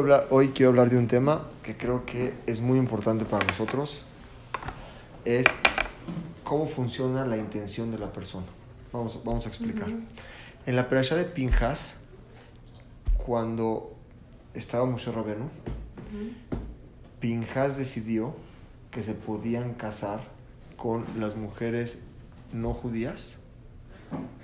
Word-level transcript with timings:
hablar, 0.00 0.26
hoy 0.30 0.48
quiero 0.48 0.70
hablar 0.70 0.90
de 0.90 0.98
un 0.98 1.08
tema 1.08 1.46
que 1.62 1.76
creo 1.76 2.04
que 2.04 2.34
es 2.46 2.60
muy 2.60 2.78
importante 2.78 3.24
para 3.24 3.46
nosotros. 3.46 4.02
Es 5.24 5.46
cómo 6.42 6.66
funciona 6.66 7.24
la 7.24 7.36
intención 7.36 7.90
de 7.90 7.98
la 7.98 8.12
persona. 8.12 8.46
Vamos, 8.92 9.20
vamos 9.24 9.46
a 9.46 9.48
explicar. 9.48 9.88
En 10.66 10.76
la 10.76 10.88
perashá 10.88 11.16
de 11.16 11.24
Pinjas, 11.24 11.96
cuando 13.16 13.94
estaba 14.54 14.86
Moshe 14.86 15.10
Rabenu, 15.10 15.48
Pinjas 17.20 17.76
decidió 17.76 18.34
que 18.90 19.02
se 19.02 19.14
podían 19.14 19.74
casar 19.74 20.20
con 20.76 21.04
las 21.18 21.36
mujeres 21.36 21.98
no 22.52 22.72
judías 22.74 23.36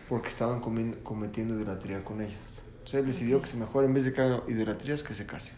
porque 0.08 0.28
estaban 0.28 0.60
cometiendo 0.60 1.54
idolatría 1.54 2.02
con 2.02 2.20
ellas. 2.20 2.49
Entonces 2.90 3.06
él 3.06 3.14
decidió 3.14 3.40
que 3.40 3.46
se 3.46 3.56
mejor 3.56 3.84
en 3.84 3.94
vez 3.94 4.04
de 4.04 4.12
que 4.12 4.20
hagan 4.20 4.40
idolatrías 4.48 5.04
que 5.04 5.14
se 5.14 5.24
casen. 5.24 5.54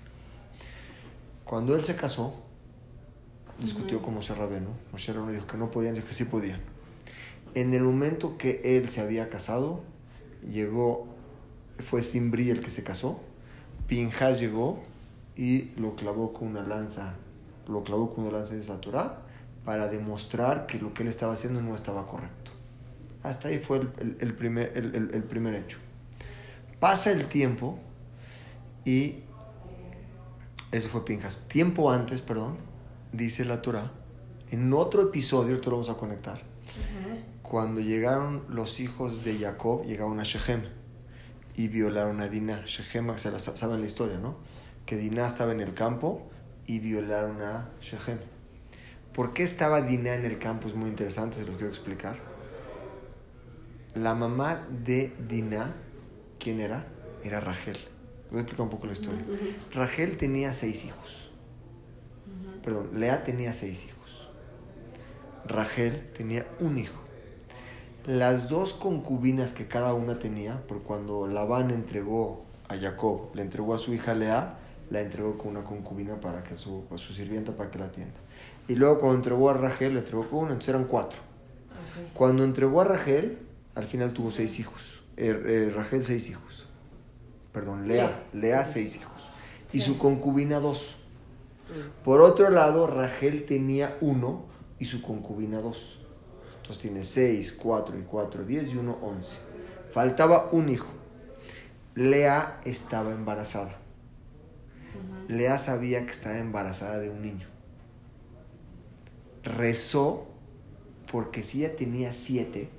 Cuando 1.46 1.74
él 1.74 1.80
se 1.80 1.96
casó, 1.96 2.34
discutió 3.58 4.02
con 4.02 4.12
Moshe 4.12 4.34
Rabenu. 4.34 4.68
Moshe 4.92 5.14
Rabenu 5.14 5.32
dijo 5.32 5.46
que 5.46 5.56
no 5.56 5.70
podían, 5.70 5.94
dijo 5.94 6.06
que 6.06 6.12
sí 6.12 6.26
podían. 6.26 6.60
En 7.54 7.72
el 7.72 7.84
momento 7.84 8.36
que 8.36 8.60
él 8.62 8.86
se 8.90 9.00
había 9.00 9.30
casado, 9.30 9.82
llegó, 10.46 11.06
fue 11.78 12.02
Simbri 12.02 12.50
el 12.50 12.60
que 12.60 12.68
se 12.68 12.82
casó, 12.82 13.18
Pinjas 13.86 14.38
llegó 14.38 14.82
y 15.34 15.70
lo 15.80 15.96
clavó 15.96 16.34
con 16.34 16.48
una 16.48 16.62
lanza, 16.62 17.14
lo 17.66 17.82
clavó 17.82 18.14
con 18.14 18.24
una 18.26 18.40
lanza 18.40 18.56
de 18.56 18.60
Torah 18.60 19.22
para 19.64 19.86
demostrar 19.86 20.66
que 20.66 20.78
lo 20.78 20.92
que 20.92 21.02
él 21.02 21.08
estaba 21.08 21.32
haciendo 21.32 21.62
no 21.62 21.74
estaba 21.74 22.06
correcto. 22.06 22.50
Hasta 23.22 23.48
ahí 23.48 23.58
fue 23.58 23.78
el, 24.20 24.34
primer, 24.34 24.76
el 24.76 25.22
primer 25.22 25.54
hecho. 25.54 25.78
Pasa 26.82 27.12
el 27.12 27.26
tiempo 27.26 27.78
y 28.84 29.20
eso 30.72 30.88
fue 30.88 31.04
Pinjas. 31.04 31.38
Tiempo 31.46 31.92
antes, 31.92 32.22
perdón, 32.22 32.56
dice 33.12 33.44
la 33.44 33.62
Torah, 33.62 33.92
en 34.50 34.72
otro 34.72 35.02
episodio, 35.02 35.54
esto 35.54 35.70
lo 35.70 35.76
vamos 35.76 35.90
a 35.90 35.94
conectar, 35.94 36.42
cuando 37.40 37.80
llegaron 37.80 38.42
los 38.48 38.80
hijos 38.80 39.24
de 39.24 39.38
Jacob, 39.38 39.84
llegaron 39.84 40.18
a 40.18 40.24
Shechem 40.24 40.62
y 41.54 41.68
violaron 41.68 42.20
a 42.20 42.26
Dinah. 42.26 42.64
Shechem, 42.64 43.16
se 43.16 43.30
la, 43.30 43.38
saben 43.38 43.78
la 43.78 43.86
historia, 43.86 44.18
¿no? 44.18 44.38
Que 44.84 44.96
Dinah 44.96 45.28
estaba 45.28 45.52
en 45.52 45.60
el 45.60 45.74
campo 45.74 46.28
y 46.66 46.80
violaron 46.80 47.40
a 47.42 47.70
Shechem. 47.80 48.18
¿Por 49.14 49.32
qué 49.32 49.44
estaba 49.44 49.82
Dinah 49.82 50.16
en 50.16 50.24
el 50.24 50.36
campo? 50.40 50.66
Es 50.66 50.74
muy 50.74 50.90
interesante, 50.90 51.36
se 51.36 51.46
lo 51.46 51.52
quiero 51.52 51.68
explicar. 51.68 52.18
La 53.94 54.16
mamá 54.16 54.66
de 54.68 55.14
Dinah 55.28 55.76
¿Quién 56.42 56.60
era? 56.60 56.84
Era 57.22 57.38
Rachel. 57.38 57.78
Voy 58.30 58.38
a 58.38 58.42
explicar 58.42 58.64
un 58.64 58.70
poco 58.70 58.86
la 58.86 58.94
historia. 58.94 59.24
Rachel 59.72 60.16
tenía 60.16 60.52
seis 60.52 60.84
hijos. 60.84 61.30
Perdón, 62.64 62.90
Lea 62.94 63.22
tenía 63.22 63.52
seis 63.52 63.86
hijos. 63.86 64.28
Rachel 65.46 66.10
tenía 66.16 66.44
un 66.58 66.78
hijo. 66.78 67.00
Las 68.06 68.48
dos 68.48 68.74
concubinas 68.74 69.52
que 69.52 69.68
cada 69.68 69.94
una 69.94 70.18
tenía, 70.18 70.66
por 70.66 70.82
cuando 70.82 71.28
Labán 71.28 71.70
entregó 71.70 72.44
a 72.68 72.76
Jacob, 72.76 73.30
le 73.34 73.42
entregó 73.42 73.74
a 73.74 73.78
su 73.78 73.94
hija 73.94 74.14
Lea, 74.14 74.58
la 74.90 75.00
entregó 75.00 75.38
con 75.38 75.52
una 75.52 75.62
concubina 75.62 76.20
para 76.20 76.42
que 76.42 76.58
su, 76.58 76.86
a 76.90 76.98
su 76.98 77.12
sirvienta 77.12 77.56
para 77.56 77.70
que 77.70 77.78
la 77.78 77.84
atienda. 77.84 78.18
Y 78.66 78.74
luego 78.74 78.98
cuando 78.98 79.18
entregó 79.18 79.48
a 79.48 79.54
Rachel, 79.54 79.94
le 79.94 80.00
entregó 80.00 80.28
con 80.28 80.40
una, 80.40 80.48
entonces 80.48 80.70
eran 80.70 80.86
cuatro. 80.86 81.20
Cuando 82.14 82.42
entregó 82.42 82.80
a 82.80 82.84
Rachel, 82.84 83.38
al 83.76 83.84
final 83.84 84.12
tuvo 84.12 84.32
seis 84.32 84.58
hijos. 84.58 85.01
Er, 85.16 85.44
eh, 85.46 85.70
Rachel 85.74 86.04
seis 86.04 86.30
hijos. 86.30 86.68
Perdón, 87.52 87.86
Lea, 87.86 88.24
Lea 88.32 88.64
seis 88.64 88.96
hijos. 88.96 89.30
Y 89.72 89.80
su 89.80 89.98
concubina 89.98 90.60
dos. 90.60 90.96
Mm. 91.68 92.04
Por 92.04 92.20
otro 92.20 92.50
lado, 92.50 92.86
Rachel 92.86 93.44
tenía 93.44 93.96
uno 94.00 94.44
y 94.78 94.86
su 94.86 95.02
concubina 95.02 95.60
dos. 95.60 96.00
Entonces 96.56 96.78
tiene 96.78 97.04
seis, 97.04 97.52
cuatro 97.52 97.98
y 97.98 98.02
cuatro, 98.02 98.44
diez 98.44 98.72
y 98.72 98.76
uno, 98.76 98.98
once. 99.02 99.36
Faltaba 99.90 100.48
un 100.52 100.68
hijo. 100.68 100.88
Lea 101.94 102.60
estaba 102.64 103.10
embarazada. 103.10 103.78
Lea 105.28 105.58
sabía 105.58 106.04
que 106.04 106.10
estaba 106.10 106.38
embarazada 106.38 106.98
de 106.98 107.10
un 107.10 107.22
niño. 107.22 107.46
Rezó 109.42 110.26
porque 111.10 111.42
si 111.42 111.64
ella 111.64 111.76
tenía 111.76 112.12
siete, 112.12 112.70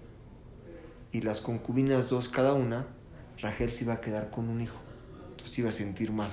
y 1.14 1.22
las 1.22 1.40
concubinas 1.40 2.10
dos 2.10 2.28
cada 2.28 2.54
una, 2.54 2.88
Rachel 3.40 3.70
se 3.72 3.86
iba 3.86 3.94
a 3.94 4.02
quedar 4.02 4.32
con 4.32 4.50
un 4.50 4.62
hijo. 4.62 4.76
Entonces 5.32 5.60
iba 5.60 5.70
a 5.70 5.72
sentir 5.72 6.12
mal. 6.12 6.32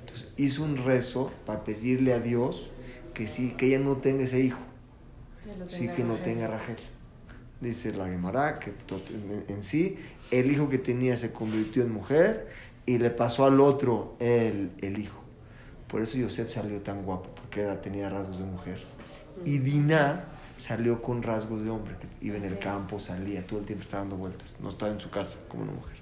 Entonces 0.00 0.28
hizo 0.36 0.64
un 0.64 0.76
rezo 0.76 1.32
para 1.46 1.64
pedirle 1.64 2.12
a 2.12 2.18
Dios 2.18 2.70
que 3.14 3.26
sí, 3.26 3.52
que 3.52 3.66
ella 3.66 3.78
no 3.78 3.96
tenga 3.98 4.24
ese 4.24 4.40
hijo. 4.40 4.58
Sí, 5.68 5.88
que 5.88 6.02
no 6.02 6.16
tenga 6.16 6.48
Rachel. 6.48 6.76
Dice 7.60 7.92
la 7.92 8.08
Gemara 8.08 8.58
que 8.58 8.74
en 9.48 9.62
sí 9.62 9.98
el 10.32 10.50
hijo 10.50 10.68
que 10.68 10.78
tenía 10.78 11.16
se 11.16 11.32
convirtió 11.32 11.84
en 11.84 11.92
mujer 11.92 12.48
y 12.86 12.98
le 12.98 13.10
pasó 13.10 13.44
al 13.44 13.60
otro 13.60 14.16
el, 14.18 14.72
el 14.80 14.98
hijo. 14.98 15.20
Por 15.86 16.02
eso 16.02 16.18
Yosef 16.18 16.50
salió 16.50 16.80
tan 16.80 17.04
guapo, 17.04 17.30
porque 17.36 17.60
era, 17.60 17.80
tenía 17.80 18.08
rasgos 18.08 18.38
de 18.38 18.44
mujer. 18.44 18.82
Y 19.44 19.58
Dinah 19.58 20.31
salió 20.62 21.02
con 21.02 21.24
rasgos 21.24 21.64
de 21.64 21.70
hombre, 21.70 21.96
que 21.98 22.06
iba 22.24 22.36
en 22.36 22.44
el 22.44 22.60
campo, 22.60 23.00
salía, 23.00 23.44
todo 23.44 23.58
el 23.58 23.66
tiempo 23.66 23.82
estaba 23.82 24.02
dando 24.02 24.16
vueltas, 24.16 24.56
no 24.60 24.68
estaba 24.68 24.92
en 24.92 25.00
su 25.00 25.10
casa 25.10 25.40
como 25.48 25.64
una 25.64 25.72
mujer. 25.72 25.96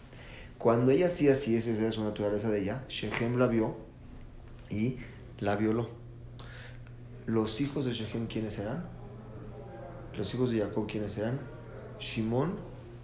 Cuando 0.59 0.91
ella 0.91 1.07
hacía 1.07 1.33
así, 1.33 1.57
esa 1.57 1.71
era 1.71 1.91
su 1.91 2.05
naturaleza 2.05 2.51
de 2.51 2.61
ella, 2.61 2.85
Shechem 2.87 3.39
la 3.39 3.47
vio 3.47 3.75
y 4.69 4.99
la 5.39 5.57
violó. 5.57 5.89
Los 7.25 7.63
hijos 7.63 7.87
de 7.87 7.95
Shechem, 7.95 8.27
¿quiénes 8.27 8.59
eran? 8.59 8.85
Los 10.15 10.35
hijos 10.35 10.51
de 10.51 10.61
Jacob, 10.61 10.87
¿quiénes 10.87 11.17
eran? 11.17 11.41
Shimón 11.99 12.57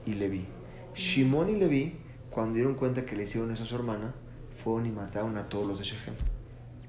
y 0.05 0.13
Leví. 0.13 0.47
Shimón 0.95 1.49
y 1.49 1.57
Leví, 1.57 1.97
cuando 2.29 2.57
dieron 2.57 2.75
cuenta 2.75 3.07
que 3.07 3.17
le 3.17 3.25
hicieron 3.25 3.51
eso 3.51 3.63
a 3.63 3.67
su 3.67 3.77
hermana, 3.77 4.15
fueron 4.63 4.85
y 4.85 4.91
mataron 4.91 5.39
a 5.39 5.49
todos 5.49 5.67
los 5.67 5.79
de 5.79 5.85
Shechem. 5.85 6.15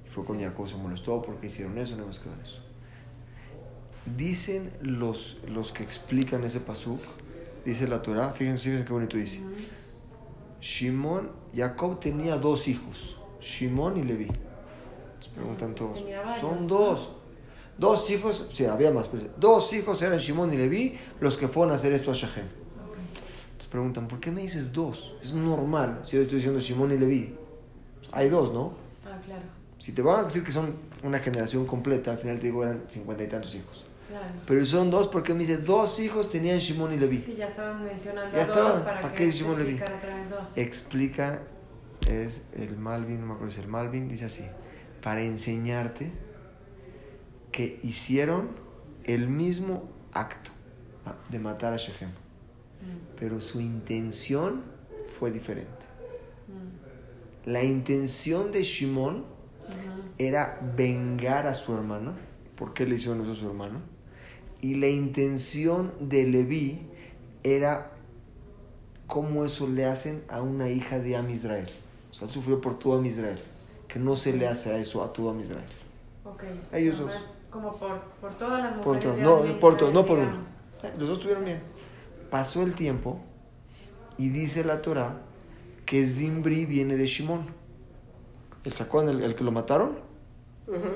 Fue 0.10 0.26
con 0.26 0.42
Jacob, 0.42 0.68
se 0.68 0.76
molestó 0.76 1.22
porque 1.22 1.48
hicieron 1.48 1.78
eso, 1.78 1.96
no 1.96 2.06
más 2.06 2.20
que 2.20 2.28
eso. 2.44 2.67
Dicen 4.16 4.72
los, 4.82 5.38
los 5.48 5.74
que 5.74 5.84
explican 5.84 6.44
ese 6.46 6.62
pasuk, 6.62 7.02
dice 7.66 7.88
la 7.88 8.02
Torah, 8.02 8.32
fíjense, 8.32 8.64
fíjense 8.64 8.86
qué 8.86 8.94
bonito 8.94 9.18
dice. 9.18 9.42
Shimón, 10.62 11.32
Jacob 11.54 12.00
tenía 12.00 12.38
dos 12.38 12.68
hijos, 12.70 13.18
Shimón 13.42 13.98
y 13.98 14.04
Leví. 14.04 14.28
Se 15.20 15.30
preguntan 15.32 15.76
todos, 15.76 16.06
son 16.40 16.68
dos. 16.68 17.10
Dos 17.78 18.10
hijos, 18.10 18.48
sí, 18.54 18.66
había 18.66 18.92
más, 18.92 19.08
pero 19.08 19.28
dos 19.38 19.72
hijos 19.74 20.02
eran 20.02 20.18
Shimón 20.18 20.54
y 20.54 20.58
Leví 20.58 20.98
los 21.20 21.38
que 21.38 21.48
fueron 21.48 21.74
a 21.74 21.76
hacer 21.76 21.92
esto 21.92 22.10
a 22.10 22.14
Shechem. 22.14 22.46
Entonces 22.46 23.68
preguntan, 23.70 24.08
¿por 24.08 24.20
qué 24.20 24.32
me 24.32 24.42
dices 24.42 24.72
dos? 24.72 25.16
Es 25.22 25.34
normal, 25.34 26.02
si 26.06 26.16
yo 26.16 26.22
estoy 26.22 26.38
diciendo 26.38 26.60
Shimón 26.60 26.94
y 26.94 26.98
Leví. 26.98 27.36
Hay 28.14 28.30
dos, 28.30 28.54
¿no? 28.54 28.74
Ah, 29.06 29.20
claro. 29.24 29.44
Si 29.78 29.92
te 29.92 30.02
van 30.02 30.22
a 30.22 30.24
decir 30.24 30.44
que 30.44 30.52
son 30.52 30.74
una 31.04 31.20
generación 31.20 31.66
completa, 31.68 32.12
al 32.12 32.18
final 32.18 32.40
te 32.40 32.48
digo 32.48 32.64
eran 32.64 32.86
cincuenta 32.88 33.24
y 33.24 33.28
tantos 33.28 33.54
hijos. 33.54 33.86
Pero 34.46 34.66
son 34.66 34.90
dos 34.90 35.08
porque 35.08 35.34
me 35.34 35.42
dice, 35.42 35.58
dos 35.58 36.00
hijos 36.00 36.30
tenían 36.30 36.60
Shimon 36.60 36.94
y 36.94 36.98
Levi 36.98 37.20
Sí, 37.20 37.36
ya 37.36 37.48
estaban 37.48 37.84
mencionando 37.84 38.38
dos 38.38 38.78
para, 38.78 39.14
qué 39.14 39.28
es 39.28 39.36
Shimon 39.36 39.62
y 39.62 39.64
Levi 39.64 39.82
Explica, 40.56 41.42
es 42.08 42.46
el 42.54 42.78
Malvin, 42.78 43.22
no 43.22 43.28
me 43.28 43.34
acuerdo 43.34 43.52
si 43.52 43.60
es 43.60 43.66
el 43.66 43.72
Malvin, 43.72 44.08
dice 44.08 44.26
así, 44.26 44.46
para 45.02 45.22
enseñarte 45.22 46.12
que 47.52 47.80
hicieron 47.82 48.50
el 49.04 49.28
mismo 49.28 49.90
acto 50.14 50.52
de 51.30 51.40
matar 51.40 51.74
a 51.74 51.78
Shechem. 51.78 52.10
Mm. 52.10 53.16
Pero 53.20 53.40
su 53.40 53.60
intención 53.60 54.64
fue 55.06 55.32
diferente. 55.32 55.86
Mm. 56.48 57.50
La 57.50 57.64
intención 57.64 58.52
de 58.52 58.64
Shimon 58.64 59.26
era 60.18 60.60
vengar 60.76 61.48
a 61.48 61.54
su 61.54 61.74
hermano. 61.74 62.14
¿Por 62.56 62.74
qué 62.74 62.86
le 62.86 62.96
hicieron 62.96 63.22
eso 63.22 63.32
a 63.32 63.36
su 63.36 63.48
hermano? 63.48 63.82
Y 64.62 64.76
la 64.76 64.88
intención 64.88 65.92
de 66.00 66.26
Leví 66.28 66.80
era 67.44 67.92
cómo 69.06 69.46
eso 69.46 69.68
le 69.68 69.86
hacen 69.86 70.24
a 70.30 70.42
una 70.42 70.70
hija 70.70 71.00
de 71.00 71.16
Am 71.16 71.30
Israel. 71.30 71.70
O 72.10 72.14
sea, 72.14 72.28
sufrió 72.28 72.60
por 72.60 72.78
todo 72.80 72.98
Am 72.98 73.06
Israel. 73.06 73.40
Que 73.88 74.00
no 74.00 74.16
se 74.16 74.34
le 74.34 74.48
hace 74.48 74.74
a 74.74 74.78
eso 74.78 75.04
a 75.04 75.14
todo 75.14 75.30
Am 75.30 75.40
Israel. 75.40 75.66
Ok. 76.26 76.44
Ellos 76.74 77.00
dos. 77.00 77.14
Como 77.50 77.78
por, 77.78 78.02
por 78.20 78.38
todas 78.38 78.62
las 78.62 78.76
mujeres. 78.76 79.06
Por 79.06 79.20
no, 79.20 79.60
por 79.60 79.78
todos, 79.78 79.94
no 79.94 80.06
por 80.06 80.20
uno. 80.20 80.44
Los 80.98 81.08
dos 81.08 81.18
estuvieron 81.18 81.46
bien. 81.46 81.62
Pasó 82.30 82.62
el 82.62 82.74
tiempo 82.74 83.20
y 84.18 84.30
dice 84.30 84.64
la 84.64 84.82
Torah 84.82 85.22
que 85.86 86.06
Zimbri 86.06 86.66
viene 86.66 86.98
de 86.98 87.08
Shimón. 87.08 87.46
¿El 88.66 88.74
sacó 88.74 89.02
el, 89.02 89.24
el 89.24 89.36
que 89.36 89.44
lo 89.44 89.52
mataron? 89.52 89.98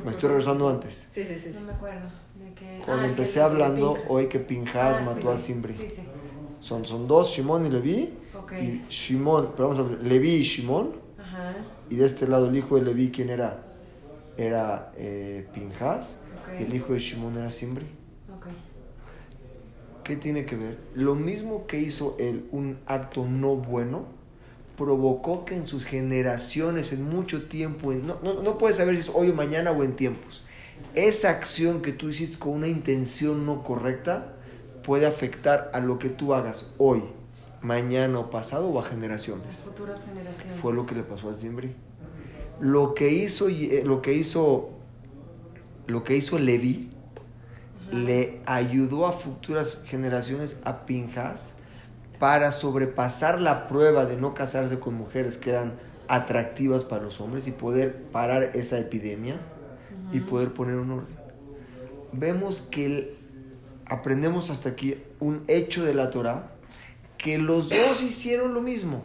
Me 0.03 0.11
estoy 0.11 0.27
regresando 0.27 0.67
antes. 0.67 1.05
Sí, 1.09 1.23
sí, 1.23 1.39
sí. 1.39 1.51
No 1.53 1.61
me 1.61 1.71
acuerdo. 1.71 2.07
Cuando 2.85 3.03
ah, 3.03 3.07
empecé 3.07 3.41
hablando 3.41 3.97
hoy 4.07 4.27
que 4.27 4.39
Pinjas 4.39 4.99
ah, 4.99 5.03
mató 5.05 5.31
a 5.31 5.37
Simbri. 5.37 5.75
Son, 6.59 6.85
son 6.85 7.07
dos, 7.07 7.29
Shimon 7.29 7.65
y 7.65 7.69
Levi. 7.69 8.17
Y 8.59 8.81
Shimon, 8.89 9.51
pero 9.55 9.69
vamos 9.69 9.83
a 9.83 9.87
ver, 9.87 10.05
Levi 10.05 10.35
y 10.35 10.43
Shimon. 10.43 10.99
Y 11.89 11.95
de 11.95 12.05
este 12.05 12.27
lado 12.27 12.47
el 12.47 12.55
hijo 12.55 12.75
de 12.75 12.83
Leví, 12.83 13.11
¿quién 13.11 13.29
era? 13.29 13.63
Era 14.37 14.91
eh, 14.97 15.47
Pinjas. 15.53 16.17
Y 16.59 16.63
el 16.63 16.73
hijo 16.73 16.93
de 16.93 16.99
Shimón 16.99 17.37
era 17.37 17.49
Simbri. 17.49 17.87
¿Qué 20.03 20.15
tiene 20.15 20.45
que 20.45 20.55
ver? 20.55 20.77
Lo 20.95 21.15
mismo 21.15 21.67
que 21.67 21.79
hizo 21.79 22.15
él, 22.19 22.47
un 22.51 22.79
acto 22.87 23.25
no 23.25 23.55
bueno, 23.55 24.05
provocó 24.75 25.45
que 25.45 25.55
en 25.55 25.67
sus 25.67 25.85
generaciones, 25.85 26.91
en 26.91 27.03
mucho 27.03 27.43
tiempo, 27.43 27.93
no, 27.93 28.17
no, 28.23 28.41
no 28.41 28.57
puedes 28.57 28.77
saber 28.77 28.95
si 28.95 29.01
es 29.01 29.11
hoy 29.13 29.29
o 29.29 29.33
mañana 29.33 29.71
o 29.71 29.83
en 29.83 29.93
tiempos, 29.93 30.43
esa 30.95 31.29
acción 31.29 31.81
que 31.81 31.93
tú 31.93 32.09
hiciste 32.09 32.37
con 32.37 32.53
una 32.53 32.67
intención 32.67 33.45
no 33.45 33.63
correcta 33.63 34.33
puede 34.83 35.05
afectar 35.05 35.71
a 35.73 35.79
lo 35.79 35.99
que 35.99 36.09
tú 36.09 36.33
hagas 36.33 36.71
hoy, 36.77 37.03
mañana 37.61 38.19
o 38.19 38.29
pasado 38.29 38.69
o 38.69 38.79
a 38.79 38.83
generaciones. 38.83 39.55
futuras 39.55 40.01
generaciones. 40.03 40.59
Fue 40.59 40.73
lo 40.73 40.85
que 40.85 40.95
le 40.95 41.03
pasó 41.03 41.29
a 41.29 41.33
Zimbri. 41.33 41.75
Lo 42.59 42.93
que 42.93 43.09
hizo, 43.09 43.49
eh, 43.49 43.83
lo 43.85 44.01
que 44.01 44.13
hizo, 44.13 44.69
lo 45.87 46.03
que 46.03 46.15
hizo 46.15 46.37
Levi 46.39 46.89
le 47.91 48.41
ayudó 48.45 49.05
a 49.05 49.11
futuras 49.11 49.83
generaciones 49.85 50.57
a 50.63 50.85
Pinjas 50.85 51.53
para 52.19 52.51
sobrepasar 52.51 53.41
la 53.41 53.67
prueba 53.67 54.05
de 54.05 54.15
no 54.15 54.33
casarse 54.33 54.79
con 54.79 54.93
mujeres 54.93 55.37
que 55.37 55.49
eran 55.49 55.73
atractivas 56.07 56.83
para 56.83 57.03
los 57.03 57.19
hombres 57.19 57.47
y 57.47 57.51
poder 57.51 58.03
parar 58.11 58.51
esa 58.53 58.77
epidemia 58.77 59.37
y 60.11 60.19
poder 60.19 60.53
poner 60.53 60.75
un 60.75 60.91
orden. 60.91 61.15
Vemos 62.11 62.61
que 62.61 63.15
aprendemos 63.85 64.49
hasta 64.49 64.69
aquí 64.69 64.97
un 65.19 65.43
hecho 65.47 65.83
de 65.85 65.93
la 65.93 66.11
Torah 66.11 66.51
que 67.17 67.37
los 67.37 67.69
dos 67.69 68.01
hicieron 68.01 68.53
lo 68.53 68.61
mismo, 68.61 69.03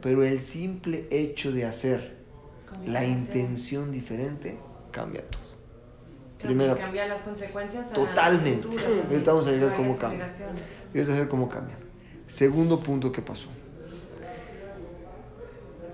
pero 0.00 0.22
el 0.22 0.40
simple 0.40 1.06
hecho 1.10 1.52
de 1.52 1.64
hacer 1.64 2.16
la 2.86 3.04
intención 3.04 3.90
diferente 3.90 4.58
cambia 4.90 5.22
todo. 5.28 5.42
Primero, 6.40 6.76
cambia 6.76 7.06
las 7.06 7.22
consecuencias. 7.22 7.92
Totalmente. 7.92 8.68
Ahorita 9.08 9.32
vamos 9.32 9.46
a 9.46 9.50
ver 9.50 9.72
cómo 9.74 9.96
cambia. 9.96 10.28
Ahorita 10.94 11.12
a 11.14 11.18
ver 11.18 11.28
cómo 11.28 11.48
cambia. 11.48 11.76
Segundo 12.26 12.80
punto 12.80 13.12
que 13.12 13.22
pasó. 13.22 13.48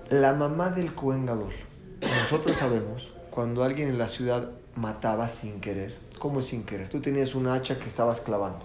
La 0.09 0.33
mamá 0.33 0.69
del 0.69 0.93
Cohen 0.95 1.25
Gadol. 1.25 1.53
Nosotros 2.01 2.57
sabemos 2.57 3.13
cuando 3.29 3.63
alguien 3.63 3.89
en 3.89 3.97
la 3.97 4.07
ciudad 4.07 4.49
mataba 4.75 5.27
sin 5.27 5.61
querer. 5.61 5.97
¿Cómo 6.19 6.41
sin 6.41 6.63
querer? 6.63 6.89
Tú 6.89 6.99
tenías 6.99 7.35
un 7.35 7.47
hacha 7.47 7.79
que 7.79 7.87
estabas 7.87 8.21
clavando. 8.21 8.59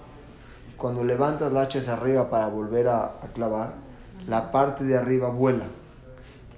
Cuando 0.76 1.04
levantas 1.04 1.52
la 1.52 1.62
hacha 1.62 1.78
hacia 1.78 1.92
arriba 1.92 2.30
para 2.30 2.48
volver 2.48 2.88
a, 2.88 3.20
clavar, 3.34 3.74
la 4.26 4.50
parte 4.50 4.84
de 4.84 4.96
arriba 4.96 5.28
vuela. 5.28 5.66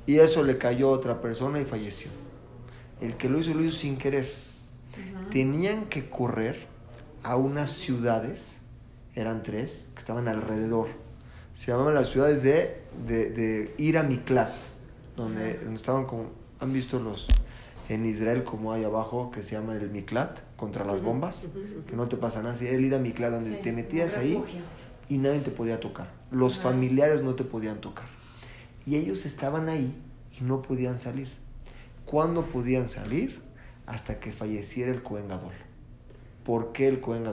Y 0.06 0.18
eso 0.18 0.42
le 0.42 0.56
cayó 0.56 0.88
a 0.88 0.92
otra 0.92 1.20
persona 1.20 1.60
y 1.60 1.64
falleció. 1.64 2.10
El 3.00 3.16
que 3.16 3.28
lo 3.28 3.38
hizo, 3.38 3.52
lo 3.52 3.62
hizo 3.62 3.76
sin 3.76 3.98
querer. 3.98 4.30
Tenían 5.30 5.86
que 5.86 6.08
correr 6.08 6.56
a 7.22 7.36
unas 7.36 7.70
ciudades, 7.70 8.60
eran 9.14 9.42
tres, 9.42 9.88
que 9.94 10.00
estaban 10.00 10.28
alrededor 10.28 10.88
se 11.56 11.72
llamaban 11.72 11.94
las 11.94 12.10
ciudades 12.10 12.42
de, 12.42 12.82
de, 13.06 13.30
de 13.30 13.74
Ira 13.78 14.02
Miklat, 14.02 14.52
donde, 15.16 15.54
donde, 15.54 15.74
estaban 15.74 16.04
como, 16.04 16.26
han 16.60 16.70
visto 16.70 17.00
los 17.00 17.28
en 17.88 18.06
Israel 18.06 18.44
como 18.44 18.72
hay 18.72 18.84
abajo 18.84 19.30
que 19.30 19.42
se 19.42 19.52
llama 19.52 19.74
el 19.74 19.90
Miklat, 19.90 20.40
contra 20.56 20.84
las 20.84 21.02
bombas, 21.02 21.48
que 21.86 21.96
no 21.96 22.08
te 22.08 22.16
pasa 22.16 22.42
nada, 22.42 22.58
era 22.60 22.76
el 22.76 22.84
Ira 22.84 22.98
Miklat, 22.98 23.30
donde 23.30 23.56
te 23.56 23.72
metías 23.72 24.16
ahí 24.16 24.42
y 25.08 25.18
nadie 25.18 25.40
te 25.40 25.50
podía 25.50 25.80
tocar, 25.80 26.12
los 26.30 26.58
familiares 26.58 27.22
no 27.22 27.34
te 27.34 27.44
podían 27.44 27.80
tocar. 27.80 28.06
Y 28.84 28.96
ellos 28.96 29.26
estaban 29.26 29.68
ahí 29.68 29.94
y 30.38 30.44
no 30.44 30.62
podían 30.62 30.98
salir. 30.98 31.28
¿Cuándo 32.04 32.46
podían 32.46 32.88
salir? 32.88 33.40
Hasta 33.86 34.20
que 34.20 34.30
falleciera 34.30 34.90
el 34.90 35.02
Cohen 35.02 35.26
¿Por 36.44 36.72
qué 36.72 36.88
el 36.88 37.00
Cohen 37.00 37.24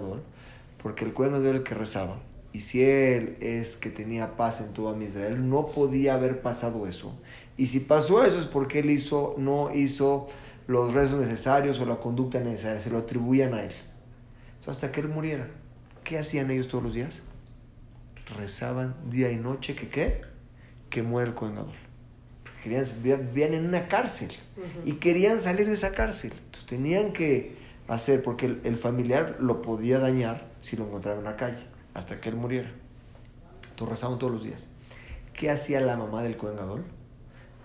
Porque 0.82 1.06
el 1.06 1.14
Cohen 1.14 1.36
era 1.36 1.50
el 1.50 1.64
que 1.64 1.76
rezaba 1.76 2.18
y 2.54 2.60
si 2.60 2.84
él 2.84 3.36
es 3.42 3.76
que 3.76 3.90
tenía 3.90 4.38
paz 4.38 4.62
en 4.62 4.74
todo 4.74 5.00
Israel, 5.02 5.50
no 5.50 5.66
podía 5.66 6.14
haber 6.14 6.42
pasado 6.44 6.88
eso. 6.88 7.16
Y 7.58 7.68
si 7.68 7.80
pasó 7.80 8.24
eso 8.24 8.40
es 8.40 8.46
porque 8.46 8.80
él 8.80 8.90
hizo, 8.90 9.36
no 9.38 9.74
hizo 9.74 10.28
los 10.68 10.94
rezos 10.94 11.22
necesarios 11.22 11.80
o 11.80 11.86
la 11.86 11.98
conducta 11.98 12.40
necesaria, 12.40 12.80
se 12.80 12.90
lo 12.90 13.00
atribuían 13.00 13.54
a 13.54 13.64
él. 13.64 13.72
hasta 14.66 14.92
que 14.92 15.02
él 15.02 15.10
muriera. 15.10 15.48
¿Qué 16.04 16.18
hacían 16.18 16.50
ellos 16.52 16.68
todos 16.68 16.84
los 16.84 16.94
días? 16.94 17.22
Rezaban 18.38 18.96
día 19.10 19.32
y 19.32 19.36
noche 19.38 19.76
que 19.76 19.90
qué? 19.90 20.22
Que 20.90 21.04
muere 21.04 21.30
el 21.30 21.36
coengador. 21.36 21.74
Querían, 22.64 22.86
vivían 23.02 23.54
en 23.54 23.66
una 23.66 23.90
cárcel 23.90 24.32
y 24.86 24.94
querían 24.94 25.42
salir 25.42 25.68
de 25.68 25.74
esa 25.74 25.92
cárcel. 25.92 26.32
Entonces 26.34 26.66
tenían 26.66 27.12
que 27.12 27.58
hacer, 27.90 28.24
porque 28.24 28.46
el, 28.46 28.62
el 28.64 28.78
familiar 28.78 29.36
lo 29.40 29.62
podía 29.62 30.00
dañar 30.00 30.50
si 30.62 30.78
lo 30.78 30.86
encontraba 30.86 31.20
en 31.20 31.26
la 31.26 31.36
calle 31.36 31.64
hasta 31.94 32.22
que 32.22 32.30
él 32.30 32.36
muriera. 32.36 32.72
Entonces 33.70 33.90
rezaban 34.00 34.18
todos 34.18 34.32
los 34.32 34.44
días. 34.44 34.68
¿Qué 35.34 35.50
hacía 35.50 35.82
la 35.82 35.98
mamá 35.98 36.24
del 36.24 36.38
Cohen 36.38 36.56
Gadol? 36.56 36.86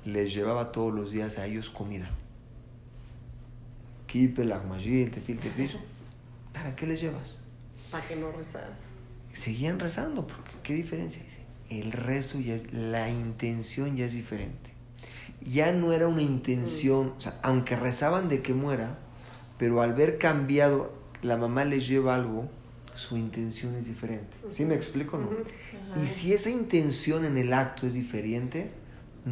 Les 0.08 0.32
llevaba 0.32 0.72
todos 0.72 0.94
los 0.94 1.10
días 1.10 1.37
a 1.38 1.44
ellos 1.44 1.69
comida. 1.69 2.08
Kipe, 4.06 4.43
lagmajil, 4.43 5.10
tefil, 5.10 5.38
tefil. 5.38 5.78
¿Para 6.55 6.75
qué 6.75 6.87
les 6.87 6.99
llevas? 6.99 7.40
Para 7.90 8.02
que 8.06 8.16
no 8.16 8.32
rezaran. 8.32 8.72
Seguían 9.34 9.78
rezando, 9.78 10.26
porque 10.26 10.52
¿qué 10.62 10.72
diferencia 10.72 11.22
dice? 11.22 11.43
El 11.69 11.93
rezo 11.93 12.40
ya 12.40 12.55
es, 12.55 12.72
la 12.72 13.10
intención 13.10 13.96
ya 13.96 14.06
es 14.06 14.14
diferente. 14.14 14.72
Ya 15.43 15.72
no 15.72 15.93
era 15.93 16.08
una 16.08 16.22
intención, 16.22 17.12
o 17.19 17.20
sea, 17.20 17.38
aunque 17.43 17.76
rezaban 17.76 18.31
de 18.31 18.40
que 18.40 18.55
muera, 18.55 18.99
pero 19.58 19.82
al 19.82 19.93
ver 19.93 20.16
cambiado, 20.16 20.94
la 21.20 21.37
mamá 21.37 21.66
les 21.66 21.87
lleva 21.87 22.14
algo 22.14 22.49
su 22.94 23.16
intención 23.16 23.76
es 23.76 23.87
diferente. 23.87 24.37
¿Sí 24.50 24.64
me 24.64 24.75
explico 24.75 25.19
no? 25.19 25.31
Y 26.02 26.06
si 26.06 26.32
esa 26.32 26.50
intención 26.50 27.25
en 27.25 27.37
el 27.37 27.52
acto 27.52 27.87
es 27.87 27.94
diferente, 27.94 28.72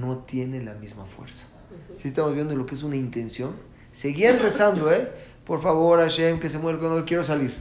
no 0.01 0.19
tiene 0.19 0.63
la 0.63 0.75
misma 0.75 1.05
fuerza. 1.05 1.47
Si 2.01 2.09
estamos 2.09 2.35
viendo 2.35 2.55
lo 2.55 2.67
que 2.67 2.75
es 2.75 2.83
una 2.83 2.97
intención, 2.97 3.57
seguían 3.93 4.39
rezando, 4.39 4.93
¿eh? 4.93 5.11
Por 5.45 5.61
favor, 5.61 6.01
Hashem, 6.01 6.41
que 6.41 6.49
se 6.49 6.59
muera 6.59 6.79
cuando 6.79 7.05
quiero 7.05 7.23
salir. 7.23 7.55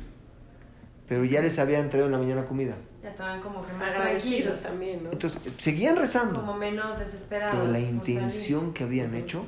Pero 1.08 1.24
ya 1.24 1.42
les 1.42 1.60
habían 1.60 1.90
traído 1.90 2.08
en 2.08 2.12
la 2.12 2.18
mañana 2.18 2.46
comida. 2.46 2.76
Ya 3.04 3.10
estaban 3.10 3.40
como 3.42 3.66
que 3.66 3.72
más 3.74 3.94
tranquilos 3.94 4.60
también, 4.62 5.04
¿no? 5.04 5.12
Entonces, 5.12 5.40
seguían 5.58 5.96
rezando. 5.96 6.40
Como 6.40 6.56
menos 6.56 6.98
desesperados. 6.98 7.56
Pero 7.56 7.72
la 7.72 7.80
intención 7.80 8.74
que 8.74 8.84
habían 8.84 9.14
hecho 9.14 9.46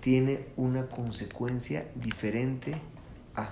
tiene 0.00 0.48
una 0.56 0.86
consecuencia 0.88 1.88
diferente 1.94 2.74
a. 3.34 3.48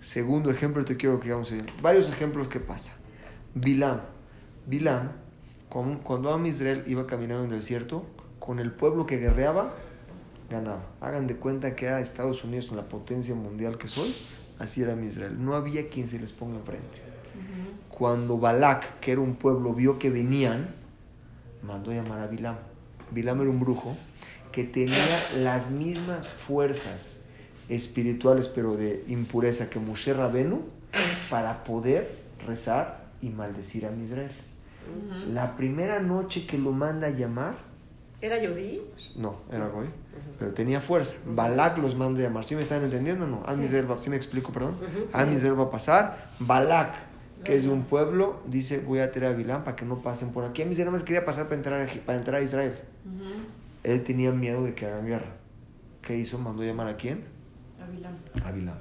Segundo 0.00 0.50
ejemplo, 0.50 0.84
te 0.84 0.96
quiero 0.96 1.20
que 1.20 1.24
digamos 1.24 1.52
varios 1.82 2.08
ejemplos 2.08 2.48
que 2.48 2.60
pasa. 2.60 2.92
Bilam. 3.54 4.00
Bilam, 4.66 5.10
cuando 5.72 6.32
Am 6.32 6.44
Israel 6.44 6.84
iba 6.86 7.06
caminando 7.06 7.44
en 7.44 7.52
el 7.52 7.60
desierto, 7.60 8.04
con 8.38 8.58
el 8.58 8.72
pueblo 8.72 9.06
que 9.06 9.16
guerreaba, 9.16 9.72
ganaba. 10.50 10.82
Hagan 11.00 11.26
de 11.26 11.36
cuenta 11.36 11.74
que 11.74 11.86
era 11.86 12.00
Estados 12.00 12.44
Unidos 12.44 12.68
en 12.70 12.76
la 12.76 12.88
potencia 12.88 13.34
mundial 13.34 13.78
que 13.78 13.88
soy, 13.88 14.14
así 14.58 14.82
era 14.82 15.00
Israel. 15.02 15.42
No 15.42 15.54
había 15.54 15.88
quien 15.88 16.08
se 16.08 16.18
les 16.18 16.32
ponga 16.34 16.58
enfrente. 16.58 17.00
Cuando 17.88 18.38
Balak, 18.38 19.00
que 19.00 19.12
era 19.12 19.22
un 19.22 19.34
pueblo, 19.34 19.72
vio 19.72 19.98
que 19.98 20.10
venían, 20.10 20.74
mandó 21.62 21.90
llamar 21.90 22.20
a 22.20 22.26
Bilam. 22.26 22.56
Bilam 23.10 23.40
era 23.40 23.50
un 23.50 23.60
brujo 23.60 23.96
que 24.50 24.64
tenía 24.64 25.18
las 25.38 25.70
mismas 25.70 26.26
fuerzas 26.26 27.22
espirituales, 27.70 28.48
pero 28.48 28.76
de 28.76 29.04
impureza 29.08 29.70
que 29.70 29.78
Moshe 29.78 30.12
Rabenu, 30.12 30.60
para 31.30 31.64
poder 31.64 32.14
rezar 32.46 33.06
y 33.22 33.30
maldecir 33.30 33.86
a 33.86 33.92
Israel. 33.92 34.32
La 35.32 35.56
primera 35.56 36.00
noche 36.00 36.46
que 36.46 36.58
lo 36.58 36.72
manda 36.72 37.08
a 37.08 37.10
llamar. 37.10 37.54
¿Era 38.20 38.40
Yodí? 38.40 38.80
No, 39.16 39.40
era 39.50 39.68
Goy. 39.68 39.86
Pero 40.38 40.52
tenía 40.52 40.80
fuerza. 40.80 41.16
Balak 41.26 41.78
los 41.78 41.96
manda 41.96 42.20
a 42.20 42.22
llamar. 42.24 42.44
¿Sí 42.44 42.54
me 42.54 42.62
están 42.62 42.82
entendiendo 42.82 43.24
o 43.24 43.28
no? 43.28 43.42
Sí. 43.56 43.80
va, 43.82 43.98
¿sí 43.98 44.10
me 44.10 44.16
explico, 44.16 44.52
perdón? 44.52 44.76
Uh 44.80 45.58
va 45.58 45.64
a 45.64 45.70
pasar. 45.70 46.30
Balak, 46.38 46.94
que 47.44 47.56
es 47.56 47.64
de 47.64 47.70
un 47.70 47.84
pueblo, 47.84 48.40
dice: 48.46 48.80
Voy 48.80 49.00
a 49.00 49.10
tirar 49.10 49.32
a 49.32 49.36
Bilán 49.36 49.64
para 49.64 49.76
que 49.76 49.84
no 49.84 50.02
pasen 50.02 50.32
por 50.32 50.44
aquí. 50.44 50.62
A 50.62 50.66
Israel 50.66 50.90
más 50.90 51.02
quería 51.02 51.24
pasar 51.24 51.44
para 51.44 51.56
entrar, 51.56 51.88
para 52.06 52.18
entrar 52.18 52.40
a 52.40 52.44
Israel. 52.44 52.74
Él 53.82 54.04
tenía 54.04 54.30
miedo 54.30 54.62
de 54.64 54.74
que 54.74 54.86
hagan 54.86 55.06
guerra. 55.06 55.36
¿Qué 56.02 56.16
hizo? 56.16 56.38
¿Mandó 56.38 56.62
a 56.62 56.66
llamar 56.66 56.88
a 56.88 56.96
quién? 56.96 57.24
A 58.44 58.52
Bilam. 58.52 58.76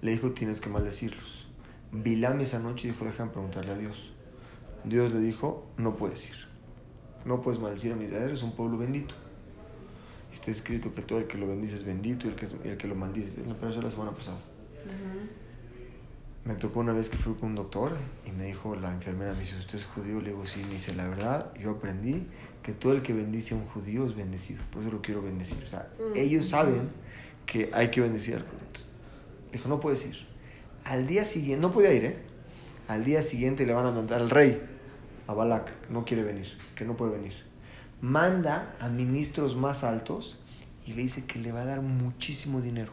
Le 0.00 0.10
dijo, 0.12 0.30
tienes 0.30 0.60
que 0.60 0.68
maldecirlos. 0.68 1.46
Bilam 1.92 2.40
esa 2.40 2.58
noche 2.58 2.88
dijo, 2.88 3.04
déjame 3.04 3.30
preguntarle 3.30 3.72
a 3.72 3.76
Dios. 3.76 4.12
Dios 4.84 5.12
le 5.12 5.20
dijo, 5.20 5.66
no 5.76 5.94
puedes 5.94 6.28
ir. 6.28 6.36
No 7.24 7.42
puedes 7.42 7.60
maldecir 7.60 7.92
a 7.92 7.96
mi 7.96 8.06
Israel, 8.06 8.30
es 8.30 8.42
un 8.42 8.52
pueblo 8.52 8.78
bendito. 8.78 9.14
Está 10.32 10.50
escrito 10.50 10.94
que 10.94 11.02
todo 11.02 11.18
el 11.18 11.26
que 11.26 11.38
lo 11.38 11.46
bendice 11.46 11.76
es 11.76 11.84
bendito 11.84 12.26
y 12.26 12.30
el 12.30 12.36
que, 12.36 12.46
el 12.64 12.76
que 12.76 12.88
lo 12.88 12.94
maldice. 12.94 13.40
En 13.40 13.48
la 13.48 13.68
la 13.68 13.90
semana 13.90 14.12
pasada. 14.12 14.38
Me 16.44 16.54
tocó 16.54 16.80
una 16.80 16.92
vez 16.92 17.10
que 17.10 17.16
fui 17.18 17.34
con 17.34 17.50
un 17.50 17.54
doctor 17.56 17.94
y 18.26 18.30
me 18.32 18.44
dijo 18.44 18.74
la 18.74 18.90
enfermera, 18.92 19.34
me 19.34 19.40
dice, 19.40 19.56
¿usted 19.58 19.78
es 19.78 19.84
judío? 19.84 20.22
Le 20.22 20.30
digo, 20.30 20.46
sí, 20.46 20.62
me 20.66 20.74
dice, 20.74 20.94
la 20.94 21.06
verdad, 21.06 21.52
yo 21.60 21.70
aprendí 21.72 22.26
que 22.62 22.72
todo 22.72 22.92
el 22.92 23.02
que 23.02 23.12
bendice 23.12 23.54
a 23.54 23.58
un 23.58 23.66
judío 23.66 24.06
es 24.06 24.14
bendecido, 24.14 24.62
por 24.72 24.82
eso 24.82 24.92
lo 24.92 25.02
quiero 25.02 25.20
bendecir. 25.20 25.62
O 25.62 25.66
sea, 25.66 25.90
Mm. 25.98 26.16
ellos 26.16 26.48
saben 26.48 26.88
que 27.44 27.70
hay 27.74 27.90
que 27.90 28.00
bendecir 28.00 28.36
al 28.36 28.42
judío. 28.42 28.60
Entonces, 28.66 28.88
dijo, 29.52 29.68
no 29.68 29.80
puedes 29.80 30.06
ir. 30.06 30.26
Al 30.84 31.06
día 31.06 31.24
siguiente, 31.24 31.60
no 31.60 31.70
podía 31.70 31.92
ir, 31.92 32.04
¿eh? 32.04 32.18
Al 32.88 33.04
día 33.04 33.20
siguiente 33.20 33.66
le 33.66 33.74
van 33.74 33.84
a 33.84 33.90
mandar 33.90 34.22
al 34.22 34.30
rey, 34.30 34.62
a 35.26 35.34
Balak, 35.34 35.90
no 35.90 36.06
quiere 36.06 36.22
venir, 36.22 36.48
que 36.74 36.86
no 36.86 36.96
puede 36.96 37.12
venir. 37.18 37.34
Manda 38.00 38.74
a 38.80 38.88
ministros 38.88 39.56
más 39.56 39.84
altos 39.84 40.38
y 40.86 40.94
le 40.94 41.02
dice 41.02 41.26
que 41.26 41.38
le 41.38 41.52
va 41.52 41.60
a 41.60 41.64
dar 41.66 41.82
muchísimo 41.82 42.62
dinero. 42.62 42.92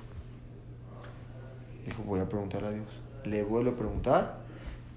Dijo, 1.85 2.03
voy 2.03 2.19
a 2.19 2.27
preguntar 2.27 2.65
a 2.65 2.71
Dios. 2.71 2.87
Le 3.23 3.43
vuelve 3.43 3.71
a 3.71 3.75
preguntar 3.77 4.41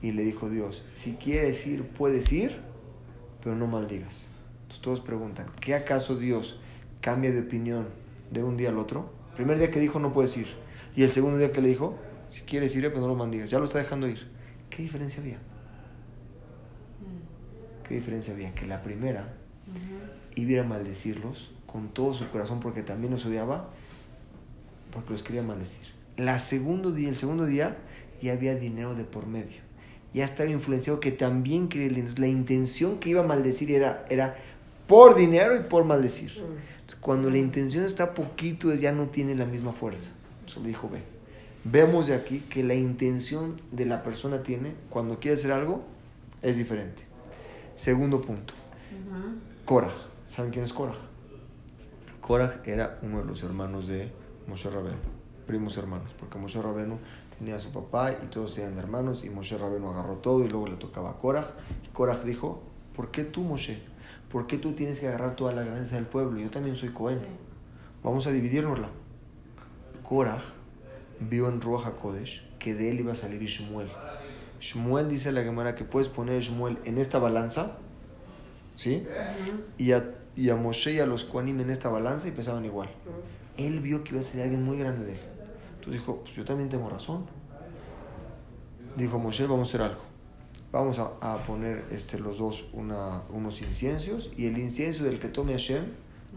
y 0.02 0.10
le 0.10 0.24
dijo 0.24 0.50
Dios, 0.50 0.82
si 0.94 1.14
quieres 1.14 1.64
ir, 1.68 1.86
puedes 1.86 2.32
ir, 2.32 2.58
pero 3.40 3.54
no 3.54 3.68
maldigas. 3.68 4.26
Entonces 4.62 4.82
todos 4.82 5.00
preguntan, 5.00 5.46
¿qué 5.60 5.76
acaso 5.76 6.16
Dios 6.16 6.58
cambia 7.00 7.30
de 7.30 7.40
opinión 7.40 7.86
de 8.32 8.42
un 8.42 8.56
día 8.56 8.70
al 8.70 8.78
otro? 8.78 9.12
Primer 9.36 9.58
día 9.58 9.70
que 9.70 9.78
dijo, 9.78 10.00
no 10.00 10.12
puedes 10.12 10.36
ir. 10.36 10.48
Y 10.96 11.04
el 11.04 11.10
segundo 11.10 11.38
día 11.38 11.52
que 11.52 11.62
le 11.62 11.68
dijo, 11.68 11.96
si 12.30 12.40
quieres 12.40 12.74
ir, 12.74 12.82
pero 12.88 13.02
no 13.02 13.06
lo 13.06 13.14
maldigas. 13.14 13.48
Ya 13.48 13.60
lo 13.60 13.66
está 13.66 13.78
dejando 13.78 14.08
ir. 14.08 14.37
¿Qué 14.70 14.82
diferencia 14.82 15.20
había? 15.20 15.38
¿Qué 17.86 17.94
diferencia 17.94 18.34
había? 18.34 18.54
Que 18.54 18.66
la 18.66 18.82
primera 18.82 19.34
iba 20.34 20.62
a 20.62 20.64
maldecirlos 20.64 21.50
con 21.66 21.88
todo 21.88 22.14
su 22.14 22.28
corazón 22.30 22.60
porque 22.60 22.82
también 22.82 23.12
los 23.12 23.24
odiaba, 23.26 23.70
porque 24.92 25.10
los 25.10 25.22
quería 25.22 25.42
maldecir. 25.42 25.86
La 26.16 26.38
segundo 26.38 26.92
día, 26.92 27.08
el 27.08 27.16
segundo 27.16 27.46
día 27.46 27.76
ya 28.20 28.32
había 28.32 28.54
dinero 28.54 28.94
de 28.94 29.04
por 29.04 29.26
medio. 29.26 29.60
Ya 30.14 30.24
estaba 30.24 30.48
influenciado 30.50 31.00
que 31.00 31.12
también 31.12 31.68
quería 31.68 31.88
el 31.88 31.94
dinero. 31.94 32.14
La 32.18 32.26
intención 32.26 32.98
que 32.98 33.10
iba 33.10 33.22
a 33.22 33.26
maldecir 33.26 33.70
era, 33.70 34.04
era 34.08 34.36
por 34.86 35.14
dinero 35.14 35.54
y 35.54 35.60
por 35.60 35.84
maldecir. 35.84 36.30
Entonces, 36.30 36.96
cuando 37.00 37.30
la 37.30 37.38
intención 37.38 37.84
está 37.84 38.14
poquito, 38.14 38.74
ya 38.74 38.92
no 38.92 39.08
tiene 39.08 39.34
la 39.34 39.44
misma 39.44 39.72
fuerza. 39.72 40.10
Entonces 40.40 40.62
le 40.62 40.68
dijo, 40.68 40.88
ve, 40.88 41.02
vemos 41.64 42.06
de 42.06 42.14
aquí 42.14 42.40
que 42.40 42.64
la 42.64 42.74
intención 42.74 43.56
de 43.72 43.86
la 43.86 44.02
persona 44.02 44.42
tiene, 44.42 44.74
cuando 44.90 45.18
quiere 45.18 45.34
hacer 45.34 45.52
algo, 45.52 45.82
es 46.42 46.56
diferente. 46.56 47.02
Segundo 47.76 48.20
punto, 48.20 48.54
Korah. 49.64 49.92
¿Saben 50.26 50.50
quién 50.50 50.64
es 50.64 50.72
Korah? 50.72 50.94
Korah 52.20 52.60
era 52.66 52.98
uno 53.02 53.20
de 53.20 53.24
los 53.24 53.42
hermanos 53.42 53.86
de 53.86 54.12
Moshe 54.46 54.68
Rabenu, 54.68 54.98
primos 55.46 55.76
hermanos, 55.78 56.14
porque 56.18 56.38
Moshe 56.38 56.60
Rabenu 56.60 56.98
tenía 57.38 57.56
a 57.56 57.60
su 57.60 57.70
papá 57.70 58.12
y 58.12 58.26
todos 58.26 58.58
eran 58.58 58.76
hermanos 58.78 59.24
y 59.24 59.30
Moshe 59.30 59.56
Rabenu 59.56 59.88
agarró 59.88 60.16
todo 60.16 60.44
y 60.44 60.48
luego 60.48 60.68
le 60.68 60.76
tocaba 60.76 61.10
a 61.10 61.14
Korah. 61.14 61.46
Korah 61.94 62.18
dijo, 62.24 62.62
¿por 62.94 63.10
qué 63.10 63.24
tú 63.24 63.40
Moshe? 63.40 63.80
¿Por 64.30 64.46
qué 64.46 64.58
tú 64.58 64.72
tienes 64.72 65.00
que 65.00 65.08
agarrar 65.08 65.36
toda 65.36 65.54
la 65.54 65.62
grandeza 65.62 65.96
del 65.96 66.06
pueblo? 66.06 66.38
Yo 66.38 66.50
también 66.50 66.76
soy 66.76 66.90
Cohen. 66.90 67.20
Vamos 68.02 68.26
a 68.26 68.30
dividirnosla. 68.30 68.90
Korah 70.02 70.42
vio 71.20 71.48
en 71.48 71.60
Ruach 71.60 71.86
HaKodesh 71.86 72.48
que 72.58 72.74
de 72.74 72.90
él 72.90 73.00
iba 73.00 73.12
a 73.12 73.16
salir 73.16 73.42
Shmuel. 73.42 73.88
Shmuel 74.60 75.08
dice 75.08 75.28
a 75.28 75.32
la 75.32 75.42
Gemara 75.42 75.74
que 75.74 75.84
puedes 75.84 76.08
poner 76.08 76.42
Shmuel 76.42 76.78
en 76.84 76.98
esta 76.98 77.18
balanza, 77.18 77.78
¿sí? 78.76 79.06
Y 79.76 79.92
a, 79.92 80.14
y 80.34 80.50
a 80.50 80.56
Moshe 80.56 80.92
y 80.92 81.00
a 81.00 81.06
los 81.06 81.24
Koanim 81.24 81.60
en 81.60 81.70
esta 81.70 81.88
balanza 81.88 82.28
y 82.28 82.32
pesaban 82.32 82.64
igual. 82.64 82.88
Él 83.56 83.80
vio 83.80 84.02
que 84.04 84.10
iba 84.10 84.20
a 84.20 84.24
salir 84.24 84.42
alguien 84.42 84.64
muy 84.64 84.78
grande 84.78 85.06
de 85.06 85.12
él. 85.12 85.20
Entonces 85.74 86.00
dijo, 86.00 86.20
pues 86.22 86.34
yo 86.34 86.44
también 86.44 86.68
tengo 86.68 86.88
razón. 86.88 87.26
Dijo 88.96 89.18
Moshe, 89.18 89.46
vamos 89.46 89.68
a 89.68 89.70
hacer 89.70 89.82
algo. 89.82 90.02
Vamos 90.72 90.98
a, 90.98 91.12
a 91.20 91.38
poner 91.46 91.84
este, 91.90 92.18
los 92.18 92.38
dos 92.38 92.66
una, 92.72 93.22
unos 93.30 93.62
inciensos 93.62 94.30
y 94.36 94.46
el 94.46 94.58
incienso 94.58 95.04
del 95.04 95.18
que 95.18 95.28
tome 95.28 95.52
Hashem 95.52 95.84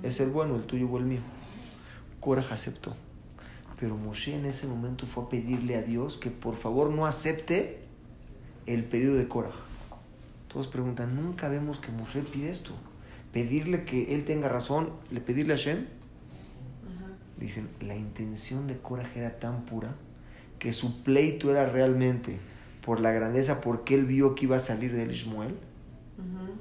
es 0.03 0.19
el 0.19 0.29
bueno, 0.29 0.55
el 0.55 0.63
tuyo 0.63 0.87
o 0.89 0.97
el 0.97 1.05
mío. 1.05 1.21
Korah 2.19 2.45
aceptó. 2.51 2.95
Pero 3.81 3.97
Moshe 3.97 4.35
en 4.35 4.45
ese 4.45 4.67
momento 4.67 5.07
fue 5.07 5.23
a 5.23 5.29
pedirle 5.29 5.75
a 5.75 5.81
Dios 5.81 6.17
que 6.17 6.29
por 6.29 6.55
favor 6.55 6.91
no 6.91 7.07
acepte 7.07 7.79
el 8.67 8.83
pedido 8.83 9.15
de 9.15 9.27
Korah. 9.27 9.49
Todos 10.47 10.67
preguntan, 10.67 11.15
nunca 11.15 11.49
vemos 11.49 11.79
que 11.79 11.91
Moshe 11.91 12.21
pide 12.21 12.51
esto. 12.51 12.73
Pedirle 13.33 13.83
que 13.83 14.13
él 14.13 14.23
tenga 14.23 14.49
razón, 14.49 14.91
le 15.09 15.19
pedirle 15.19 15.53
a 15.53 15.57
Hashem. 15.57 15.87
Dicen, 17.39 17.69
la 17.79 17.95
intención 17.95 18.67
de 18.67 18.77
Korah 18.77 19.09
era 19.15 19.39
tan 19.39 19.65
pura 19.65 19.95
que 20.59 20.73
su 20.73 21.01
pleito 21.01 21.49
era 21.49 21.65
realmente 21.65 22.39
por 22.85 22.99
la 22.99 23.09
grandeza, 23.09 23.61
porque 23.61 23.95
él 23.95 24.05
vio 24.05 24.35
que 24.35 24.45
iba 24.45 24.57
a 24.57 24.59
salir 24.59 24.95
del 24.95 25.09
Ishmael, 25.09 25.57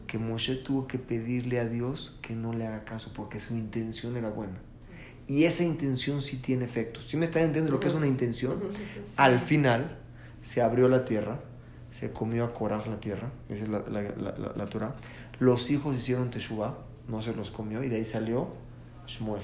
que 0.07 0.17
Moshe 0.17 0.55
tuvo 0.55 0.87
que 0.87 0.99
pedirle 0.99 1.61
a 1.61 1.69
Dios 1.69 2.19
que 2.23 2.35
no 2.35 2.55
le 2.55 2.67
haga 2.67 2.87
caso, 2.87 3.13
porque 3.15 3.41
su 3.41 3.55
intención 3.57 4.17
era 4.17 4.31
buena. 4.31 4.57
Y 5.31 5.45
esa 5.45 5.63
intención 5.63 6.23
sí 6.23 6.39
tiene 6.39 6.65
efectos. 6.65 7.07
¿Sí 7.07 7.17
me 7.17 7.27
están 7.27 7.43
entendiendo 7.43 7.71
lo 7.71 7.79
que 7.79 7.87
es 7.87 7.95
una 7.95 8.09
intención? 8.09 8.61
Al 9.17 9.39
final 9.39 9.97
se 10.41 10.61
abrió 10.61 10.89
la 10.89 11.05
tierra, 11.05 11.39
se 11.93 12.11
comió 12.11 12.45
a 12.45 12.53
Korah 12.53 12.83
la 12.85 12.99
tierra, 12.99 13.31
esa 13.49 13.63
es 13.63 13.69
la, 13.69 13.79
la, 13.89 14.03
la, 14.03 14.37
la, 14.37 14.53
la 14.57 14.67
Torah. 14.67 14.97
Los 15.39 15.71
hijos 15.71 15.95
hicieron 15.95 16.33
Teshuvah, 16.33 16.79
no 17.07 17.23
se 17.23 17.33
los 17.33 17.53
comió, 17.53 17.85
y 17.85 17.89
de 17.89 17.99
ahí 17.99 18.07
salió 18.07 18.49
Shmuel. 19.07 19.43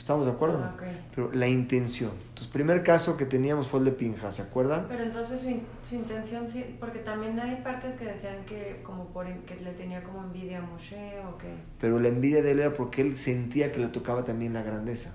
¿Estamos 0.00 0.24
de 0.24 0.32
acuerdo? 0.32 0.58
Ah, 0.64 0.72
ok. 0.74 0.82
Pero 1.14 1.30
la 1.32 1.46
intención. 1.46 2.10
Entonces, 2.30 2.48
primer 2.48 2.82
caso 2.82 3.18
que 3.18 3.26
teníamos 3.26 3.66
fue 3.68 3.80
el 3.80 3.84
de 3.84 3.92
Pinja, 3.92 4.32
¿se 4.32 4.40
acuerdan? 4.40 4.86
Pero 4.88 5.04
entonces 5.04 5.42
su, 5.42 5.50
in- 5.50 5.62
su 5.88 5.94
intención 5.94 6.48
sí, 6.48 6.64
porque 6.80 7.00
también 7.00 7.38
hay 7.38 7.56
partes 7.62 7.96
que 7.96 8.06
decían 8.06 8.44
que 8.46 8.80
como 8.82 9.04
por 9.08 9.26
que 9.26 9.56
le 9.56 9.72
tenía 9.72 10.02
como 10.02 10.22
envidia 10.22 10.58
a 10.58 10.62
Moshe 10.62 11.20
o 11.28 11.36
que... 11.36 11.48
Pero 11.78 12.00
la 12.00 12.08
envidia 12.08 12.42
de 12.42 12.52
él 12.52 12.60
era 12.60 12.72
porque 12.72 13.02
él 13.02 13.16
sentía 13.18 13.72
que 13.72 13.78
le 13.80 13.88
tocaba 13.88 14.24
también 14.24 14.54
la 14.54 14.62
grandeza. 14.62 15.12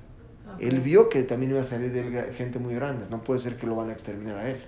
Ok. 0.54 0.62
Él 0.62 0.80
vio 0.82 1.10
que 1.10 1.24
también 1.24 1.51
iba 1.51 1.62
a 1.62 1.63
salir 1.63 1.92
de 1.92 2.01
él 2.01 2.34
gente 2.36 2.60
muy 2.60 2.75
grande. 2.75 3.08
No 3.10 3.24
puede 3.24 3.39
ser 3.39 3.58
que 3.58 3.65
lo 3.65 3.75
van 3.75 3.89
a 3.89 3.94
exterminar 3.94 4.38
a 4.38 4.50
él. 4.50 4.63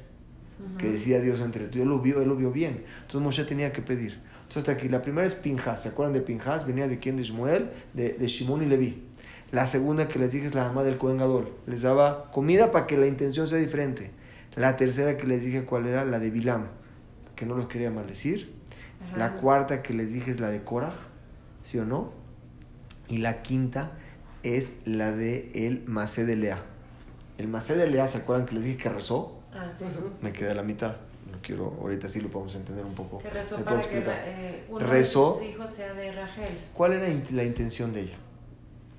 Ujú. 0.59 0.77
Que 0.79 0.87
decía 0.89 1.21
Dios 1.21 1.39
entre 1.41 1.67
tú. 1.67 1.79
Él 1.79 1.87
lo 1.89 1.99
vio, 1.99 2.23
él 2.23 2.27
lo 2.27 2.35
vio 2.35 2.51
bien. 2.51 2.85
Entonces 3.01 3.21
Moshe 3.21 3.43
tenía 3.45 3.71
que 3.71 3.83
pedir. 3.83 4.19
Entonces 4.37 4.57
hasta 4.57 4.71
aquí, 4.71 4.89
la 4.89 5.03
primera 5.03 5.27
es 5.27 5.35
Pinjas. 5.35 5.83
¿Se 5.83 5.89
acuerdan 5.89 6.13
de 6.13 6.21
Pinjas? 6.21 6.65
Venía 6.65 6.87
de 6.87 6.97
quién? 6.97 7.17
De 7.17 7.21
Ismael, 7.21 7.69
de, 7.93 8.13
de 8.13 8.27
Shimón 8.27 8.63
y 8.63 8.65
Leví. 8.65 9.03
La 9.51 9.65
segunda 9.65 10.07
que 10.07 10.19
les 10.19 10.33
dije 10.33 10.45
es 10.47 10.55
la 10.55 10.65
mamá 10.65 10.83
del 10.83 10.97
Cohen 10.97 11.17
Gadol. 11.17 11.51
Les 11.67 11.81
daba 11.81 12.29
comida 12.31 12.71
para 12.71 12.85
que 12.85 12.97
la 12.97 13.07
intención 13.07 13.47
sea 13.47 13.57
diferente. 13.57 14.11
La 14.55 14.75
tercera 14.75 15.15
que 15.17 15.25
les 15.27 15.43
dije 15.45 15.63
cuál 15.63 15.87
era, 15.87 16.03
la 16.03 16.19
de 16.19 16.31
Bilam, 16.31 16.67
que 17.35 17.45
no 17.45 17.55
los 17.55 17.67
quería 17.67 17.89
maldecir. 17.89 18.53
Ajá. 19.07 19.17
La 19.17 19.33
cuarta 19.37 19.81
que 19.83 19.93
les 19.93 20.11
dije 20.11 20.31
es 20.31 20.39
la 20.39 20.49
de 20.49 20.63
Korah, 20.63 20.93
¿sí 21.61 21.77
o 21.79 21.85
no? 21.85 22.11
Y 23.07 23.19
la 23.19 23.41
quinta 23.41 23.91
es 24.43 24.77
la 24.85 25.11
de 25.11 25.49
el 25.53 25.83
Masé 25.87 26.25
de 26.25 26.35
Lea. 26.35 26.61
El 27.37 27.47
Masé 27.47 27.75
de 27.77 27.87
Lea, 27.89 28.07
¿se 28.07 28.17
acuerdan 28.17 28.45
que 28.45 28.55
les 28.55 28.65
dije 28.65 28.77
que 28.77 28.89
rezó? 28.89 29.39
Ah, 29.53 29.69
sí. 29.71 29.85
Me 30.21 30.33
quedé 30.33 30.51
a 30.51 30.55
la 30.55 30.63
mitad. 30.63 30.97
No 31.31 31.37
quiero, 31.41 31.77
ahorita 31.81 32.07
sí 32.07 32.19
lo 32.19 32.29
podemos 32.29 32.55
entender 32.55 32.83
un 32.85 32.95
poco. 32.95 33.19
Que 33.19 33.29
rezó 33.29 33.57
¿Me 33.59 33.63
para 33.63 33.77
puedo 33.77 33.89
que 33.91 34.03
eh, 34.07 34.65
uno 34.69 34.79
Rezó. 34.79 35.37
de 35.39 35.45
sus 35.45 35.55
hijos 35.55 35.71
sea 35.71 35.93
de 35.93 36.11
Rachel. 36.11 36.57
¿Cuál 36.73 36.93
era 36.93 37.07
la 37.31 37.43
intención 37.43 37.93
de 37.93 38.01
ella? 38.01 38.17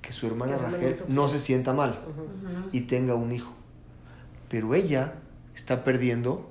Que 0.03 0.13
su 0.13 0.27
hermana 0.27 0.57
Que 0.57 0.63
Rachel 0.91 1.05
no 1.09 1.29
se 1.29 1.39
sienta 1.39 1.73
mal 1.73 2.05
Ujú. 2.09 2.23
Ujú. 2.23 2.69
y 2.73 2.83
tenga 2.83 3.15
un 3.15 3.33
hijo. 3.33 3.53
Pero 4.49 4.75
ella 4.75 5.15
está 5.55 5.85
perdiendo 5.85 6.51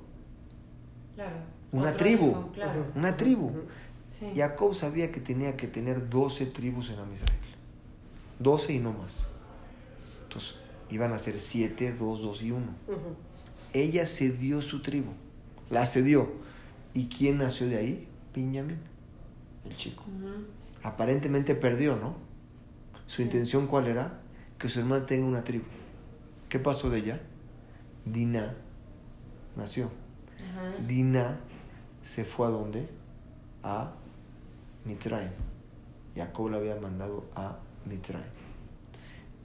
Claro. 1.15 1.35
Una 1.71 1.95
tribu. 1.97 2.29
hijo, 2.29 2.51
claro. 2.53 2.85
Una 2.95 3.17
tribu. 3.17 3.47
Ujú. 3.47 3.61
Sí. 4.11 4.31
Jacob 4.35 4.73
sabía 4.73 5.11
que 5.11 5.19
tenía 5.19 5.57
que 5.57 5.67
tener 5.67 6.09
12 6.09 6.45
tribus 6.47 6.89
en 6.91 6.99
Amisrael. 6.99 7.31
12 8.39 8.73
y 8.73 8.79
no 8.79 8.93
más. 8.93 9.23
Entonces, 10.23 10.55
iban 10.89 11.11
a 11.13 11.17
ser 11.17 11.39
7, 11.39 11.93
2, 11.93 12.21
2 12.21 12.41
y 12.43 12.51
1. 12.51 12.65
Ujú. 12.87 12.97
Ella 13.73 14.05
cedió 14.05 14.61
su 14.61 14.81
tribu. 14.81 15.11
La 15.69 15.85
cedió. 15.85 16.31
¿Y 16.93 17.07
quién 17.09 17.39
nació 17.39 17.67
de 17.67 17.77
ahí? 17.77 18.07
Benjamín, 18.35 18.77
el 19.65 19.75
chico. 19.75 20.03
Ujú. 20.07 20.45
Aparentemente 20.83 21.53
perdió, 21.55 21.95
¿no? 21.95 22.15
Su 23.07 23.15
Sí. 23.17 23.23
intención 23.23 23.65
cuál 23.65 23.87
era? 23.87 24.19
Que 24.59 24.69
su 24.69 24.79
hermana 24.79 25.05
tenga 25.07 25.25
una 25.25 25.43
tribu. 25.43 25.65
¿Qué 26.49 26.59
pasó 26.59 26.89
de 26.91 26.99
ella? 26.99 27.19
Dina 28.05 28.55
nació. 29.55 29.89
Ajá. 30.51 30.75
Dina 30.87 31.37
se 32.03 32.23
fue 32.23 32.45
a 32.47 32.49
dónde? 32.51 32.87
A 33.63 33.91
Mitraim. 34.85 35.31
Jacob 36.15 36.49
la 36.51 36.57
había 36.57 36.75
mandado 36.75 37.25
a 37.35 37.57
Mitraim. 37.85 38.23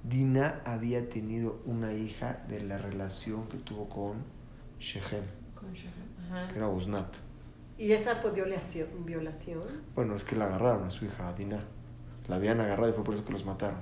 Dina 0.04 0.60
había 0.64 1.08
tenido 1.08 1.62
una 1.64 1.92
hija 1.94 2.44
de 2.48 2.60
la 2.62 2.76
relación 2.78 3.48
que 3.48 3.58
tuvo 3.58 3.88
con 3.88 4.24
Shechem, 4.80 5.22
Con 5.54 5.72
Shechem. 5.72 5.90
Ajá. 6.26 6.48
que 6.48 6.56
era 6.56 6.68
Osnat. 6.68 7.14
¿Y 7.78 7.92
esa 7.92 8.16
fue 8.16 8.32
violación? 8.32 8.88
violación? 9.06 9.62
Bueno, 9.94 10.14
es 10.14 10.24
que 10.24 10.34
la 10.36 10.46
agarraron 10.46 10.84
a 10.84 10.90
su 10.90 11.04
hija, 11.04 11.28
a 11.28 11.32
Dina. 11.32 11.60
La 12.28 12.36
habían 12.36 12.60
agarrado 12.60 12.88
y 12.90 12.92
fue 12.92 13.04
por 13.04 13.14
eso 13.14 13.24
que 13.24 13.32
los 13.32 13.44
mataron. 13.44 13.80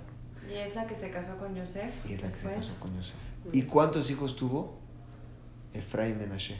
Y 0.48 0.54
es 0.54 0.74
la 0.74 0.86
que 0.86 0.94
se 0.94 1.10
casó 1.10 1.36
con 1.38 1.54
Yosef. 1.54 1.92
Y 2.08 2.14
es 2.14 2.22
la 2.22 2.28
que 2.28 2.34
se 2.34 2.54
casó 2.54 2.74
con 2.80 2.94
Yosef. 2.96 3.14
¿Y 3.52 3.62
cuántos 3.62 4.10
hijos 4.10 4.36
tuvo? 4.36 4.78
Efraín 5.72 6.16
y 6.16 6.20
Menashe. 6.20 6.56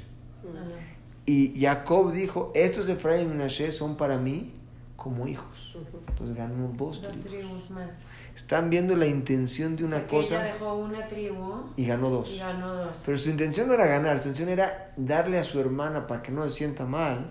Y 1.26 1.60
Jacob 1.60 2.12
dijo, 2.12 2.50
estos 2.54 2.86
de 2.86 2.94
Efraín 2.94 3.22
y 3.26 3.28
Menashe 3.28 3.72
son 3.72 3.96
para 3.96 4.16
mí 4.18 4.52
como 4.96 5.26
hijos. 5.26 5.76
Entonces 6.08 6.36
ganó 6.36 6.68
dos 6.76 7.00
Dos 7.02 7.12
tribus. 7.12 7.24
tribus 7.30 7.70
más. 7.70 7.94
Están 8.34 8.70
viendo 8.70 8.96
la 8.96 9.06
intención 9.06 9.76
de 9.76 9.84
O 9.84 9.86
una 9.86 9.96
sea, 9.98 10.06
que 10.06 10.16
Ella 10.16 10.22
cosa 10.28 10.42
dejó 10.42 10.74
una 10.76 11.08
tribu 11.08 11.62
y 11.76 11.86
ganó 11.86 12.10
dos. 12.10 12.30
y 12.30 12.38
ganó 12.38 12.74
dos. 12.74 13.02
Pero 13.04 13.18
su 13.18 13.28
intención 13.30 13.66
no 13.68 13.74
era 13.74 13.86
ganar, 13.86 14.18
su 14.18 14.28
intención 14.28 14.48
era 14.48 14.92
darle 14.96 15.38
a 15.38 15.44
su 15.44 15.60
hermana 15.60 16.06
para 16.06 16.22
que 16.22 16.30
no 16.32 16.44
se 16.44 16.50
sienta 16.50 16.86
mal, 16.86 17.30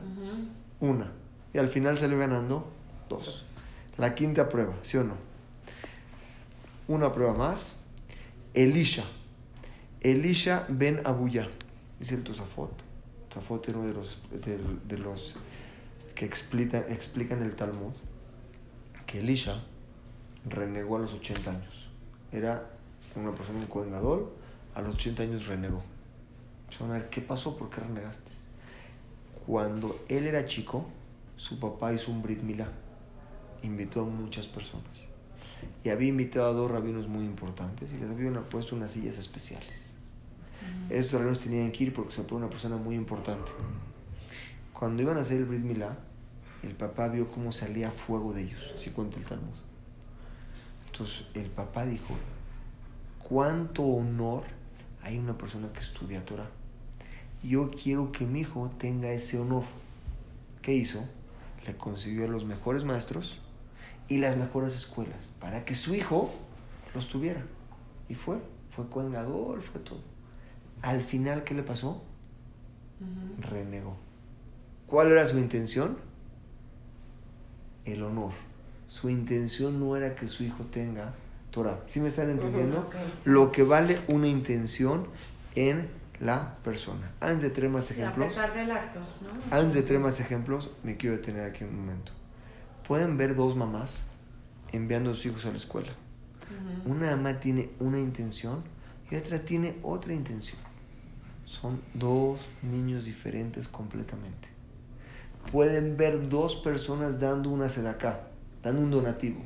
una. 0.79 1.11
Y 1.53 1.57
al 1.57 1.67
final 1.67 1.97
salió 1.97 2.17
ganando 2.19 2.67
dos. 3.07 3.48
La 3.99 4.15
quinta 4.15 4.47
prueba, 4.47 4.73
¿sí 4.81 4.95
o 4.95 5.03
no? 5.03 5.15
Una 6.87 7.11
prueba 7.11 7.33
más. 7.33 7.75
Elisha. 8.53 9.03
Elisha 9.99 10.65
ben 10.69 11.05
Abuya. 11.05 11.49
Dice 11.99 12.15
el 12.15 12.23
Tosafot. 12.23 12.71
Tosafot 13.27 13.67
era 13.67 13.77
uno 13.77 13.87
de 13.89 13.93
los, 13.93 14.17
de, 14.31 14.57
de 14.87 14.97
los 14.97 15.35
que 16.15 16.23
explican, 16.23 16.85
explican 16.87 17.43
el 17.43 17.55
Talmud. 17.55 17.91
Que 19.05 19.19
Elisha 19.19 19.61
renegó 20.45 20.95
a 20.95 20.99
los 20.99 21.13
80 21.13 21.51
años. 21.51 21.89
Era 22.31 22.69
una 23.17 23.33
persona, 23.33 23.59
un 23.59 23.65
Kohen 23.65 23.91
Gadol, 23.91 24.31
a 24.75 24.81
los 24.81 24.95
80 24.95 25.23
años 25.23 25.47
renegó. 25.47 25.83
A 26.79 26.87
ver, 26.87 27.09
¿qué 27.09 27.19
pasó? 27.19 27.57
¿Por 27.57 27.69
qué 27.69 27.81
renegaste? 27.81 28.31
Cuando 29.45 29.99
él 30.07 30.25
era 30.25 30.45
chico, 30.45 30.85
su 31.35 31.59
papá 31.59 31.91
hizo 31.91 32.11
un 32.11 32.21
Brit 32.21 32.41
Milá. 32.43 32.69
Invitó 33.63 34.01
a 34.01 34.05
muchas 34.05 34.47
personas. 34.47 34.85
Y 35.83 35.89
había 35.89 36.07
invitado 36.09 36.49
a 36.49 36.53
dos 36.53 36.71
rabinos 36.71 37.07
muy 37.07 37.25
importantes 37.25 37.91
y 37.91 37.97
les 37.97 38.09
había 38.09 38.29
una- 38.29 38.47
puesto 38.47 38.75
unas 38.75 38.91
sillas 38.91 39.17
especiales. 39.17 39.89
Estos 40.89 41.19
rabinos 41.19 41.39
tenían 41.39 41.71
que 41.71 41.85
ir 41.85 41.93
porque 41.93 42.13
se 42.13 42.23
fue 42.23 42.37
una 42.37 42.49
persona 42.49 42.77
muy 42.77 42.95
importante. 42.95 43.51
Cuando 44.73 45.01
iban 45.01 45.17
a 45.17 45.21
hacer 45.21 45.37
el 45.37 45.45
Brit 45.45 45.61
Milá, 45.61 45.97
el 46.63 46.75
papá 46.75 47.07
vio 47.07 47.29
cómo 47.29 47.51
salía 47.51 47.91
fuego 47.91 48.33
de 48.33 48.43
ellos, 48.43 48.73
así 48.77 48.89
cuenta 48.91 49.17
el 49.17 49.25
Talmud. 49.25 49.55
Entonces 50.87 51.25
el 51.33 51.49
papá 51.49 51.85
dijo, 51.85 52.15
¿cuánto 53.27 53.83
honor 53.83 54.43
hay 55.01 55.17
una 55.17 55.37
persona 55.37 55.71
que 55.71 55.79
estudia 55.79 56.25
Torah? 56.25 56.49
Yo 57.43 57.71
quiero 57.71 58.11
que 58.11 58.25
mi 58.25 58.41
hijo 58.41 58.69
tenga 58.77 59.09
ese 59.11 59.39
honor. 59.39 59.63
¿Qué 60.61 60.73
hizo? 60.73 61.03
Le 61.65 61.75
consiguió 61.77 62.25
a 62.25 62.27
los 62.27 62.43
mejores 62.45 62.83
maestros 62.83 63.39
y 64.09 64.17
las 64.17 64.35
mejores 64.35 64.75
escuelas 64.75 65.29
para 65.39 65.63
que 65.63 65.75
su 65.75 65.95
hijo 65.95 66.31
los 66.93 67.07
tuviera. 67.07 67.45
Y 68.09 68.15
fue, 68.15 68.39
fue 68.71 68.89
Cohen 68.89 69.11
Gadol, 69.11 69.61
fue 69.61 69.79
todo. 69.79 70.01
Al 70.81 71.01
final, 71.01 71.43
¿qué 71.43 71.53
le 71.53 71.63
pasó? 71.63 72.03
Renegó. 73.39 73.97
¿Cuál 74.87 75.11
era 75.11 75.25
su 75.27 75.37
intención? 75.37 75.97
El 77.85 78.03
honor. 78.03 78.31
Su 78.87 79.09
intención 79.09 79.79
no 79.79 79.95
era 79.95 80.15
que 80.15 80.27
su 80.27 80.43
hijo 80.43 80.65
tenga 80.65 81.13
Torah. 81.51 81.79
¿Sí 81.85 81.99
me 81.99 82.07
están 82.07 82.29
entendiendo? 82.31 82.89
Sí. 83.13 83.29
Lo 83.29 83.51
que 83.51 83.63
vale 83.63 83.99
una 84.07 84.27
intención 84.27 85.07
en 85.55 85.89
la 86.19 86.57
persona. 86.63 87.11
Antes 87.19 87.43
de 87.43 87.49
traer 87.51 87.71
más 87.71 87.89
a 87.91 87.93
ejemplos, 87.93 88.27
pesar 88.29 88.53
del 88.53 88.71
acto, 88.71 88.99
¿no? 88.99 89.55
antes 89.55 89.75
de 89.75 89.83
traer 89.83 90.01
más 90.01 90.19
ejemplos, 90.19 90.71
me 90.83 90.97
quiero 90.97 91.15
detener 91.15 91.45
aquí 91.45 91.63
un 91.63 91.75
momento. 91.75 92.11
Pueden 92.89 93.17
ver 93.17 93.35
dos 93.35 93.55
mamás 93.55 93.99
enviando 94.71 95.11
a 95.11 95.13
sus 95.13 95.27
hijos 95.27 95.45
a 95.45 95.51
la 95.51 95.57
escuela. 95.57 95.91
Una 96.85 97.15
mamá 97.15 97.39
tiene 97.39 97.69
una 97.77 97.99
intención 97.99 98.63
y 99.11 99.15
otra 99.15 99.45
tiene 99.45 99.77
otra 99.83 100.11
intención. 100.11 100.59
Son 101.45 101.79
dos 101.93 102.49
niños 102.63 103.05
diferentes 103.05 103.67
completamente. 103.67 104.47
Pueden 105.51 105.97
ver 105.97 106.29
dos 106.29 106.55
personas 106.55 107.19
dando 107.19 107.51
una 107.51 107.69
sedacá, 107.69 108.21
dando 108.63 108.81
un 108.81 108.89
donativo. 108.89 109.39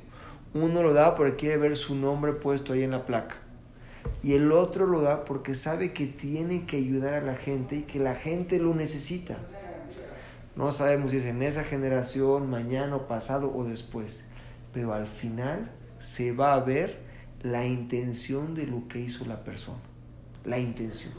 Uno 0.54 0.82
lo 0.82 0.94
da 0.94 1.14
porque 1.14 1.36
quiere 1.36 1.58
ver 1.58 1.76
su 1.76 1.96
nombre 1.96 2.32
puesto 2.32 2.72
ahí 2.72 2.84
en 2.84 2.92
la 2.92 3.06
placa. 3.06 3.36
Y 4.22 4.36
el 4.36 4.54
otro 4.54 4.88
lo 4.88 5.02
da 5.02 5.26
porque 5.26 5.54
sabe 5.54 5.92
que 5.92 6.08
tiene 6.08 6.66
que 6.66 6.78
ayudar 6.78 7.16
a 7.16 7.22
la 7.22 7.36
gente 7.36 7.76
y 7.76 7.82
que 7.82 8.00
la 8.00 8.16
gente 8.16 8.58
lo 8.60 8.74
necesita. 8.74 9.38
No 10.56 10.72
sabemos 10.72 11.12
si 11.12 11.18
es 11.18 11.26
en 11.26 11.42
esa 11.42 11.64
generación, 11.64 12.50
mañana 12.50 12.96
o 12.96 13.08
pasado 13.08 13.52
o 13.56 13.64
después. 13.64 14.24
Pero 14.72 14.94
al 14.94 15.08
final 15.08 15.72
se 16.00 16.34
va 16.34 16.54
a 16.54 16.60
ver 16.60 17.00
la 17.42 17.66
intención 17.66 18.54
de 18.56 18.68
lo 18.68 18.88
que 18.88 19.00
hizo 19.00 19.26
la 19.26 19.44
persona. 19.44 19.82
La 20.46 20.60
intención. 20.60 21.14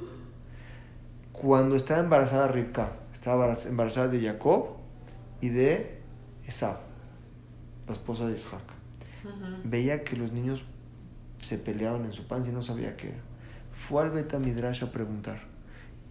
Cuando 1.32 1.74
estaba 1.76 2.00
embarazada 2.00 2.48
Ribka, 2.48 2.92
estaba 3.12 3.54
embarazada 3.66 4.08
de 4.08 4.20
Jacob 4.20 4.76
y 5.40 5.48
de 5.48 5.98
Esab, 6.46 6.78
la 7.86 7.92
esposa 7.92 8.26
de 8.26 8.34
Isaac. 8.34 8.62
Veía 9.64 10.04
que 10.04 10.16
los 10.16 10.32
niños 10.32 10.64
se 11.40 11.58
peleaban 11.58 12.04
en 12.04 12.12
su 12.12 12.26
panza 12.26 12.50
y 12.50 12.52
no 12.52 12.62
sabía 12.62 12.96
qué 12.96 13.08
era. 13.08 13.18
Fue 13.72 14.02
al 14.02 14.10
Beta 14.10 14.38
Midrash 14.38 14.84
a 14.84 14.92
preguntar 14.92 15.40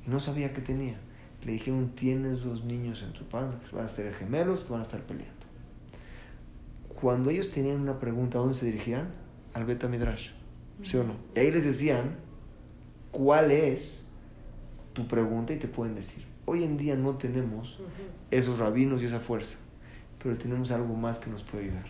y 0.05 0.09
no 0.09 0.19
sabía 0.19 0.53
qué 0.53 0.61
tenía. 0.61 0.99
Le 1.45 1.53
dijeron, 1.53 1.89
tienes 1.89 2.43
dos 2.43 2.63
niños 2.63 3.03
en 3.03 3.11
tu 3.11 3.25
panza 3.25 3.59
que 3.59 3.75
van 3.75 3.85
a 3.85 3.89
ser 3.89 4.13
gemelos 4.13 4.61
que 4.61 4.71
van 4.71 4.79
a 4.79 4.83
estar 4.83 5.01
peleando. 5.01 5.33
Cuando 6.87 7.29
ellos 7.29 7.51
tenían 7.51 7.81
una 7.81 7.99
pregunta, 7.99 8.37
¿a 8.37 8.41
dónde 8.41 8.55
se 8.55 8.65
dirigían? 8.65 9.09
Al 9.53 9.65
Beta 9.65 9.87
Midrash, 9.89 10.29
¿sí 10.83 10.95
o 10.97 11.03
no? 11.03 11.15
Y 11.35 11.39
ahí 11.39 11.51
les 11.51 11.65
decían, 11.65 12.15
¿cuál 13.11 13.51
es 13.51 14.03
tu 14.93 15.07
pregunta? 15.07 15.53
Y 15.53 15.57
te 15.57 15.67
pueden 15.67 15.95
decir. 15.95 16.25
Hoy 16.45 16.63
en 16.63 16.77
día 16.77 16.95
no 16.95 17.17
tenemos 17.17 17.79
esos 18.31 18.59
rabinos 18.59 19.01
y 19.01 19.05
esa 19.05 19.19
fuerza, 19.19 19.57
pero 20.21 20.37
tenemos 20.37 20.71
algo 20.71 20.95
más 20.95 21.19
que 21.19 21.29
nos 21.29 21.43
puede 21.43 21.65
ayudar. 21.65 21.85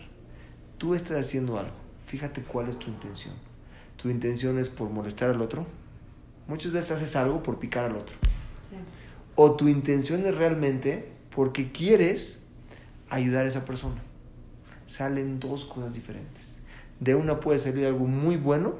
Tú 0.78 0.94
estás 0.94 1.18
haciendo 1.18 1.58
algo, 1.58 1.76
fíjate 2.06 2.42
cuál 2.42 2.68
es 2.68 2.78
tu 2.78 2.88
intención. 2.88 3.34
¿Tu 3.96 4.10
intención 4.10 4.58
es 4.58 4.68
por 4.68 4.90
molestar 4.90 5.30
al 5.30 5.40
otro? 5.40 5.66
Muchas 6.46 6.72
veces 6.72 6.90
haces 6.90 7.16
algo 7.16 7.42
por 7.42 7.58
picar 7.58 7.84
al 7.84 7.96
otro. 7.96 8.16
O 9.36 9.56
tu 9.56 9.68
intención 9.68 10.24
es 10.26 10.34
realmente 10.34 11.08
porque 11.34 11.72
quieres 11.72 12.40
ayudar 13.10 13.46
a 13.46 13.48
esa 13.48 13.64
persona. 13.64 14.00
Salen 14.86 15.40
dos 15.40 15.64
cosas 15.64 15.92
diferentes. 15.92 16.60
De 17.00 17.14
una 17.14 17.40
puede 17.40 17.58
salir 17.58 17.86
algo 17.86 18.06
muy 18.06 18.36
bueno. 18.36 18.76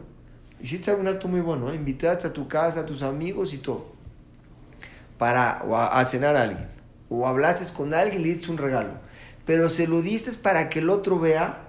Hiciste 0.61 0.91
algún 0.91 1.09
acto 1.09 1.29
muy 1.29 1.41
bueno, 1.41 1.71
¿eh? 1.71 1.75
invitaste 1.75 2.29
a 2.29 2.33
tu 2.33 2.49
casa, 2.49 2.81
a 2.81 2.87
tus 2.87 3.03
amigos 3.03 3.53
y 3.53 3.59
todo. 3.59 3.93
Para 5.19 5.63
o 5.67 5.77
a, 5.77 5.99
a 5.99 6.05
cenar 6.05 6.37
a 6.37 6.43
alguien. 6.43 6.69
O 7.09 7.27
hablaste 7.27 7.71
con 7.73 7.93
alguien 7.93 8.21
y 8.21 8.25
le 8.25 8.35
diste 8.35 8.51
un 8.51 8.59
regalo. 8.59 8.93
Pero 9.45 9.69
se 9.69 9.87
lo 9.87 10.01
diste 10.01 10.33
para 10.39 10.71
que 10.71 10.79
el 10.79 10.89
otro 10.89 11.19
vea 11.19 11.69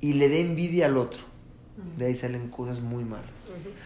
y 0.00 0.14
le 0.14 0.28
dé 0.28 0.40
envidia 0.40 0.86
al 0.86 0.98
otro. 0.98 1.31
De 1.96 2.06
ahí 2.06 2.14
salen 2.14 2.48
cosas 2.48 2.80
muy 2.80 3.04
malas. 3.04 3.26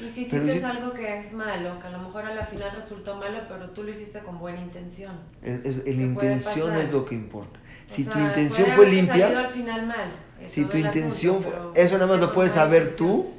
Y 0.01 0.05
si 0.11 0.23
hiciste 0.23 0.59
si- 0.59 0.65
algo 0.65 0.93
que 0.93 1.19
es 1.19 1.33
malo, 1.33 1.79
que 1.81 1.87
a 1.87 1.91
lo 1.91 1.99
mejor 1.99 2.25
a 2.25 2.35
la 2.35 2.47
final 2.47 2.71
resultó 2.75 3.17
malo, 3.17 3.39
pero 3.49 3.71
tú 3.71 3.83
lo 3.83 3.91
hiciste 3.91 4.21
con 4.21 4.39
buena 4.39 4.61
intención. 4.61 5.15
Es- 5.43 5.65
es- 5.65 5.77
¿Qué 5.81 5.95
la 5.95 6.03
intención 6.03 6.75
es 6.77 6.93
lo 6.93 7.05
que 7.05 7.15
importa. 7.15 7.59
O 7.59 7.93
Si 7.93 8.05
sea, 8.05 8.13
tu 8.13 8.19
intención 8.19 8.65
puede 8.67 8.77
fue 8.77 8.87
limpia, 8.91 9.15
salido 9.27 9.39
al 9.41 9.49
final 9.49 9.87
mal. 9.87 10.13
es 10.41 10.53
Si 10.53 10.65
tu 10.65 10.77
intención 10.77 11.37
asunto, 11.39 11.71
fue... 11.75 11.83
Eso 11.83 11.95
nada 11.99 12.07
más 12.07 12.21
lo 12.21 12.33
puedes 12.33 12.53
saber 12.53 12.97
tú. 12.97 13.33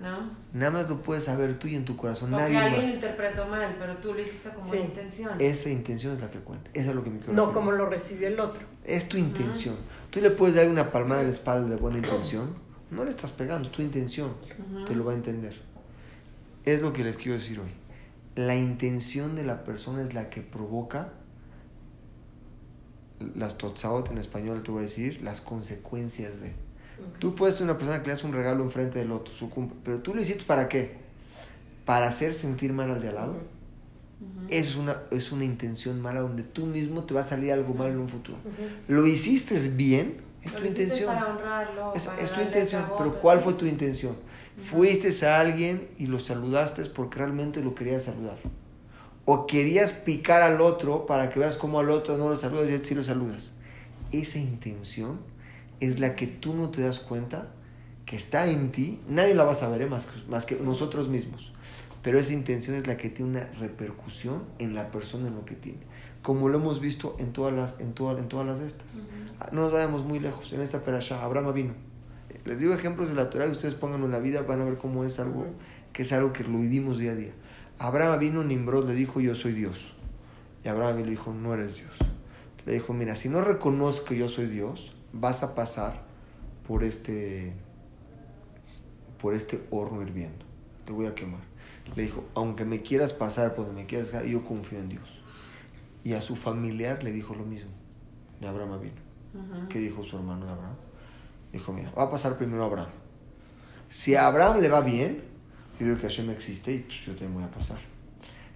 ¿No? 0.00 0.42
Nada 0.52 0.70
más 0.72 0.88
lo 0.90 1.00
puedes 1.00 1.22
saber 1.24 1.58
tú 1.60 1.68
y 1.68 1.76
en 1.76 1.84
tu 1.84 1.96
corazón. 1.96 2.34
O 2.34 2.36
que 2.36 2.42
Nadie 2.42 2.56
alguien 2.58 2.80
lo 2.80 2.86
más. 2.88 2.94
interpretó 2.96 3.46
mal, 3.46 3.76
pero 3.78 3.96
tú 3.98 4.12
lo 4.12 4.20
hiciste 4.20 4.48
con 4.50 4.66
buena 4.66 4.82
Sí. 4.84 4.88
intención. 4.90 5.30
Esa 5.40 5.70
intención 5.70 6.14
es 6.14 6.20
la 6.20 6.28
que 6.28 6.40
cuenta. 6.40 6.70
Eso 6.74 6.90
es 6.90 6.96
lo 6.96 7.04
que 7.04 7.10
me 7.10 7.18
quiero 7.20 7.34
No 7.34 7.52
como 7.52 7.70
lo 7.70 7.86
recibió 7.86 8.26
el 8.26 8.40
otro. 8.40 8.62
Es 8.84 9.08
tu 9.08 9.16
intención. 9.16 9.76
Tú 10.10 10.20
le 10.20 10.30
puedes 10.30 10.56
dar 10.56 10.68
una 10.68 10.90
palmada 10.90 11.20
en 11.20 11.28
la 11.28 11.32
espalda 11.32 11.68
de 11.70 11.76
buena 11.76 11.98
intención. 11.98 12.54
No 12.92 13.04
le 13.04 13.10
estás 13.10 13.32
pegando, 13.32 13.70
tu 13.70 13.80
intención. 13.80 14.34
Te 14.86 14.94
lo 14.94 15.04
va 15.04 15.12
a 15.12 15.14
entender. 15.14 15.58
Es 16.64 16.82
lo 16.82 16.92
que 16.92 17.02
les 17.02 17.16
quiero 17.16 17.38
decir 17.38 17.58
hoy. 17.58 17.70
La 18.36 18.54
intención 18.54 19.34
de 19.34 19.44
la 19.44 19.64
persona 19.64 20.02
es 20.02 20.14
la 20.14 20.28
que 20.28 20.42
provoca 20.42 21.12
las 23.34 23.56
totzaot 23.56 24.10
en 24.10 24.18
español, 24.18 24.62
te 24.62 24.70
voy 24.70 24.80
a 24.80 24.82
decir, 24.82 25.22
las 25.22 25.40
consecuencias 25.40 26.40
de. 26.40 26.52
Tú 27.18 27.34
puedes 27.34 27.56
ser 27.56 27.64
una 27.64 27.78
persona 27.78 28.02
que 28.02 28.08
le 28.08 28.12
hace 28.12 28.26
un 28.26 28.32
regalo 28.32 28.62
enfrente 28.62 28.98
del 28.98 29.10
otro, 29.10 29.32
su 29.32 29.48
cumple, 29.48 29.78
pero 29.84 30.00
tú 30.00 30.14
lo 30.14 30.20
hiciste 30.20 30.44
para 30.44 30.68
qué? 30.68 30.96
Para 31.84 32.08
hacer 32.08 32.32
sentir 32.32 32.72
mal 32.72 32.90
al 32.90 33.00
de 33.00 33.08
al 33.08 33.14
lado. 33.14 33.36
Es 34.48 34.76
una, 34.76 34.98
es 35.10 35.32
una 35.32 35.44
intención 35.44 36.00
mala 36.00 36.20
donde 36.20 36.42
tú 36.42 36.66
mismo 36.66 37.04
te 37.04 37.14
va 37.14 37.22
a 37.22 37.28
salir 37.28 37.52
algo 37.52 37.74
malo 37.74 37.94
en 37.94 38.00
un 38.00 38.08
futuro. 38.08 38.38
Lo 38.86 39.06
hiciste 39.06 39.58
bien, 39.70 40.18
es 40.44 40.52
Lo 40.52 40.60
tu 40.60 40.66
intención. 40.66 41.06
para 41.06 41.26
honrarlo, 41.30 41.92
Es, 41.94 42.06
para 42.06 42.20
es 42.20 42.32
tu 42.32 42.40
intención, 42.40 42.84
pero 42.98 43.20
¿cuál 43.20 43.40
fue 43.40 43.54
tu 43.54 43.66
intención? 43.66 44.16
Fuiste 44.58 45.26
a 45.26 45.40
alguien 45.40 45.88
y 45.98 46.06
lo 46.06 46.18
saludaste 46.18 46.84
porque 46.86 47.18
realmente 47.18 47.62
lo 47.62 47.74
querías 47.74 48.04
saludar. 48.04 48.38
O 49.24 49.46
querías 49.46 49.92
picar 49.92 50.42
al 50.42 50.60
otro 50.60 51.06
para 51.06 51.28
que 51.28 51.38
veas 51.38 51.56
cómo 51.56 51.78
al 51.78 51.90
otro 51.90 52.18
no 52.18 52.28
lo 52.28 52.36
saludas 52.36 52.70
y 52.70 52.74
a 52.74 52.84
sí 52.84 52.94
lo 52.94 53.04
saludas. 53.04 53.54
Esa 54.10 54.38
intención 54.38 55.20
es 55.80 56.00
la 56.00 56.16
que 56.16 56.26
tú 56.26 56.54
no 56.54 56.70
te 56.70 56.82
das 56.82 57.00
cuenta 57.00 57.48
que 58.04 58.16
está 58.16 58.46
en 58.46 58.72
ti, 58.72 59.00
nadie 59.08 59.34
la 59.34 59.44
va 59.44 59.52
a 59.52 59.54
saber 59.54 59.82
¿eh? 59.82 59.86
más, 59.86 60.06
más 60.28 60.44
que 60.44 60.56
nosotros 60.56 61.08
mismos. 61.08 61.52
Pero 62.02 62.18
esa 62.18 62.32
intención 62.32 62.76
es 62.76 62.86
la 62.86 62.96
que 62.96 63.08
tiene 63.08 63.30
una 63.30 63.44
repercusión 63.58 64.42
en 64.58 64.74
la 64.74 64.90
persona 64.90 65.28
en 65.28 65.36
lo 65.36 65.44
que 65.44 65.54
tiene. 65.54 65.78
Como 66.22 66.48
lo 66.48 66.58
hemos 66.58 66.80
visto 66.80 67.16
en 67.18 67.32
todas 67.32 67.52
las, 67.52 67.80
en 67.80 67.94
todas, 67.94 68.18
en 68.18 68.28
todas 68.28 68.46
las 68.46 68.60
estas. 68.60 69.00
No 69.50 69.62
nos 69.62 69.72
vayamos 69.72 70.04
muy 70.04 70.20
lejos. 70.20 70.52
En 70.52 70.60
esta 70.60 70.84
perashá, 70.84 71.22
Abraham 71.24 71.52
vino. 71.52 71.74
Les 72.44 72.58
digo 72.58 72.72
ejemplos 72.74 73.08
de 73.08 73.16
la 73.16 73.30
Torah 73.30 73.46
que 73.46 73.52
ustedes 73.52 73.74
pongan 73.74 74.02
en 74.02 74.10
la 74.10 74.18
vida, 74.18 74.42
van 74.42 74.60
a 74.60 74.64
ver 74.64 74.78
cómo 74.78 75.04
es 75.04 75.18
algo 75.18 75.46
que 75.92 76.02
es 76.02 76.12
algo 76.12 76.32
que 76.32 76.44
lo 76.44 76.58
vivimos 76.58 76.98
día 76.98 77.12
a 77.12 77.14
día. 77.14 77.32
Abraham 77.78 78.18
vino, 78.18 78.44
Nimrod 78.44 78.88
le 78.88 78.94
dijo, 78.94 79.20
yo 79.20 79.34
soy 79.34 79.52
Dios. 79.52 79.92
Y 80.64 80.68
Abraham 80.68 80.98
le 80.98 81.10
dijo, 81.10 81.32
no 81.32 81.54
eres 81.54 81.76
Dios. 81.76 81.94
Le 82.64 82.74
dijo, 82.74 82.92
mira, 82.92 83.14
si 83.14 83.28
no 83.28 83.42
reconozco 83.42 84.06
que 84.06 84.16
yo 84.16 84.28
soy 84.28 84.46
Dios, 84.46 84.94
vas 85.12 85.42
a 85.42 85.54
pasar 85.54 86.04
por 86.66 86.84
este, 86.84 87.52
por 89.18 89.34
este 89.34 89.62
horno 89.70 90.02
hirviendo. 90.02 90.44
Te 90.84 90.92
voy 90.92 91.06
a 91.06 91.14
quemar. 91.14 91.40
Le 91.96 92.04
dijo, 92.04 92.24
aunque 92.34 92.64
me 92.64 92.82
quieras 92.82 93.12
pasar 93.12 93.54
por 93.54 93.66
donde 93.66 93.82
me 93.82 93.86
quieras 93.86 94.12
dejar, 94.12 94.26
yo 94.26 94.44
confío 94.44 94.78
en 94.78 94.88
Dios. 94.88 95.21
Y 96.04 96.14
a 96.14 96.20
su 96.20 96.36
familiar 96.36 97.02
le 97.02 97.12
dijo 97.12 97.34
lo 97.34 97.44
mismo. 97.44 97.70
De 98.40 98.48
Abraham 98.48 98.80
vino. 98.80 98.94
¿Qué 99.68 99.78
dijo 99.78 100.02
su 100.04 100.16
hermano 100.16 100.44
de 100.46 100.52
Abraham? 100.52 100.74
Dijo, 101.52 101.72
mira, 101.72 101.90
va 101.96 102.04
a 102.04 102.10
pasar 102.10 102.36
primero 102.36 102.64
Abraham. 102.64 102.88
Si 103.88 104.14
a 104.14 104.26
Abraham 104.26 104.60
le 104.60 104.68
va 104.68 104.80
bien, 104.80 105.22
yo 105.78 105.86
digo 105.86 105.96
que 105.98 106.02
Hashem 106.08 106.30
existe 106.30 106.72
y 106.72 106.78
pues, 106.80 107.00
yo 107.06 107.12
también 107.12 107.34
voy 107.34 107.44
a 107.44 107.50
pasar. 107.50 107.78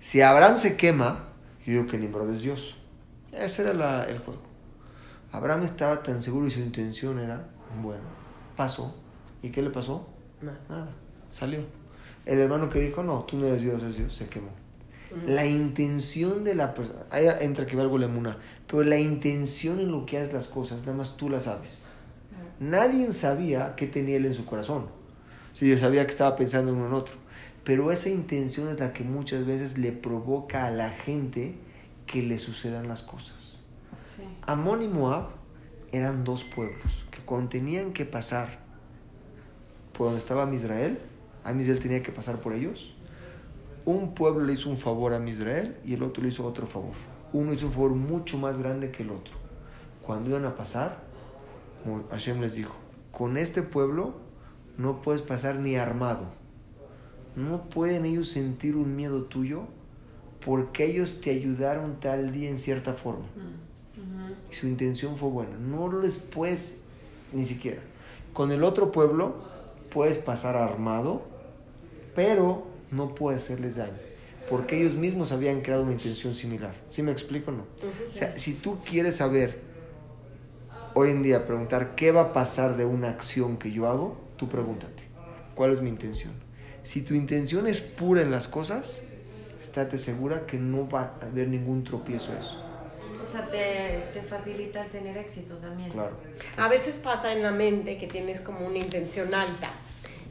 Si 0.01 0.21
Abraham 0.23 0.57
se 0.57 0.77
quema, 0.77 1.29
yo 1.65 1.73
digo 1.75 1.87
que 1.87 1.99
Nimrod 1.99 2.31
es 2.35 2.43
Dios. 2.43 2.77
Ese 3.33 3.63
era 3.63 3.75
la- 3.75 4.05
el 4.05 4.19
juego. 4.19 4.41
Abraham 5.33 5.63
estaba 5.65 6.03
tan 6.03 6.23
seguro 6.23 6.47
y 6.47 6.51
su 6.51 6.61
intención 6.61 7.19
era, 7.19 7.49
bueno, 7.83 8.05
pasó. 8.57 8.95
¿Y 9.43 9.51
qué 9.51 9.63
le 9.63 9.71
pasó? 9.71 10.09
Nada. 10.41 10.59
Nada, 10.69 10.89
salió. 11.31 11.61
El 12.25 12.39
hermano 12.41 12.69
que 12.71 12.81
dijo, 12.81 13.03
no, 13.03 13.25
tú 13.25 13.37
no 13.37 13.47
eres 13.47 13.61
Dios, 13.63 13.83
es 13.83 13.97
Dios, 13.97 14.15
se 14.15 14.27
quemó. 14.27 14.49
La 15.27 15.47
intención 15.47 16.45
de 16.45 16.55
la 16.55 16.75
persona, 16.75 17.01
ahí 17.11 17.27
entra 17.40 17.64
que 17.64 17.77
ve 17.77 17.83
algo 17.83 17.97
lemuna, 17.97 18.38
pero 18.66 18.83
la 18.83 18.99
intención 18.99 19.79
en 19.79 19.90
lo 19.90 20.05
que 20.05 20.19
haces 20.19 20.33
las 20.33 20.49
cosas, 20.49 20.81
nada 20.85 20.99
más 20.99 21.16
tú 21.16 21.31
la 21.31 21.40
sabes. 21.40 21.83
Nadie 22.59 23.12
sabía 23.12 23.75
qué 23.77 23.87
tenía 23.87 24.16
él 24.16 24.27
en 24.27 24.35
su 24.35 24.45
corazón. 24.45 24.87
Sí, 25.53 25.69
yo 25.69 25.77
sabía 25.79 26.05
que 26.05 26.11
estaba 26.11 26.37
pensando 26.37 26.73
en 26.73 26.79
uno 26.79 26.88
en 26.88 26.95
otro. 26.95 27.16
Pero 27.64 27.90
esa 27.92 28.09
intención 28.09 28.69
es 28.69 28.79
la 28.79 28.92
que 28.92 29.05
muchas 29.05 29.47
veces 29.47 29.79
le 29.79 29.92
provoca 29.92 30.66
a 30.66 30.71
la 30.71 30.90
gente 30.90 31.57
que 32.07 32.23
le 32.23 32.38
sucedan 32.38 32.88
las 32.88 33.03
cosas. 33.03 33.61
Sí. 34.16 34.23
Amón 34.42 34.83
y 34.83 34.88
Moab 34.88 35.29
eran 35.92 36.25
dos 36.25 36.45
pueblos 36.45 37.05
que 37.11 37.21
cuando 37.21 37.49
tenían 37.49 37.92
que 37.92 38.05
pasar 38.05 38.61
por 39.92 40.07
donde 40.07 40.21
estaba 40.21 40.47
Misrael, 40.47 40.99
a 41.45 41.53
Misrael 41.53 41.79
tenía 41.79 42.03
que 42.03 42.12
pasar 42.12 42.40
por 42.40 42.53
ellos. 42.53 42.96
Un 43.87 44.14
pueblo 44.14 44.44
le 44.44 44.55
hizo 44.55 44.68
un 44.68 44.77
favor 44.77 45.14
a 45.14 45.20
Misrael 45.20 45.77
y 45.85 45.94
el 45.94 46.03
otro 46.03 46.25
le 46.25 46.31
hizo 46.31 46.44
otro 46.44 46.66
favor. 46.66 46.92
Uno 47.33 47.53
hizo 47.53 47.66
un 47.66 47.72
favor 47.72 47.92
mucho 47.92 48.37
más 48.37 48.59
grande 48.59 48.90
que 48.90 49.05
el 49.05 49.11
otro. 49.11 49.35
Cuando 50.03 50.31
iban 50.31 50.44
a 50.44 50.57
pasar, 50.57 51.05
Hashem 52.11 52.40
les 52.40 52.55
dijo, 52.55 52.75
con 53.12 53.37
este 53.37 53.62
pueblo 53.62 54.14
no 54.77 55.03
puedes 55.03 55.22
pasar 55.22 55.61
ni 55.61 55.77
armado. 55.77 56.27
No 57.37 57.68
pueden 57.70 58.05
ellos 58.05 58.29
sentir 58.29 58.75
un 58.75 58.96
miedo 58.96 59.22
tuyo 59.22 59.68
porque 60.44 60.85
ellos 60.85 61.20
te 61.20 61.31
ayudaron 61.31 62.01
tal 62.01 62.33
día 62.33 62.51
en 62.51 62.59
cierta 62.59 62.92
forma. 62.92 63.27
Y 64.51 64.55
su 64.55 64.66
intención 64.66 65.16
fue 65.16 65.29
buena. 65.29 65.57
No 65.59 65.92
les 65.92 66.18
puedes 66.18 66.81
ni 67.33 67.44
siquiera. 67.44 67.83
Con 68.33 68.51
el 68.51 68.64
otro 68.64 68.90
pueblo 68.90 69.37
puedes 69.92 70.18
pasar 70.18 70.57
armado, 70.57 71.22
pero 72.16 72.75
no 72.90 73.14
puedes 73.14 73.44
hacerles 73.44 73.77
daño. 73.77 73.99
Porque 74.49 74.81
ellos 74.81 74.94
mismos 74.94 75.33
habían 75.33 75.61
creado 75.61 75.83
una 75.83 75.92
intención 75.92 76.35
similar. 76.35 76.72
¿Sí 76.88 77.03
me 77.03 77.11
explico 77.11 77.51
o 77.51 77.55
no? 77.55 77.62
O 77.62 78.09
sea, 78.09 78.38
si 78.38 78.55
tú 78.55 78.79
quieres 78.85 79.16
saber 79.16 79.61
hoy 80.94 81.11
en 81.11 81.22
día, 81.22 81.46
preguntar 81.46 81.94
qué 81.94 82.12
va 82.12 82.20
a 82.22 82.33
pasar 82.33 82.77
de 82.77 82.85
una 82.85 83.09
acción 83.09 83.57
que 83.57 83.72
yo 83.72 83.88
hago, 83.88 84.16
tú 84.37 84.49
pregúntate, 84.49 85.03
¿cuál 85.55 85.72
es 85.72 85.83
mi 85.83 85.90
intención? 85.90 86.33
Si 86.85 87.03
tu 87.03 87.14
intención 87.14 87.66
es 87.66 87.81
pura 87.81 88.22
en 88.22 88.31
las 88.31 88.46
cosas, 88.46 89.03
estate 89.61 89.99
segura 89.99 90.46
que 90.46 90.59
no 90.59 90.88
va 90.88 91.16
a 91.20 91.27
haber 91.27 91.49
ningún 91.49 91.83
tropiezo 91.83 92.33
a 92.33 92.38
eso. 92.38 92.62
O 93.22 93.29
sea, 93.29 93.51
te, 93.51 94.09
te 94.14 94.22
facilita 94.22 94.85
el 94.85 94.90
tener 94.90 95.18
éxito 95.18 95.57
también. 95.57 95.90
Claro. 95.90 96.16
A 96.57 96.68
veces 96.68 96.94
pasa 97.03 97.33
en 97.33 97.42
la 97.42 97.51
mente 97.51 97.99
que 97.99 98.07
tienes 98.07 98.40
como 98.40 98.64
una 98.64 98.79
intención 98.79 99.35
alta 99.35 99.72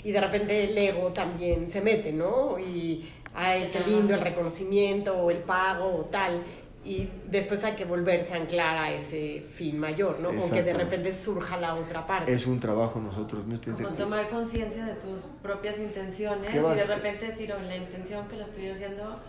y 0.06 0.12
de 0.12 0.22
repente 0.22 0.64
el 0.66 0.78
ego 0.78 1.08
también 1.10 1.68
se 1.68 1.82
mete, 1.82 2.14
¿no? 2.14 2.60
Y, 2.60 3.10
ay, 3.34 3.72
qué 3.74 3.80
lindo 3.82 4.14
el 4.14 4.22
reconocimiento 4.22 5.18
o 5.18 5.32
el 5.32 5.40
pago 5.40 5.86
o 5.96 6.02
tal. 6.06 6.44
Y 6.86 7.10
después 7.26 7.64
hay 7.64 7.74
que 7.74 7.84
volverse 7.86 8.36
a 8.36 8.38
anclar 8.38 8.78
a 8.78 8.92
ese 8.94 9.44
fin 9.52 9.80
mayor, 9.80 10.20
¿no? 10.20 10.30
Como 10.30 10.48
que 10.52 10.62
de 10.62 10.74
repente 10.74 11.12
surja 11.12 11.58
la 11.58 11.74
otra 11.74 12.06
parte. 12.06 12.32
Es 12.32 12.46
un 12.46 12.60
trabajo 12.60 13.00
nosotros. 13.00 13.48
¿no? 13.48 13.60
Tienes 13.60 13.82
Como 13.82 13.96
tomar 13.96 14.30
conciencia 14.30 14.86
de 14.86 14.94
tus 14.94 15.24
propias 15.42 15.80
intenciones 15.80 16.52
¿Qué 16.52 16.60
y 16.60 16.62
de 16.62 16.86
repente 16.86 17.26
decir, 17.26 17.52
oh, 17.52 17.60
la 17.64 17.76
intención 17.76 18.28
que 18.28 18.36
lo 18.36 18.44
estoy 18.44 18.70
haciendo 18.70 19.20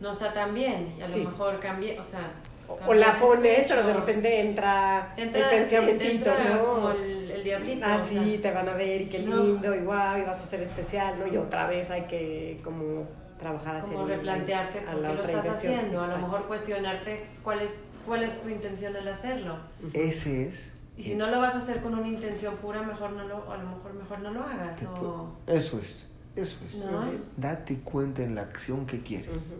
no 0.00 0.12
está 0.12 0.32
tan 0.32 0.54
bien. 0.54 0.94
Y 0.96 1.02
a 1.02 1.08
lo 1.08 1.12
Sí. 1.14 1.24
mejor 1.24 1.58
cambié, 1.58 1.98
o 1.98 2.02
sea... 2.04 2.32
O- 2.68 2.94
la 2.94 3.12
el 3.12 3.16
pones, 3.18 3.64
pero 3.68 3.86
de 3.86 3.92
repente 3.92 4.40
entra, 4.40 5.14
Entra, 5.16 5.40
el 5.40 5.64
sí, 5.64 5.70
pensamentito, 5.76 6.30
entra 6.30 6.54
¿no? 6.56 6.64
como 6.64 6.90
el, 6.90 7.30
el 7.30 7.44
diablito. 7.44 7.86
Ah, 7.86 8.00
o 8.02 8.06
sí, 8.08 8.14
sea, 8.32 8.42
te 8.42 8.50
van 8.52 8.68
a 8.68 8.74
ver 8.74 9.02
y 9.02 9.06
qué 9.06 9.18
No. 9.20 9.42
lindo, 9.44 9.74
y 9.74 9.78
guau, 9.80 10.18
y 10.18 10.22
vas 10.22 10.42
a 10.42 10.46
ser 10.46 10.60
especial, 10.62 11.18
¿no? 11.18 11.26
Y 11.26 11.36
otra 11.36 11.66
vez 11.66 11.90
hay 11.90 12.02
que 12.02 12.60
como 12.64 13.06
trabajar 13.38 13.76
hacia 13.76 13.92
como 13.94 14.06
el- 14.06 14.14
replantearte 14.16 14.78
a 14.80 14.92
por 14.92 15.00
la 15.00 15.08
qué 15.08 15.14
lo 15.14 15.20
otra 15.20 15.32
estás 15.32 15.46
intención. 15.46 15.74
haciendo, 15.74 16.00
a 16.02 16.06
lo 16.08 16.18
mejor 16.18 16.46
cuestionarte 16.46 17.26
cuál 17.42 17.60
es, 17.60 17.78
cuál 18.06 18.22
es 18.22 18.40
tu 18.40 18.48
intención 18.48 18.96
al 18.96 19.08
hacerlo. 19.08 19.56
Ese 19.92 20.48
es. 20.48 20.72
Y 20.96 21.02
si 21.04 21.14
no 21.16 21.26
lo 21.28 21.40
vas 21.40 21.54
a 21.54 21.58
hacer 21.58 21.80
con 21.80 21.94
una 21.94 22.06
intención 22.06 22.54
pura, 22.56 22.82
mejor 22.82 23.10
no 23.12 23.24
lo, 23.24 23.50
a 23.50 23.56
lo 23.56 23.64
mejor 23.68 23.94
mejor 23.94 24.18
no 24.20 24.30
lo 24.30 24.42
hagas. 24.44 24.82
O, 24.84 25.28
Eso 25.46 25.78
es. 25.78 26.06
Eso 26.36 26.58
es. 26.66 26.76
¿no? 26.76 27.10
Date 27.36 27.78
cuenta 27.80 28.22
en 28.22 28.34
la 28.34 28.42
acción 28.42 28.86
que 28.86 29.00
quieres. 29.02 29.54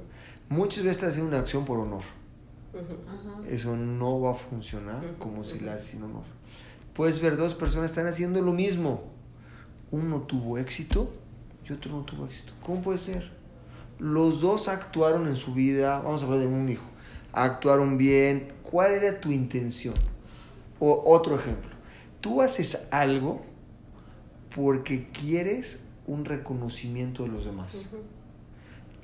Muchas 0.48 0.84
veces 0.84 0.96
estás 0.98 1.08
haciendo 1.10 1.30
una 1.30 1.38
acción 1.40 1.64
por 1.64 1.78
honor. 1.80 2.02
Eso 3.48 3.76
no 3.76 4.20
va 4.20 4.32
a 4.32 4.34
funcionar 4.34 5.14
como 5.18 5.44
si 5.44 5.60
la 5.60 5.78
sin 5.78 6.02
honor. 6.02 6.24
Puedes 6.94 7.20
ver 7.20 7.36
dos 7.36 7.54
personas 7.54 7.90
están 7.90 8.06
haciendo 8.06 8.40
lo 8.42 8.52
mismo. 8.52 9.02
Uno 9.90 10.22
tuvo 10.22 10.58
éxito 10.58 11.12
y 11.68 11.72
otro 11.72 11.92
no 11.92 12.02
tuvo 12.02 12.26
éxito. 12.26 12.52
¿Cómo 12.62 12.80
puede 12.82 12.98
ser? 12.98 13.30
Los 13.98 14.40
dos 14.40 14.68
actuaron 14.68 15.28
en 15.28 15.36
su 15.36 15.54
vida, 15.54 16.00
vamos 16.00 16.22
a 16.22 16.24
hablar 16.24 16.40
de 16.40 16.46
un 16.46 16.68
hijo, 16.68 16.84
actuaron 17.32 17.98
bien. 17.98 18.52
¿Cuál 18.62 18.92
era 18.92 19.20
tu 19.20 19.30
intención? 19.30 19.94
O 20.80 21.02
otro 21.06 21.36
ejemplo, 21.36 21.70
tú 22.20 22.42
haces 22.42 22.88
algo 22.90 23.42
porque 24.54 25.08
quieres 25.08 25.86
un 26.06 26.24
reconocimiento 26.24 27.22
de 27.22 27.28
los 27.28 27.44
demás 27.44 27.76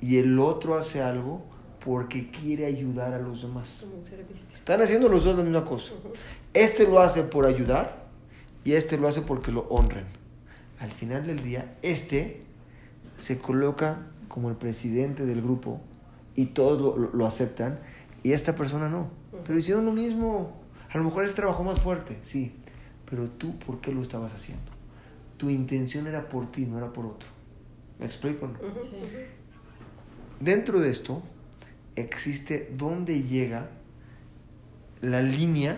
y 0.01 0.17
el 0.17 0.37
otro 0.39 0.77
hace 0.77 1.01
algo 1.01 1.43
porque 1.83 2.29
quiere 2.31 2.65
ayudar 2.65 3.13
a 3.13 3.19
los 3.19 3.41
demás. 3.41 3.79
Como 3.81 3.97
un 3.99 4.05
servicio. 4.05 4.55
Están 4.55 4.81
haciendo 4.81 5.09
los 5.09 5.23
dos 5.23 5.37
la 5.37 5.43
misma 5.43 5.63
cosa. 5.65 5.93
Este 6.53 6.87
lo 6.87 6.99
hace 6.99 7.23
por 7.23 7.45
ayudar 7.47 8.07
y 8.63 8.73
este 8.73 8.97
lo 8.97 9.07
hace 9.07 9.21
porque 9.21 9.51
lo 9.51 9.61
honren. 9.69 10.05
Al 10.79 10.91
final 10.91 11.25
del 11.27 11.41
día, 11.43 11.75
este 11.81 12.41
se 13.17 13.37
coloca 13.37 14.07
como 14.27 14.49
el 14.49 14.55
presidente 14.55 15.25
del 15.25 15.41
grupo 15.41 15.81
y 16.35 16.47
todos 16.47 16.79
lo, 16.81 16.97
lo- 16.97 17.11
lo 17.13 17.25
aceptan 17.25 17.79
y 18.23 18.31
esta 18.33 18.55
persona 18.55 18.87
no. 18.89 19.09
Pero 19.45 19.57
hicieron 19.59 19.85
lo 19.85 19.91
mismo. 19.91 20.57
A 20.91 20.97
lo 20.97 21.03
mejor 21.03 21.23
ese 21.25 21.33
trabajó 21.33 21.63
más 21.63 21.79
fuerte, 21.79 22.19
sí. 22.23 22.55
Pero 23.09 23.27
tú, 23.29 23.57
¿por 23.59 23.79
qué 23.81 23.91
lo 23.91 24.01
estabas 24.01 24.33
haciendo? 24.33 24.71
Tu 25.37 25.49
intención 25.49 26.07
era 26.07 26.27
por 26.29 26.51
ti, 26.51 26.65
no 26.65 26.77
era 26.77 26.91
por 26.93 27.05
otro. 27.05 27.27
¿Me 27.99 28.05
explico? 28.05 28.47
no? 28.47 28.53
Sí. 28.81 28.97
Dentro 30.39 30.79
de 30.79 30.89
esto 30.91 31.21
existe 32.01 32.69
dónde 32.75 33.23
llega 33.23 33.69
la 35.01 35.21
línea 35.21 35.77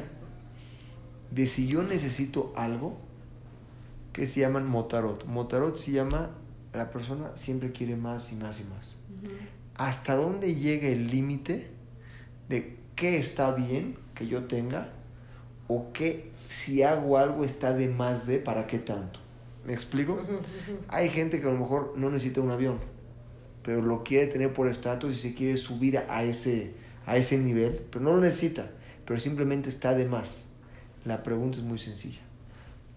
de 1.32 1.48
si 1.48 1.68
yo 1.68 1.84
necesito 1.84 2.54
algo 2.56 2.98
que 4.14 4.28
se 4.28 4.42
llaman 4.42 4.68
motarot. 4.68 5.26
Motarot 5.26 5.78
se 5.78 5.92
llama 5.92 6.32
la 6.74 6.92
persona 6.92 7.36
siempre 7.36 7.72
quiere 7.72 7.96
más 7.96 8.32
y 8.32 8.36
más 8.36 8.60
y 8.60 8.64
más. 8.66 8.96
¿Hasta 9.76 10.16
dónde 10.16 10.56
llega 10.56 10.88
el 10.88 11.10
límite 11.10 11.70
de 12.50 12.78
qué 12.96 13.18
está 13.18 13.54
bien 13.54 13.98
que 14.16 14.28
yo 14.28 14.46
tenga 14.46 14.90
o 15.68 15.92
qué 15.94 16.32
si 16.50 16.84
hago 16.84 17.18
algo 17.18 17.46
está 17.46 17.74
de 17.74 17.88
más 17.88 18.28
de 18.28 18.40
para 18.40 18.68
qué 18.68 18.80
tanto? 18.80 19.20
¿Me 19.66 19.74
explico? 19.74 20.20
Hay 20.88 21.10
gente 21.10 21.40
que 21.40 21.48
a 21.48 21.52
lo 21.52 21.60
mejor 21.60 21.94
no 21.96 22.10
necesita 22.10 22.42
un 22.42 22.52
avión, 22.52 22.80
pero 23.64 23.82
lo 23.82 24.04
quiere 24.04 24.28
tener 24.28 24.54
por 24.54 24.68
estatus 24.68 25.12
y 25.14 25.16
se 25.16 25.34
quiere 25.34 25.58
subir 25.58 25.98
a 25.98 26.24
ese, 26.24 26.74
a 27.06 27.18
ese 27.18 27.38
nivel, 27.38 27.82
pero 27.92 28.04
no 28.04 28.12
lo 28.12 28.22
necesita, 28.22 28.70
pero 29.06 29.20
simplemente 29.20 29.70
está 29.70 29.94
de 29.94 30.06
más. 30.06 30.46
La 31.06 31.24
pregunta 31.24 31.58
es 31.58 31.64
muy 31.64 31.78
sencilla. 31.78 32.22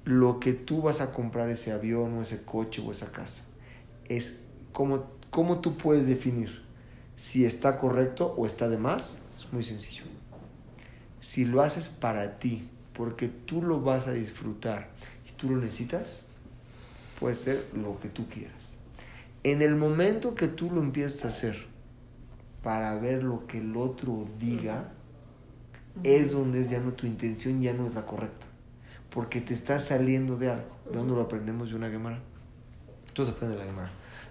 lo 0.05 0.38
que 0.38 0.53
tú 0.53 0.83
vas 0.83 1.00
a 1.00 1.12
comprar 1.12 1.48
ese 1.48 1.72
avión 1.72 2.18
o 2.18 2.22
ese 2.22 2.44
coche 2.44 2.83
o 2.85 2.92
esa 2.92 3.11
casa. 3.11 3.42
Es 4.09 4.37
cómo, 4.72 5.07
cómo 5.31 5.61
tú 5.61 5.79
puedes 5.79 6.07
definir 6.07 6.62
si 7.16 7.46
está 7.46 7.79
correcto 7.79 8.35
o 8.37 8.44
está 8.44 8.68
de 8.68 8.77
más. 8.77 9.20
Es 9.38 9.50
muy 9.50 9.64
sencillo. 9.64 10.05
Si 11.20 11.46
lo 11.46 11.62
haces 11.62 11.88
para 11.88 12.38
ti, 12.38 12.68
porque 12.92 13.29
tú 13.29 13.62
lo 13.62 13.81
vas 13.81 14.07
a 14.07 14.12
disfrutar 14.12 14.90
y 15.27 15.33
tú 15.33 15.50
lo 15.50 15.57
necesitas, 15.57 16.20
puede 17.18 17.35
ser 17.35 17.66
lo 17.74 17.98
que 17.98 18.09
tú 18.09 18.29
quieras. 18.29 18.54
En 19.45 19.61
el 19.61 19.77
momento 19.77 20.35
que 20.35 20.49
tú 20.49 20.71
lo 20.71 20.81
empiezas 20.81 21.27
a 21.27 21.29
hacer 21.29 21.67
para 22.63 22.95
ver 22.97 23.23
lo 23.23 23.47
que 23.47 23.59
el 23.59 23.77
otro 23.77 24.27
diga, 24.41 24.93
es 26.03 26.33
donde 26.33 26.63
es 26.63 26.71
ya 26.71 26.81
no 26.81 26.95
tu 26.95 27.07
intención, 27.07 27.61
ya 27.61 27.75
no 27.75 27.87
es 27.87 27.95
la 27.95 28.07
correcta. 28.07 28.47
Porque 29.11 29.43
te 29.43 29.53
estás 29.53 29.85
saliendo 29.85 30.37
de 30.37 30.51
algo. 30.51 30.75
¿De 30.91 30.97
dónde 30.97 31.15
lo 31.15 31.21
aprendemos 31.21 31.69
de 31.69 31.77
una 31.77 31.91
Gemara? 31.91 32.21
Entonces 33.07 33.35
aprende 33.35 33.59
la 33.59 33.67
Gemara. 33.67 33.91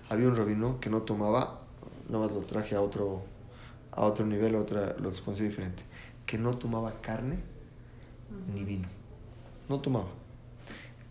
Había 0.10 0.28
un 0.28 0.36
rabino 0.36 0.80
que 0.80 0.90
no 0.90 1.04
tomaba, 1.04 1.62
nada 2.10 2.26
más 2.26 2.36
lo 2.36 2.42
traje 2.42 2.76
a 2.76 2.82
otro, 2.82 3.24
a 3.92 4.02
otro 4.02 4.26
nivel, 4.26 4.56
otra, 4.56 4.96
lo 5.00 5.10
expuse 5.10 5.44
diferente, 5.44 5.84
que 6.26 6.40
no 6.40 6.58
tomaba 6.58 7.02
carne 7.02 7.38
ni 8.52 8.64
vino. 8.64 8.88
No 9.70 9.80
tomaba. 9.80 10.10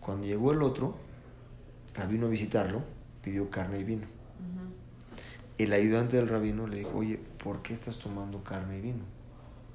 Cuando 0.01 0.27
llegó 0.27 0.51
el 0.51 0.61
otro, 0.61 0.95
rabino 1.95 2.27
a 2.27 2.29
visitarlo, 2.29 2.81
pidió 3.23 3.49
carne 3.49 3.79
y 3.79 3.83
vino. 3.83 4.05
El 5.57 5.71
ayudante 5.73 6.17
del 6.17 6.27
rabino 6.27 6.67
le 6.67 6.77
dijo, 6.77 6.97
oye, 6.97 7.19
¿por 7.43 7.61
qué 7.61 7.73
estás 7.73 7.99
tomando 7.99 8.43
carne 8.43 8.77
y 8.77 8.81
vino? 8.81 9.03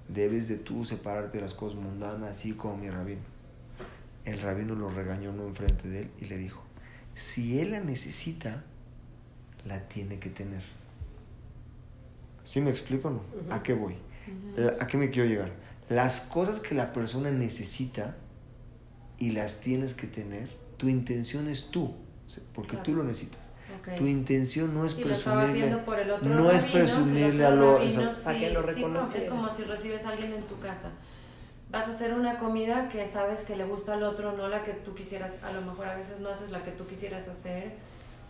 Debes 0.08 0.48
de 0.48 0.56
tú 0.56 0.84
separarte 0.84 1.38
de 1.38 1.44
las 1.44 1.54
cosas 1.54 1.78
mundanas, 1.78 2.30
así 2.30 2.52
como 2.52 2.76
mi 2.76 2.90
rabino. 2.90 3.22
El 4.24 4.40
rabino 4.40 4.74
lo 4.74 4.90
regañó 4.90 5.32
no 5.32 5.46
enfrente 5.46 5.88
de 5.88 6.02
él 6.02 6.11
y 6.20 6.26
le 6.26 6.37
dijo, 6.37 6.62
si 7.14 7.61
él 7.61 7.70
la 7.70 7.80
necesita, 7.80 8.64
la 9.64 9.88
tiene 9.88 10.18
que 10.18 10.30
tener. 10.30 10.62
¿Sí 12.44 12.61
me 12.61 12.70
explico 12.70 13.08
o 13.08 13.11
no? 13.12 13.22
¿A 13.50 13.62
qué 13.62 13.74
voy? 13.74 13.94
¿A 14.80 14.87
qué 14.87 14.98
me 14.98 15.11
quiero 15.11 15.28
llegar? 15.28 15.52
Las 15.88 16.20
cosas 16.20 16.61
que 16.61 16.74
la 16.74 16.92
persona 16.92 17.30
necesita 17.30 18.16
y 19.18 19.30
las 19.30 19.61
tienes 19.61 19.94
que 19.94 20.06
tener, 20.06 20.48
tu 20.76 20.88
intención 20.88 21.48
es 21.48 21.70
tú, 21.70 21.94
porque 22.55 22.77
tú 22.79 22.95
lo 22.95 23.05
necesitas. 23.05 23.41
Tu 23.97 24.07
intención 24.07 24.75
no 24.75 24.85
es 24.85 24.95
presumirle. 24.95 25.77
no 26.23 26.51
es 26.51 26.64
presumirle 26.64 27.45
a 27.45 27.51
lo, 27.51 27.81
para 28.25 28.38
que 28.38 28.51
lo 28.51 28.62
reconozca. 28.62 29.19
es 29.19 29.29
como 29.29 29.49
si 29.55 29.64
recibes 29.64 30.05
a 30.05 30.11
alguien 30.11 30.33
en 30.33 30.43
tu 30.43 30.59
casa. 30.61 30.91
Vas 31.71 31.87
a 31.87 31.91
hacer 31.93 32.14
una 32.14 32.38
comida 32.38 32.88
que 32.88 33.07
sabes 33.07 33.41
que 33.41 33.55
le 33.55 33.64
gusta 33.64 33.95
al 33.95 34.03
otro, 34.03 34.33
no 34.33 34.49
la 34.49 34.64
que 34.64 34.73
tú 34.73 34.95
quisieras. 34.95 35.43
A 35.43 35.53
lo 35.53 35.61
mejor 35.61 35.87
a 35.87 35.97
veces 35.97 36.19
no 36.21 36.31
haces 36.31 36.51
la 36.51 36.62
que 36.62 36.71
tú 36.71 36.87
quisieras 36.87 37.29
hacer. 37.29 37.75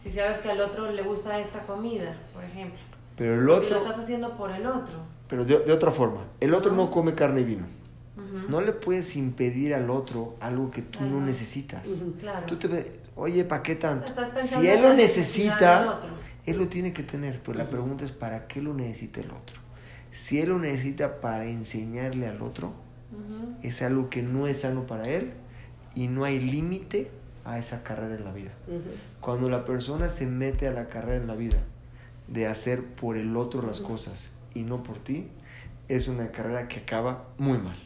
Si 0.02 0.10
sabes 0.10 0.38
que 0.38 0.50
al 0.50 0.60
otro 0.60 0.90
le 0.90 1.02
gusta 1.02 1.38
esta 1.38 1.62
comida, 1.62 2.16
por 2.32 2.44
ejemplo. 2.44 2.80
Pero 3.16 3.34
el 3.34 3.48
otro. 3.48 3.66
Y 3.66 3.70
lo 3.70 3.76
estás 3.76 3.98
haciendo 3.98 4.36
por 4.36 4.50
el 4.50 4.66
otro. 4.66 4.94
Pero 5.28 5.44
de, 5.44 5.58
de 5.60 5.72
otra 5.72 5.90
forma. 5.92 6.24
El 6.40 6.54
otro 6.54 6.72
no 6.72 6.90
come 6.90 7.14
carne 7.14 7.42
y 7.42 7.44
vino. 7.44 7.66
No 8.48 8.60
le 8.60 8.72
puedes 8.72 9.16
impedir 9.16 9.74
al 9.74 9.90
otro 9.90 10.36
algo 10.40 10.70
que 10.70 10.82
tú 10.82 11.04
no 11.04 11.20
necesitas. 11.20 11.86
claro. 12.20 12.46
Tú 12.46 12.56
te 12.56 12.97
oye, 13.18 13.44
¿para 13.44 13.62
qué 13.62 13.74
tanto? 13.74 14.06
si 14.36 14.66
él 14.68 14.82
lo 14.82 14.94
necesita, 14.94 16.00
él 16.46 16.56
lo 16.56 16.68
tiene 16.68 16.92
que 16.92 17.02
tener. 17.02 17.42
Pero 17.42 17.58
la 17.58 17.68
pregunta 17.68 18.04
es, 18.04 18.12
¿para 18.12 18.46
qué 18.46 18.62
lo 18.62 18.72
necesita 18.72 19.20
el 19.20 19.30
otro? 19.30 19.60
Si 20.10 20.40
él 20.40 20.50
lo 20.50 20.58
necesita 20.58 21.20
para 21.20 21.44
enseñarle 21.44 22.26
al 22.26 22.40
otro, 22.40 22.72
es 23.62 23.82
algo 23.82 24.08
que 24.08 24.22
no 24.22 24.46
es 24.46 24.60
sano 24.60 24.86
para 24.86 25.08
él 25.08 25.32
y 25.94 26.06
no 26.06 26.24
hay 26.24 26.40
límite 26.40 27.10
a 27.44 27.58
esa 27.58 27.82
carrera 27.82 28.14
en 28.14 28.24
la 28.24 28.32
vida. 28.32 28.52
Cuando 29.20 29.48
la 29.48 29.64
persona 29.64 30.08
se 30.08 30.26
mete 30.26 30.68
a 30.68 30.72
la 30.72 30.88
carrera 30.88 31.16
en 31.16 31.26
la 31.26 31.34
vida 31.34 31.58
de 32.28 32.46
hacer 32.46 32.84
por 32.84 33.16
el 33.16 33.36
otro 33.36 33.62
las 33.62 33.80
cosas 33.80 34.30
y 34.54 34.62
no 34.62 34.82
por 34.82 34.98
ti, 34.98 35.28
es 35.88 36.08
una 36.08 36.30
carrera 36.30 36.68
que 36.68 36.80
acaba 36.80 37.28
muy 37.38 37.58
mal. 37.58 37.76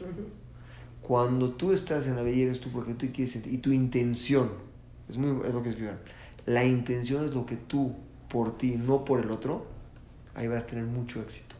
Cuando 1.01 1.51
tú 1.51 1.73
estás 1.73 2.07
en 2.07 2.15
la 2.15 2.21
vida 2.21 2.43
eres 2.43 2.59
tú 2.59 2.69
porque 2.71 2.93
tú 2.93 3.07
quieres 3.13 3.35
y 3.45 3.57
tu 3.57 3.71
intención 3.71 4.49
es, 5.09 5.17
muy, 5.17 5.47
es 5.47 5.53
lo 5.53 5.63
que 5.63 5.69
es 5.69 5.77
La 6.45 6.63
intención 6.65 7.25
es 7.25 7.33
lo 7.33 7.45
que 7.45 7.55
tú, 7.55 7.93
por 8.29 8.57
ti, 8.57 8.77
no 8.77 9.05
por 9.05 9.19
el 9.19 9.31
otro, 9.31 9.65
ahí 10.35 10.47
vas 10.47 10.63
a 10.63 10.67
tener 10.67 10.85
mucho 10.85 11.21
éxito. 11.21 11.55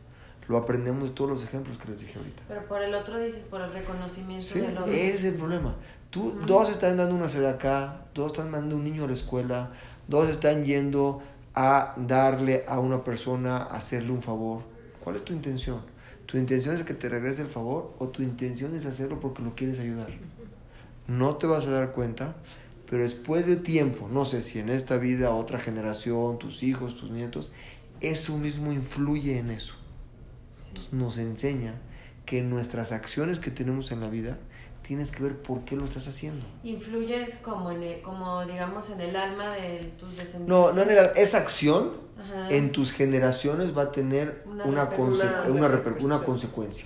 Lo 0.48 0.58
aprendemos 0.58 1.06
de 1.06 1.10
todos 1.12 1.30
los 1.30 1.44
ejemplos 1.44 1.78
que 1.78 1.90
les 1.90 2.00
dije 2.00 2.18
ahorita. 2.18 2.44
Pero 2.48 2.68
por 2.68 2.82
el 2.82 2.94
otro 2.94 3.18
dices, 3.18 3.46
por 3.46 3.62
el 3.62 3.72
reconocimiento 3.72 4.54
del 4.56 4.78
otro. 4.78 4.92
Ese 4.92 5.16
es 5.16 5.24
el 5.24 5.36
problema. 5.36 5.76
Tú, 6.10 6.38
dos 6.46 6.70
están 6.70 6.98
dando 6.98 7.16
una 7.16 7.30
sede 7.30 7.50
acá, 7.50 8.06
dos 8.14 8.34
están 8.34 8.52
mandando 8.52 8.76
un 8.76 8.84
niño 8.84 9.06
a 9.06 9.08
la 9.08 9.14
escuela, 9.14 9.72
dos 10.08 10.30
están 10.30 10.66
yendo 10.66 11.22
a 11.56 11.94
darle 11.98 12.66
a 12.68 12.80
una 12.80 13.04
persona, 13.04 13.64
hacerle 13.64 14.12
un 14.12 14.22
favor. 14.22 14.64
¿Cuál 15.04 15.16
es 15.16 15.24
tu 15.24 15.34
intención? 15.34 15.82
¿Tu 16.26 16.38
intención 16.38 16.76
es 16.76 16.84
que 16.84 16.94
te 16.94 17.10
regrese 17.10 17.42
el 17.42 17.48
favor 17.48 17.94
o 18.00 18.10
tu 18.10 18.22
intención 18.22 18.76
es 18.76 18.86
hacerlo 18.86 19.20
porque 19.20 19.42
lo 19.42 19.56
quieres 19.56 19.80
ayudar? 19.80 20.10
No 21.08 21.36
te 21.36 21.48
vas 21.48 21.68
a 21.68 21.72
dar 21.72 21.92
cuenta 21.92 22.36
pero 22.90 23.04
después 23.04 23.48
de 23.48 23.56
tiempo, 23.56 24.08
no 24.10 24.26
sé 24.26 24.42
si 24.42 24.60
en 24.60 24.70
esta 24.70 24.98
vida, 24.98 25.34
otra 25.34 25.60
generación, 25.60 26.38
tus 26.38 26.64
hijos, 26.64 26.96
tus 26.96 27.12
nietos, 27.12 27.52
eso 28.02 28.38
mismo 28.38 28.72
influye 28.72 29.38
en 29.38 29.50
eso. 29.50 29.76
nos 30.92 31.18
enseña 31.18 31.76
que 32.26 32.42
nuestras 32.42 32.92
acciones 32.92 33.40
que 33.40 33.52
tenemos 33.52 33.92
en 33.92 34.02
la 34.02 34.10
vida 34.10 34.38
tienes 34.82 35.12
que 35.12 35.24
ver 35.24 35.38
por 35.38 35.62
qué 35.62 35.76
lo 35.76 35.86
estás 35.86 36.08
haciendo. 36.08 36.46
Influyes 36.64 37.38
como, 37.38 37.72
en 37.72 38.02
como 38.02 38.46
digamos, 38.46 38.90
en 38.90 39.02
el 39.02 39.16
alma 39.16 39.56
de 39.56 39.92
tus 39.98 40.18
descendientes. 40.18 40.48
No, 40.48 40.74
no 40.74 40.82
el 40.84 40.90
Esa 41.16 41.40
acción 41.40 42.04
en 42.50 42.72
tus 42.72 42.92
generaciones 42.92 43.76
va 43.76 43.84
a 43.84 43.92
tener 43.92 44.44
una, 44.46 44.66
una, 44.66 44.90
consecuencia. 46.24 46.86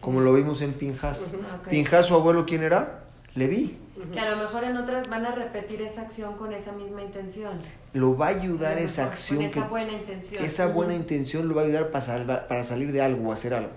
Como 0.00 0.20
lo 0.20 0.32
vimos 0.32 0.62
en 0.62 0.72
Pinjas. 0.72 1.30
Pinjas, 1.68 2.06
su 2.06 2.14
abuelo, 2.14 2.46
¿quién 2.46 2.62
era? 2.62 3.04
Leví. 3.34 3.78
Que 4.12 4.20
a 4.20 4.30
lo 4.30 4.36
mejor 4.38 4.64
en 4.64 4.76
otras 4.76 5.08
van 5.10 5.26
a 5.26 5.32
repetir 5.32 5.82
esa 5.82 6.02
acción 6.02 6.36
con 6.38 6.52
esa 6.52 6.72
misma 6.72 7.02
intención. 7.02 7.58
Lo 7.92 8.16
va 8.16 8.28
a 8.28 8.30
ayudar 8.30 8.78
esa 8.78 9.04
acción. 9.04 9.38
Con 9.38 9.46
esa 9.46 9.68
buena 9.68 9.92
intención. 9.92 10.44
Esa 10.44 10.66
buena 10.68 10.94
intención 10.94 11.48
lo 11.48 11.54
va 11.54 11.62
a 11.62 11.64
ayudar 11.66 11.90
para, 11.90 12.48
para 12.48 12.64
salir 12.64 12.90
de 12.90 13.02
algo 13.02 13.28
o 13.28 13.32
hacer 13.32 13.52
algo. 13.52 13.72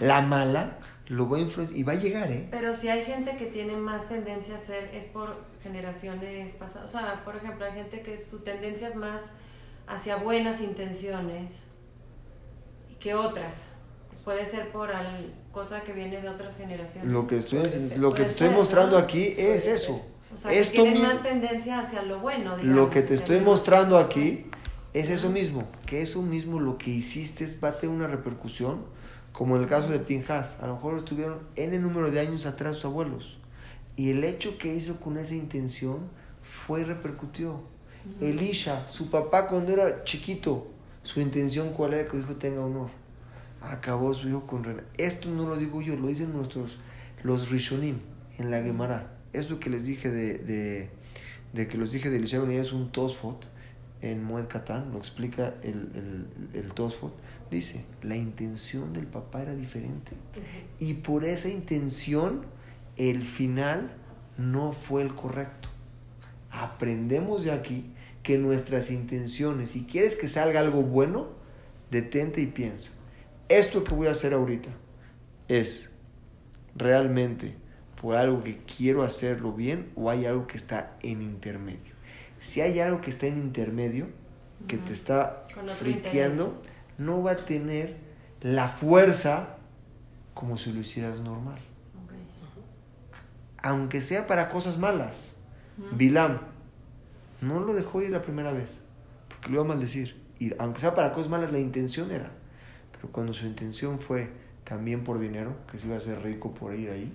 La 0.00 0.22
mala 0.22 0.78
lo 1.08 1.28
va 1.28 1.38
a 1.38 1.40
influenciar 1.40 1.78
y 1.78 1.82
va 1.82 1.92
a 1.92 1.96
llegar, 1.96 2.30
¿eh? 2.30 2.48
Pero 2.50 2.76
si 2.76 2.88
hay 2.88 3.04
gente 3.04 3.36
que 3.36 3.46
tiene 3.46 3.76
más 3.76 4.08
tendencia 4.08 4.54
a 4.54 4.58
hacer, 4.58 4.90
es 4.94 5.06
por 5.06 5.36
generaciones 5.62 6.54
pasadas. 6.54 6.94
O 6.94 6.98
sea, 6.98 7.22
por 7.24 7.36
ejemplo, 7.36 7.64
hay 7.64 7.72
gente 7.72 8.02
que 8.02 8.18
su 8.18 8.38
tendencia 8.40 8.88
es 8.88 8.96
más 8.96 9.22
hacia 9.86 10.16
buenas 10.16 10.60
intenciones 10.60 11.64
que 13.00 13.14
otras. 13.14 13.68
Puede 14.28 14.44
ser 14.44 14.70
por 14.72 14.92
al, 14.92 15.32
cosa 15.52 15.80
que 15.84 15.94
viene 15.94 16.20
de 16.20 16.28
otras 16.28 16.58
generaciones. 16.58 17.10
Lo 17.10 17.26
que 17.26 17.38
estoy, 17.38 17.62
lo 17.96 18.12
que 18.12 18.24
estoy 18.24 18.50
mostrando 18.50 18.98
aquí 18.98 19.34
es 19.38 19.66
eso. 19.66 20.02
O 20.34 20.36
sea, 20.36 20.52
Esto 20.52 20.84
que 20.84 20.96
más 20.96 21.22
tendencia 21.22 21.80
hacia 21.80 22.02
lo 22.02 22.18
bueno. 22.18 22.54
lo 22.58 22.90
que 22.90 23.00
te 23.00 23.14
estoy 23.14 23.40
mostrando 23.40 23.96
aquí 23.96 24.44
es 24.92 25.08
eso 25.08 25.30
mismo, 25.30 25.66
que 25.86 26.02
eso 26.02 26.20
mismo 26.20 26.60
lo 26.60 26.76
que 26.76 26.90
hiciste 26.90 27.48
va 27.64 27.68
a 27.68 27.78
tener 27.78 27.96
una 27.96 28.06
repercusión, 28.06 28.84
como 29.32 29.56
en 29.56 29.62
el 29.62 29.66
caso 29.66 29.88
de 29.88 29.98
Pinjas. 29.98 30.58
A 30.60 30.66
lo 30.66 30.74
mejor 30.74 30.98
estuvieron 30.98 31.38
N 31.56 31.78
número 31.78 32.10
de 32.10 32.20
años 32.20 32.44
atrás 32.44 32.74
sus 32.74 32.84
abuelos. 32.84 33.38
Y 33.96 34.10
el 34.10 34.22
hecho 34.24 34.58
que 34.58 34.74
hizo 34.74 35.00
con 35.00 35.16
esa 35.16 35.36
intención 35.36 36.00
fue 36.42 36.82
y 36.82 36.84
repercutió. 36.84 37.62
Elisha, 38.20 38.86
su 38.90 39.08
papá 39.08 39.48
cuando 39.48 39.72
era 39.72 40.04
chiquito, 40.04 40.66
su 41.02 41.18
intención 41.22 41.70
cuál 41.70 41.94
era 41.94 42.04
que 42.04 42.10
su 42.10 42.18
hijo 42.18 42.34
tenga 42.34 42.60
honor 42.60 42.97
acabó 43.60 44.14
su 44.14 44.28
hijo 44.28 44.46
con 44.46 44.64
René. 44.64 44.82
Esto 44.96 45.30
no 45.30 45.48
lo 45.48 45.56
digo 45.56 45.82
yo, 45.82 45.96
lo 45.96 46.08
dicen 46.08 46.32
nuestros, 46.32 46.78
los 47.22 47.50
Rishonim 47.50 47.98
en 48.38 48.50
la 48.50 48.62
Gemara. 48.62 49.12
Esto 49.32 49.60
que 49.60 49.70
les 49.70 49.86
dije 49.86 50.10
de, 50.10 50.38
de, 50.38 50.90
de 51.52 51.68
que 51.68 51.78
los 51.78 51.92
dije 51.92 52.10
de 52.10 52.16
Eliseo 52.16 52.48
es 52.48 52.72
un 52.72 52.90
Tosfot 52.90 53.46
en 54.00 54.22
Moed 54.22 54.46
Katan, 54.46 54.92
lo 54.92 54.98
explica 54.98 55.54
el, 55.62 55.90
el, 55.94 56.26
el, 56.54 56.72
Tosfot. 56.72 57.12
Dice, 57.50 57.84
la 58.02 58.16
intención 58.16 58.92
del 58.92 59.06
papá 59.06 59.42
era 59.42 59.54
diferente. 59.54 60.12
Y 60.78 60.94
por 60.94 61.24
esa 61.24 61.48
intención, 61.48 62.42
el 62.96 63.22
final 63.22 63.90
no 64.36 64.72
fue 64.72 65.02
el 65.02 65.14
correcto. 65.14 65.68
Aprendemos 66.50 67.44
de 67.44 67.52
aquí 67.52 67.90
que 68.22 68.38
nuestras 68.38 68.90
intenciones, 68.90 69.70
si 69.70 69.84
quieres 69.84 70.14
que 70.14 70.28
salga 70.28 70.60
algo 70.60 70.82
bueno, 70.82 71.28
detente 71.90 72.40
y 72.40 72.46
piensa 72.46 72.90
esto 73.48 73.84
que 73.84 73.94
voy 73.94 74.06
a 74.08 74.12
hacer 74.12 74.34
ahorita 74.34 74.70
es 75.48 75.90
realmente 76.74 77.56
por 78.00 78.16
algo 78.16 78.42
que 78.42 78.58
quiero 78.58 79.02
hacerlo 79.02 79.52
bien 79.52 79.90
o 79.96 80.10
hay 80.10 80.26
algo 80.26 80.46
que 80.46 80.56
está 80.56 80.96
en 81.02 81.22
intermedio. 81.22 81.94
Si 82.40 82.60
hay 82.60 82.78
algo 82.80 83.00
que 83.00 83.10
está 83.10 83.26
en 83.26 83.38
intermedio, 83.38 84.06
que 84.66 84.78
te 84.78 84.92
está 84.92 85.44
friqueando, 85.78 86.62
no 86.96 87.22
va 87.22 87.32
a 87.32 87.36
tener 87.36 87.96
la 88.40 88.68
fuerza 88.68 89.56
como 90.34 90.56
si 90.56 90.72
lo 90.72 90.80
hicieras 90.80 91.20
normal. 91.20 91.58
Aunque 93.60 94.00
sea 94.00 94.26
para 94.26 94.48
cosas 94.48 94.78
malas. 94.78 95.34
Bilam 95.92 96.40
no 97.40 97.60
lo 97.60 97.74
dejó 97.74 98.02
ir 98.02 98.10
la 98.10 98.22
primera 98.22 98.52
vez, 98.52 98.80
porque 99.28 99.48
lo 99.48 99.54
iba 99.54 99.62
a 99.62 99.68
maldecir. 99.68 100.20
Y 100.38 100.52
aunque 100.58 100.80
sea 100.80 100.94
para 100.94 101.12
cosas 101.12 101.30
malas, 101.30 101.52
la 101.52 101.58
intención 101.58 102.10
era. 102.10 102.30
Pero 103.00 103.12
cuando 103.12 103.32
su 103.32 103.46
intención 103.46 103.98
fue 103.98 104.28
también 104.64 105.04
por 105.04 105.18
dinero, 105.18 105.56
que 105.70 105.78
se 105.78 105.86
iba 105.86 105.94
a 105.94 105.98
hacer 105.98 106.22
rico 106.22 106.52
por 106.52 106.74
ir 106.74 106.90
ahí, 106.90 107.12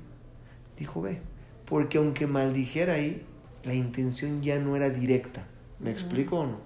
dijo, 0.77 1.01
ve, 1.01 1.21
porque 1.65 1.97
aunque 1.97 2.25
maldijera 2.25 2.93
ahí, 2.93 3.25
la 3.63 3.73
intención 3.73 4.41
ya 4.41 4.59
no 4.59 4.75
era 4.75 4.89
directa. 4.89 5.45
¿Me 5.79 5.91
explico 5.91 6.39
o 6.39 6.45
no? 6.45 6.57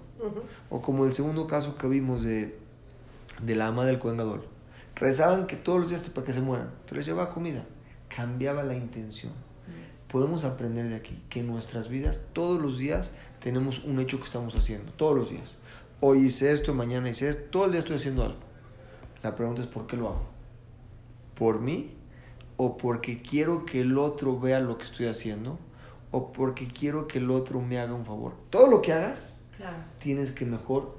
O 0.70 0.80
como 0.80 1.04
el 1.04 1.14
segundo 1.14 1.46
caso 1.46 1.76
que 1.76 1.88
vimos 1.88 2.22
de, 2.22 2.58
de 3.42 3.54
la 3.56 3.68
ama 3.68 3.84
del 3.84 3.98
Coengador. 3.98 4.44
Rezaban 4.96 5.46
que 5.46 5.56
todos 5.56 5.80
los 5.80 5.90
días 5.90 6.08
para 6.10 6.26
que 6.26 6.32
se 6.32 6.40
mueran, 6.40 6.70
pero 6.84 6.96
les 6.96 7.06
llevaba 7.06 7.32
comida. 7.32 7.64
Cambiaba 8.08 8.62
la 8.62 8.74
intención. 8.74 9.32
Podemos 10.08 10.44
aprender 10.44 10.88
de 10.88 10.96
aquí 10.96 11.22
que 11.28 11.40
en 11.40 11.48
nuestras 11.48 11.88
vidas 11.88 12.22
todos 12.32 12.60
los 12.60 12.78
días 12.78 13.12
tenemos 13.40 13.84
un 13.84 14.00
hecho 14.00 14.18
que 14.18 14.24
estamos 14.24 14.56
haciendo, 14.56 14.90
todos 14.92 15.16
los 15.16 15.30
días. 15.30 15.56
Hoy 16.00 16.26
hice 16.26 16.52
esto, 16.52 16.74
mañana 16.74 17.10
hice 17.10 17.28
esto, 17.28 17.42
todo 17.50 17.64
el 17.66 17.72
día 17.72 17.80
estoy 17.80 17.96
haciendo 17.96 18.24
algo. 18.24 18.47
La 19.22 19.34
pregunta 19.34 19.62
es 19.62 19.68
¿por 19.68 19.86
qué 19.86 19.96
lo 19.96 20.08
hago? 20.08 20.26
¿Por 21.34 21.60
mí? 21.60 21.94
¿O 22.56 22.76
porque 22.76 23.22
quiero 23.22 23.64
que 23.64 23.80
el 23.80 23.98
otro 23.98 24.38
vea 24.38 24.60
lo 24.60 24.78
que 24.78 24.84
estoy 24.84 25.06
haciendo? 25.06 25.58
¿O 26.10 26.32
porque 26.32 26.66
quiero 26.66 27.06
que 27.06 27.18
el 27.18 27.30
otro 27.30 27.60
me 27.60 27.78
haga 27.78 27.94
un 27.94 28.04
favor? 28.04 28.34
Todo 28.50 28.68
lo 28.68 28.82
que 28.82 28.92
hagas, 28.92 29.38
tienes 30.00 30.32
que 30.32 30.44
mejor... 30.44 30.96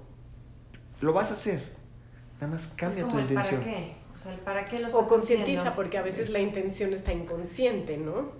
Lo 1.01 1.13
vas 1.13 1.31
a 1.31 1.33
hacer. 1.33 1.61
Nada 2.39 2.53
más 2.53 2.67
cambia 2.75 3.07
tu 3.07 3.19
intención. 3.19 3.61
¿Para 3.61 3.71
qué? 3.71 3.95
O 4.13 4.17
sea, 4.17 4.35
¿para 4.43 4.65
qué 4.67 4.79
lo 4.79 4.87
O 4.89 5.07
concientiza, 5.07 5.75
porque 5.75 5.97
a 5.97 6.01
veces 6.01 6.31
la 6.31 6.39
intención 6.39 6.93
está 6.93 7.13
inconsciente, 7.13 7.97
¿no? 7.97 8.31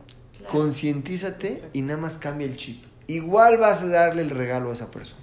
Concientízate 0.50 1.64
y 1.74 1.82
nada 1.82 2.00
más 2.00 2.18
cambia 2.18 2.48
el 2.48 2.56
chip. 2.56 2.84
Igual 3.08 3.58
vas 3.58 3.84
a 3.84 3.88
darle 3.88 4.22
el 4.22 4.30
regalo 4.30 4.72
a 4.72 4.74
esa 4.74 4.92
persona. 4.92 5.22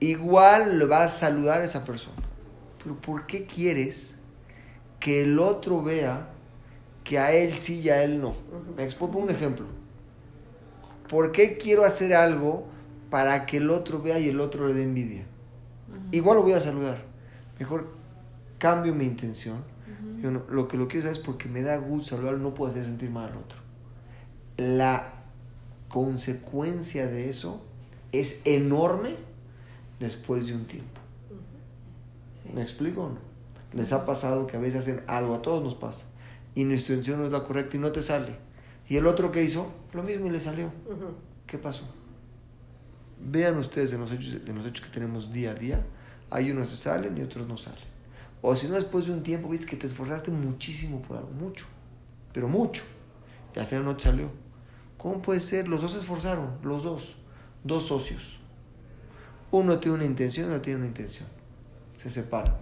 Igual 0.00 0.86
vas 0.86 1.14
a 1.14 1.18
saludar 1.18 1.60
a 1.62 1.64
esa 1.64 1.84
persona. 1.84 2.16
Pero 2.84 2.96
¿por 3.00 3.26
qué 3.26 3.46
quieres 3.46 4.14
que 5.00 5.22
el 5.22 5.38
otro 5.38 5.82
vea 5.82 6.28
que 7.02 7.18
a 7.18 7.32
él 7.32 7.54
sí 7.54 7.80
y 7.80 7.88
a 7.88 8.04
él 8.04 8.20
no? 8.20 8.36
Me 8.76 8.84
expongo 8.84 9.18
un 9.18 9.30
ejemplo. 9.30 9.66
¿Por 11.08 11.32
qué 11.32 11.56
quiero 11.56 11.84
hacer 11.84 12.14
algo 12.14 12.66
para 13.10 13.46
que 13.46 13.56
el 13.56 13.70
otro 13.70 14.02
vea 14.02 14.18
y 14.18 14.28
el 14.28 14.38
otro 14.40 14.68
le 14.68 14.74
dé 14.74 14.82
envidia? 14.82 15.24
Igual 16.12 16.36
lo 16.36 16.42
voy 16.42 16.52
a 16.52 16.60
saludar. 16.60 17.02
Mejor 17.58 17.88
cambio 18.58 18.94
mi 18.94 19.04
intención. 19.04 19.64
lo 20.22 20.68
que 20.68 20.76
lo 20.76 20.86
quiero 20.88 21.02
saber 21.02 21.18
es 21.18 21.24
porque 21.24 21.48
me 21.48 21.62
da 21.62 21.76
gusto 21.76 22.16
saludarlo, 22.16 22.38
no 22.38 22.54
puedo 22.54 22.70
hacer 22.70 22.84
sentir 22.84 23.10
mal 23.10 23.30
al 23.30 23.38
otro. 23.38 23.58
La 24.56 25.12
consecuencia 25.88 27.06
de 27.06 27.28
eso 27.28 27.62
es 28.12 28.40
enorme 28.44 29.16
después 30.00 30.46
de 30.46 30.54
un 30.54 30.66
tiempo. 30.66 30.93
¿Me 32.52 32.62
explico 32.62 33.04
o 33.04 33.08
no? 33.10 33.18
Les 33.72 33.92
ha 33.92 34.06
pasado 34.06 34.46
que 34.46 34.56
a 34.56 34.60
veces 34.60 34.80
hacen 34.80 35.02
algo, 35.06 35.34
a 35.34 35.42
todos 35.42 35.62
nos 35.62 35.74
pasa, 35.74 36.04
y 36.54 36.64
nuestra 36.64 36.94
intención 36.94 37.20
no 37.20 37.26
es 37.26 37.32
la 37.32 37.44
correcta 37.44 37.76
y 37.76 37.80
no 37.80 37.92
te 37.92 38.02
sale. 38.02 38.36
Y 38.88 38.96
el 38.96 39.06
otro 39.06 39.32
que 39.32 39.42
hizo, 39.42 39.72
lo 39.92 40.02
mismo 40.02 40.26
y 40.26 40.30
le 40.30 40.40
salió. 40.40 40.70
¿Qué 41.46 41.58
pasó? 41.58 41.84
Vean 43.18 43.56
ustedes 43.58 43.92
en 43.92 44.00
los, 44.00 44.12
hechos, 44.12 44.36
en 44.46 44.54
los 44.54 44.66
hechos 44.66 44.86
que 44.86 44.92
tenemos 44.92 45.32
día 45.32 45.52
a 45.52 45.54
día, 45.54 45.84
hay 46.30 46.50
unos 46.50 46.68
que 46.68 46.76
salen 46.76 47.16
y 47.16 47.22
otros 47.22 47.48
no 47.48 47.56
salen. 47.56 47.94
O 48.42 48.54
si 48.54 48.68
no, 48.68 48.74
después 48.74 49.06
de 49.06 49.12
un 49.12 49.22
tiempo, 49.22 49.48
viste 49.48 49.66
que 49.66 49.76
te 49.76 49.86
esforzaste 49.86 50.30
muchísimo 50.30 51.00
por 51.00 51.16
algo, 51.16 51.30
mucho, 51.30 51.64
pero 52.32 52.46
mucho, 52.46 52.82
y 53.56 53.58
al 53.58 53.66
final 53.66 53.84
no 53.86 53.96
te 53.96 54.04
salió. 54.04 54.30
¿Cómo 54.98 55.22
puede 55.22 55.40
ser? 55.40 55.66
Los 55.66 55.80
dos 55.80 55.92
se 55.92 55.98
esforzaron, 55.98 56.58
los 56.62 56.82
dos, 56.82 57.16
dos 57.62 57.86
socios. 57.86 58.38
Uno 59.50 59.78
tiene 59.78 59.96
una 59.96 60.04
intención, 60.04 60.50
otro 60.50 60.60
tiene 60.60 60.78
una 60.80 60.88
intención. 60.88 61.28
Se 62.04 62.10
separan. 62.10 62.54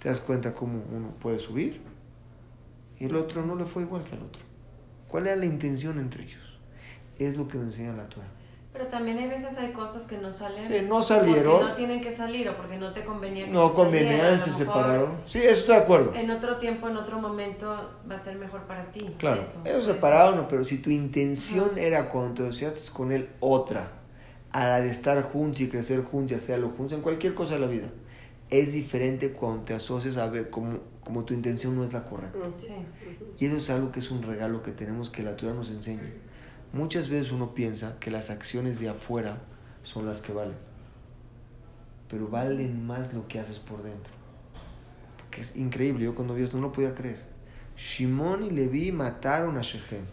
Te 0.00 0.08
das 0.08 0.20
cuenta 0.20 0.54
cómo 0.54 0.82
uno 0.94 1.10
puede 1.20 1.38
subir 1.38 1.82
y 2.98 3.04
el 3.04 3.16
otro 3.16 3.44
no 3.44 3.54
le 3.54 3.64
fue 3.64 3.82
igual 3.82 4.04
que 4.04 4.14
al 4.14 4.22
otro. 4.22 4.42
¿Cuál 5.08 5.26
era 5.26 5.36
la 5.36 5.46
intención 5.46 5.98
entre 5.98 6.24
ellos? 6.24 6.58
Es 7.18 7.36
lo 7.36 7.48
que 7.48 7.58
nos 7.58 7.66
enseña 7.66 7.92
la 7.92 8.08
Torah. 8.08 8.28
Pero 8.72 8.86
también 8.86 9.18
hay 9.18 9.28
veces 9.28 9.58
hay 9.58 9.72
cosas 9.72 10.06
que 10.06 10.18
no 10.18 10.30
salen. 10.30 10.68
Que 10.68 10.82
no 10.82 11.02
salieron. 11.02 11.58
Porque 11.58 11.68
no 11.70 11.74
tienen 11.74 12.00
que 12.00 12.14
salir 12.14 12.48
o 12.48 12.56
porque 12.56 12.76
no 12.76 12.92
te 12.92 13.04
convenía 13.04 13.46
que 13.46 13.50
No 13.50 13.72
convenía, 13.74 14.38
se 14.38 14.52
separaron. 14.52 15.16
Sí, 15.26 15.38
eso 15.38 15.60
estoy 15.60 15.74
de 15.74 15.82
acuerdo. 15.82 16.14
En 16.14 16.30
otro 16.30 16.58
tiempo, 16.58 16.88
en 16.88 16.96
otro 16.96 17.18
momento, 17.18 17.66
va 18.08 18.14
a 18.14 18.18
ser 18.18 18.36
mejor 18.36 18.62
para 18.68 18.92
ti. 18.92 19.16
Claro. 19.18 19.42
ellos 19.64 19.84
se 19.84 19.94
separaron, 19.94 20.46
pero 20.48 20.62
si 20.62 20.78
tu 20.78 20.90
intención 20.90 21.76
era 21.76 22.08
cuando 22.08 22.34
te 22.34 22.42
asociaste 22.42 22.92
con 22.92 23.10
él 23.10 23.30
otra, 23.40 23.90
a 24.52 24.68
la 24.68 24.80
de 24.80 24.90
estar 24.90 25.20
juntos 25.22 25.60
y 25.60 25.68
crecer 25.68 26.04
juntos 26.04 26.32
y 26.32 26.34
hacerlo 26.36 26.70
juntos 26.76 26.96
en 26.96 27.02
cualquier 27.02 27.34
cosa 27.34 27.54
de 27.54 27.60
la 27.60 27.66
vida, 27.66 27.88
es 28.50 28.72
diferente 28.72 29.32
cuando 29.32 29.64
te 29.64 29.74
asocias 29.74 30.16
a 30.16 30.28
ver 30.28 30.50
como, 30.50 30.78
como 31.04 31.24
tu 31.24 31.34
intención 31.34 31.76
no 31.76 31.84
es 31.84 31.92
la 31.92 32.04
correcta. 32.04 32.38
Sí. 32.58 32.74
Y 33.38 33.46
eso 33.46 33.56
es 33.56 33.70
algo 33.70 33.92
que 33.92 34.00
es 34.00 34.10
un 34.10 34.22
regalo 34.22 34.62
que 34.62 34.72
tenemos 34.72 35.10
que 35.10 35.22
la 35.22 35.36
Torah 35.36 35.54
nos 35.54 35.70
enseña. 35.70 36.02
Muchas 36.72 37.08
veces 37.08 37.32
uno 37.32 37.54
piensa 37.54 37.98
que 37.98 38.10
las 38.10 38.30
acciones 38.30 38.80
de 38.80 38.88
afuera 38.88 39.38
son 39.82 40.06
las 40.06 40.20
que 40.20 40.32
valen, 40.32 40.56
pero 42.08 42.28
valen 42.28 42.86
más 42.86 43.12
lo 43.14 43.26
que 43.26 43.38
haces 43.38 43.58
por 43.58 43.82
dentro. 43.82 44.12
Porque 45.18 45.40
es 45.42 45.56
increíble, 45.56 46.04
yo 46.04 46.14
cuando 46.14 46.34
vi 46.34 46.42
esto 46.42 46.56
no 46.56 46.64
lo 46.64 46.72
podía 46.72 46.94
creer. 46.94 47.22
Shimon 47.76 48.42
y 48.42 48.50
Levi 48.50 48.92
mataron 48.92 49.56
a 49.56 49.62
Shechem. 49.62 50.04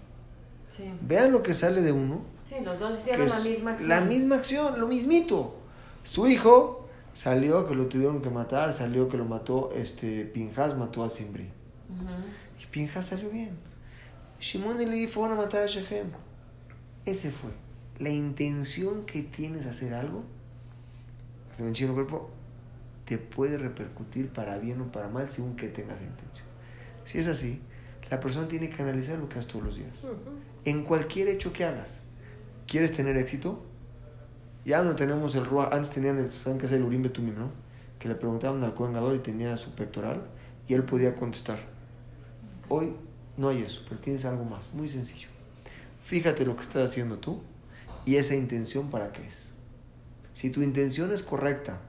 Sí. 0.69 0.93
Vean 1.01 1.31
lo 1.31 1.41
que 1.41 1.53
sale 1.53 1.81
de 1.81 1.91
uno. 1.91 2.21
Sí, 2.47 2.55
los 2.63 2.79
dos 2.79 2.97
hicieron 2.97 3.27
la 3.27 3.39
misma 3.39 3.71
acción. 3.71 3.89
La 3.89 4.01
misma 4.01 4.35
acción, 4.35 4.79
lo 4.79 4.87
mismito. 4.87 5.55
Su 6.03 6.27
hijo 6.27 6.84
salió 7.15 7.65
que 7.65 7.73
lo 7.75 7.87
tuvieron 7.87 8.21
que 8.21 8.29
matar, 8.29 8.73
salió 8.73 9.07
que 9.07 9.17
lo 9.17 9.23
mató, 9.23 9.71
este, 9.73 10.25
Pinjas 10.25 10.77
mató 10.77 11.03
a 11.03 11.09
Simbri. 11.09 11.49
Y 12.61 12.65
Pinjas 12.67 13.07
salió 13.07 13.29
bien. 13.29 13.51
Shimon 14.39 14.81
y 14.81 14.85
Levi 14.85 15.07
fueron 15.07 15.39
a 15.39 15.41
matar 15.41 15.63
a 15.63 15.65
Shechem. 15.65 16.07
Ese 17.05 17.31
fue. 17.31 17.51
La 17.99 18.09
intención 18.09 19.05
que 19.05 19.23
tienes 19.23 19.65
hacer 19.65 19.93
algo, 19.93 20.23
hasta 21.49 21.63
me 21.63 21.71
el 21.71 21.93
cuerpo, 21.93 22.29
te 23.05 23.17
puede 23.17 23.57
repercutir 23.57 24.29
para 24.29 24.57
bien 24.57 24.81
o 24.81 24.91
para 24.91 25.07
mal 25.07 25.31
según 25.31 25.55
que 25.55 25.69
tengas 25.69 26.01
la 26.01 26.07
intención. 26.07 26.47
Si 27.05 27.19
es 27.19 27.27
así, 27.27 27.61
la 28.11 28.19
persona 28.19 28.49
tiene 28.49 28.69
que 28.69 28.81
analizar 28.81 29.17
lo 29.17 29.29
que 29.29 29.39
haces 29.39 29.49
todos 29.49 29.63
los 29.63 29.77
días. 29.77 29.95
En 30.65 30.83
cualquier 30.83 31.29
hecho 31.29 31.53
que 31.53 31.63
hagas. 31.63 31.99
¿Quieres 32.67 32.91
tener 32.91 33.15
éxito? 33.15 33.63
Ya 34.65 34.81
no 34.81 34.95
tenemos 34.95 35.35
el 35.35 35.45
Ruach. 35.45 35.71
Antes 35.71 35.91
tenían 35.91 36.17
el, 36.17 36.31
¿saben 36.31 36.57
qué 36.57 36.65
es 36.65 36.71
el 36.71 36.83
Urim 36.83 37.03
Betumim, 37.03 37.37
no? 37.37 37.51
Que 37.99 38.09
le 38.09 38.15
preguntaban 38.15 38.63
al 38.63 38.73
Cohen 38.73 38.97
y 39.15 39.19
tenía 39.19 39.55
su 39.57 39.75
pectoral 39.75 40.23
y 40.67 40.73
él 40.73 40.83
podía 40.83 41.13
contestar. 41.13 41.59
Hoy 42.67 42.93
no 43.37 43.49
hay 43.49 43.61
eso, 43.61 43.81
pero 43.87 44.01
tienes 44.01 44.25
algo 44.25 44.43
más, 44.43 44.73
muy 44.73 44.89
sencillo. 44.89 45.27
Fíjate 46.03 46.45
lo 46.45 46.55
que 46.55 46.63
estás 46.63 46.89
haciendo 46.89 47.19
tú 47.19 47.41
y 48.05 48.15
esa 48.15 48.35
intención 48.35 48.89
para 48.89 49.11
qué 49.11 49.27
es. 49.27 49.51
Si 50.33 50.49
tu 50.49 50.63
intención 50.63 51.11
es 51.11 51.21
correcta 51.21 51.79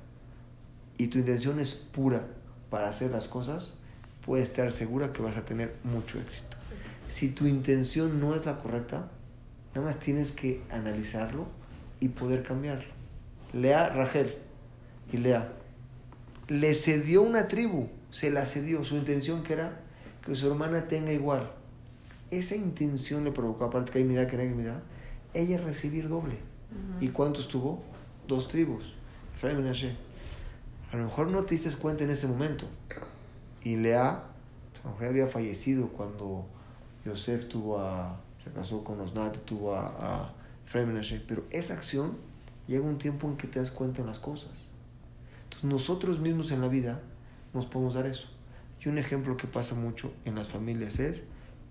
y 0.98 1.08
tu 1.08 1.18
intención 1.18 1.58
es 1.60 1.74
pura 1.74 2.26
para 2.68 2.88
hacer 2.88 3.10
las 3.10 3.26
cosas, 3.26 3.74
puedes 4.24 4.48
estar 4.48 4.70
segura 4.70 5.12
que 5.12 5.22
vas 5.22 5.38
a 5.38 5.46
tener 5.46 5.76
mucho 5.82 6.20
éxito. 6.20 6.56
Si 7.08 7.28
tu 7.28 7.46
intención 7.46 8.20
no 8.20 8.34
es 8.34 8.44
la 8.44 8.58
correcta, 8.58 9.08
nada 9.74 9.86
más 9.86 9.98
tienes 9.98 10.30
que 10.32 10.62
analizarlo 10.70 11.46
y 12.00 12.08
poder 12.08 12.42
cambiarlo. 12.42 12.88
Lea 13.52 13.88
Rachel 13.88 14.34
y 15.12 15.18
Lea. 15.18 15.52
Le 16.48 16.74
cedió 16.74 17.22
una 17.22 17.48
tribu, 17.48 17.88
se 18.10 18.30
la 18.30 18.44
cedió, 18.44 18.84
su 18.84 18.96
intención 18.96 19.42
que 19.42 19.54
era 19.54 19.80
que 20.24 20.34
su 20.34 20.48
hermana 20.48 20.88
tenga 20.88 21.12
igual 21.12 21.50
esa 22.30 22.56
intención 22.56 23.24
le 23.24 23.32
provocó, 23.32 23.64
aparte 23.64 23.92
que 23.92 23.98
hay 23.98 24.04
mirada, 24.04 24.26
que 24.26 24.36
hay 24.36 24.48
mirada, 24.48 24.82
ella 25.34 25.58
recibir 25.58 26.08
doble. 26.08 26.38
¿Y 27.00 27.08
cuántos 27.08 27.48
tuvo? 27.48 27.82
Dos 28.26 28.48
tribus, 28.48 28.92
Efraín 29.34 29.64
A 30.92 30.96
lo 30.96 31.04
mejor 31.04 31.28
no 31.28 31.44
te 31.44 31.54
diste 31.54 31.70
cuenta 31.76 32.04
en 32.04 32.10
ese 32.10 32.26
momento. 32.26 32.66
Y 33.62 33.76
Lea, 33.76 34.24
pues, 34.72 34.84
a 34.84 34.88
lo 34.88 34.94
mejor 34.94 35.06
había 35.06 35.26
fallecido 35.28 35.88
cuando 35.88 36.46
Yosef 37.04 37.48
tuvo 37.48 37.78
a, 37.78 38.20
se 38.42 38.50
casó 38.50 38.82
con 38.82 39.00
Osnat, 39.00 39.36
tuvo 39.44 39.74
a, 39.74 40.32
Pero 40.72 41.44
esa 41.50 41.74
acción 41.74 42.16
llega 42.66 42.84
un 42.84 42.98
tiempo 42.98 43.28
en 43.28 43.36
que 43.36 43.46
te 43.46 43.58
das 43.58 43.70
cuenta 43.70 44.02
de 44.02 44.08
las 44.08 44.18
cosas. 44.18 44.66
Entonces 45.44 45.64
nosotros 45.64 46.20
mismos 46.20 46.50
en 46.50 46.60
la 46.60 46.68
vida 46.68 47.00
nos 47.54 47.66
podemos 47.66 47.94
dar 47.94 48.06
eso. 48.06 48.28
Y 48.84 48.88
un 48.88 48.98
ejemplo 48.98 49.36
que 49.36 49.46
pasa 49.46 49.74
mucho 49.74 50.12
en 50.24 50.34
las 50.34 50.48
familias 50.48 50.98
es 50.98 51.24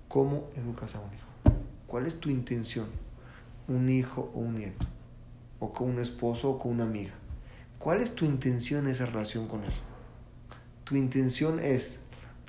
¿Cómo 0.07 0.49
educas 0.55 0.95
a 0.95 1.01
un 1.01 1.13
hijo? 1.13 1.57
¿Cuál 1.87 2.05
es 2.05 2.19
tu 2.19 2.29
intención? 2.29 2.87
¿Un 3.67 3.89
hijo 3.89 4.31
o 4.33 4.39
un 4.39 4.55
nieto? 4.57 4.85
¿O 5.59 5.73
con 5.73 5.89
un 5.89 5.99
esposo 5.99 6.51
o 6.51 6.59
con 6.59 6.71
una 6.71 6.83
amiga? 6.83 7.13
¿Cuál 7.79 8.01
es 8.01 8.15
tu 8.15 8.23
intención 8.23 8.85
en 8.85 8.91
esa 8.91 9.07
relación 9.07 9.47
con 9.47 9.63
él? 9.63 9.73
Tu 10.85 10.95
intención 10.95 11.59
es 11.59 11.99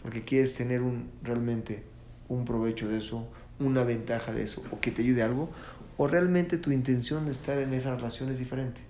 porque 0.01 0.22
quieres 0.22 0.55
tener 0.55 0.82
un, 0.82 1.11
realmente 1.22 1.82
un 2.28 2.44
provecho 2.44 2.88
de 2.88 2.99
eso, 2.99 3.26
una 3.59 3.82
ventaja 3.82 4.32
de 4.32 4.44
eso, 4.44 4.62
o 4.70 4.78
que 4.78 4.92
te 4.92 5.03
ayude 5.03 5.22
algo, 5.22 5.51
o 5.97 6.07
realmente 6.07 6.59
tu 6.59 6.70
intención 6.70 7.26
de 7.26 7.32
estar 7.32 7.59
en 7.59 7.72
esa 7.74 7.97
relación 7.97 8.30
es 8.30 8.38
diferente. 8.38 8.82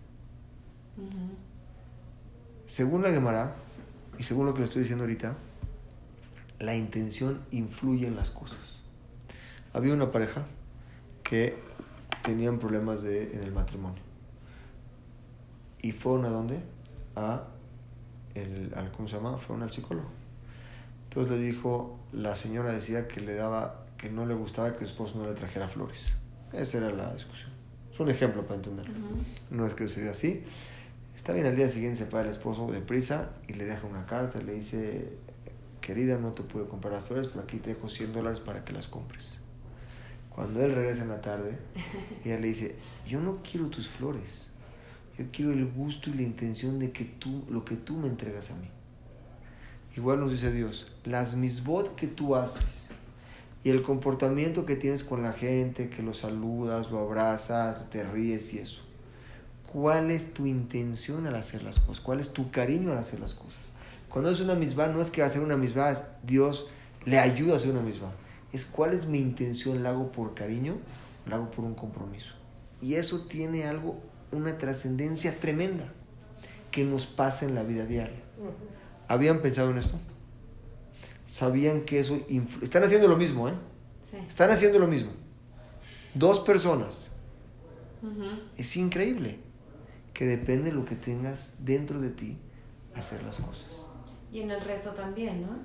Ujú. 0.96 1.34
Según 2.66 3.02
la 3.02 3.10
Gemara, 3.10 3.54
y 4.18 4.22
según 4.22 4.46
lo 4.46 4.54
que 4.54 4.60
le 4.60 4.64
estoy 4.64 4.82
diciendo 4.82 5.04
ahorita, 5.04 5.36
la 6.58 6.74
intención 6.74 7.42
influye 7.50 8.06
en 8.06 8.16
las 8.16 8.30
cosas. 8.30 8.80
Había 9.72 9.92
una 9.92 10.10
pareja 10.10 10.46
que 11.22 11.56
tenían 12.22 12.58
problemas 12.58 13.02
de, 13.02 13.34
en 13.34 13.44
el 13.44 13.52
matrimonio. 13.52 14.02
¿Y 15.82 15.92
fueron 15.92 16.24
a 16.24 16.30
dónde? 16.30 16.60
A 17.14 17.44
el, 18.34 18.72
al, 18.74 18.90
¿cómo 18.92 19.06
se 19.06 19.16
llama? 19.16 19.36
Fueron 19.36 19.62
al 19.62 19.70
psicólogo. 19.70 20.08
Entonces 21.04 21.38
le 21.38 21.38
dijo, 21.38 21.98
la 22.12 22.34
señora 22.36 22.72
decía 22.72 23.06
que 23.06 23.20
le 23.20 23.34
daba, 23.34 23.86
que 23.96 24.10
no 24.10 24.26
le 24.26 24.34
gustaba 24.34 24.72
que 24.72 24.80
su 24.80 24.86
esposo 24.86 25.18
no 25.18 25.26
le 25.26 25.34
trajera 25.34 25.68
flores. 25.68 26.16
Esa 26.52 26.78
era 26.78 26.90
la 26.90 27.12
discusión. 27.14 27.50
Es 27.92 28.00
un 28.00 28.10
ejemplo 28.10 28.42
para 28.42 28.56
entenderlo. 28.56 28.94
No 29.50 29.66
es 29.66 29.74
que 29.74 29.88
sucedió 29.88 30.10
así. 30.10 30.44
Está 31.14 31.32
bien, 31.32 31.46
al 31.46 31.56
día 31.56 31.68
siguiente 31.68 31.98
se 31.98 32.06
para 32.06 32.24
el 32.24 32.30
esposo 32.30 32.70
deprisa 32.70 33.30
y 33.48 33.54
le 33.54 33.64
deja 33.64 33.86
una 33.86 34.04
carta. 34.06 34.40
Le 34.40 34.52
dice, 34.52 35.16
querida, 35.80 36.18
no 36.18 36.32
te 36.32 36.42
puedo 36.42 36.68
comprar 36.68 36.92
las 36.92 37.04
flores, 37.04 37.28
pero 37.28 37.42
aquí 37.42 37.58
te 37.58 37.70
dejo 37.70 37.88
100 37.88 38.12
dólares 38.12 38.40
para 38.40 38.64
que 38.64 38.72
las 38.72 38.86
compres. 38.86 39.38
Cuando 40.28 40.62
él 40.62 40.72
regresa 40.72 41.02
en 41.02 41.08
la 41.08 41.22
tarde, 41.22 41.58
ella 42.24 42.38
le 42.38 42.48
dice, 42.48 42.76
yo 43.08 43.20
no 43.20 43.40
quiero 43.42 43.68
tus 43.68 43.88
flores. 43.88 44.48
Yo 45.18 45.24
quiero 45.32 45.52
el 45.52 45.64
gusto 45.66 46.10
y 46.10 46.14
la 46.14 46.22
intención 46.22 46.78
de 46.78 46.92
que 46.92 47.04
tú, 47.04 47.44
lo 47.48 47.64
que 47.64 47.76
tú 47.76 47.96
me 47.96 48.08
entregas 48.08 48.50
a 48.50 48.56
mí. 48.56 48.68
Igual 49.96 50.20
nos 50.20 50.32
dice 50.32 50.52
Dios, 50.52 50.92
las 51.04 51.36
misbot 51.36 51.94
que 51.94 52.06
tú 52.06 52.36
haces 52.36 52.85
y 53.66 53.70
el 53.70 53.82
comportamiento 53.82 54.64
que 54.64 54.76
tienes 54.76 55.02
con 55.02 55.24
la 55.24 55.32
gente, 55.32 55.90
que 55.90 56.00
lo 56.00 56.14
saludas, 56.14 56.92
lo 56.92 57.00
abrazas, 57.00 57.90
te 57.90 58.04
ríes 58.04 58.54
y 58.54 58.60
eso. 58.60 58.80
¿Cuál 59.72 60.12
es 60.12 60.32
tu 60.32 60.46
intención 60.46 61.26
al 61.26 61.34
hacer 61.34 61.64
las 61.64 61.80
cosas? 61.80 62.00
¿Cuál 62.00 62.20
es 62.20 62.32
tu 62.32 62.52
cariño 62.52 62.92
al 62.92 62.98
hacer 62.98 63.18
las 63.18 63.34
cosas? 63.34 63.58
Cuando 64.08 64.30
es 64.30 64.40
una 64.40 64.54
misma, 64.54 64.86
no 64.86 65.00
es 65.00 65.10
que 65.10 65.20
hacer 65.20 65.42
una 65.42 65.56
misma, 65.56 65.92
Dios 66.22 66.68
le 67.06 67.18
ayuda 67.18 67.54
a 67.54 67.56
hacer 67.56 67.72
una 67.72 67.80
misma. 67.80 68.12
Es 68.52 68.66
cuál 68.66 68.94
es 68.94 69.06
mi 69.06 69.18
intención, 69.18 69.82
la 69.82 69.88
hago 69.88 70.12
por 70.12 70.34
cariño, 70.34 70.76
la 71.26 71.34
hago 71.34 71.50
por 71.50 71.64
un 71.64 71.74
compromiso. 71.74 72.34
Y 72.80 72.94
eso 72.94 73.22
tiene 73.22 73.64
algo, 73.64 73.98
una 74.30 74.58
trascendencia 74.58 75.40
tremenda 75.40 75.92
que 76.70 76.84
nos 76.84 77.06
pasa 77.06 77.46
en 77.46 77.56
la 77.56 77.64
vida 77.64 77.84
diaria. 77.84 78.22
¿Habían 79.08 79.42
pensado 79.42 79.72
en 79.72 79.78
esto? 79.78 79.98
¿Sabían 81.40 81.82
que 81.82 82.00
eso 82.00 82.14
influ- 82.30 82.62
Están 82.62 82.82
haciendo 82.82 83.08
lo 83.08 83.16
mismo, 83.18 83.46
¿eh? 83.46 83.52
Sí. 84.00 84.16
Están 84.26 84.50
haciendo 84.50 84.78
lo 84.78 84.86
mismo. 84.86 85.10
Dos 86.14 86.40
personas. 86.40 87.08
Es 88.56 88.74
increíble 88.78 89.38
que 90.14 90.24
depende 90.24 90.70
de 90.70 90.76
lo 90.76 90.86
que 90.86 90.94
tengas 90.94 91.50
dentro 91.58 92.00
de 92.00 92.08
ti 92.08 92.38
hacer 92.94 93.22
las 93.22 93.36
cosas. 93.36 93.66
Y 94.32 94.40
en 94.40 94.50
el 94.50 94.62
resto 94.62 94.92
también, 94.92 95.42
¿no? 95.42 95.58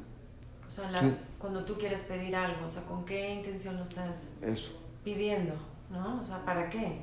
O 0.68 0.70
sea, 0.70 0.92
la- 0.92 1.18
cuando 1.40 1.64
tú 1.64 1.76
quieres 1.78 2.02
pedir 2.02 2.36
algo, 2.36 2.66
o 2.66 2.70
sea, 2.70 2.84
¿con 2.84 3.06
qué 3.06 3.36
intención 3.36 3.78
lo 3.78 3.84
estás 3.84 4.28
Eso. 4.42 4.74
pidiendo? 5.06 5.54
¿No? 5.90 6.22
O 6.22 6.26
sea, 6.26 6.44
¿para 6.44 6.70
qué? 6.70 7.00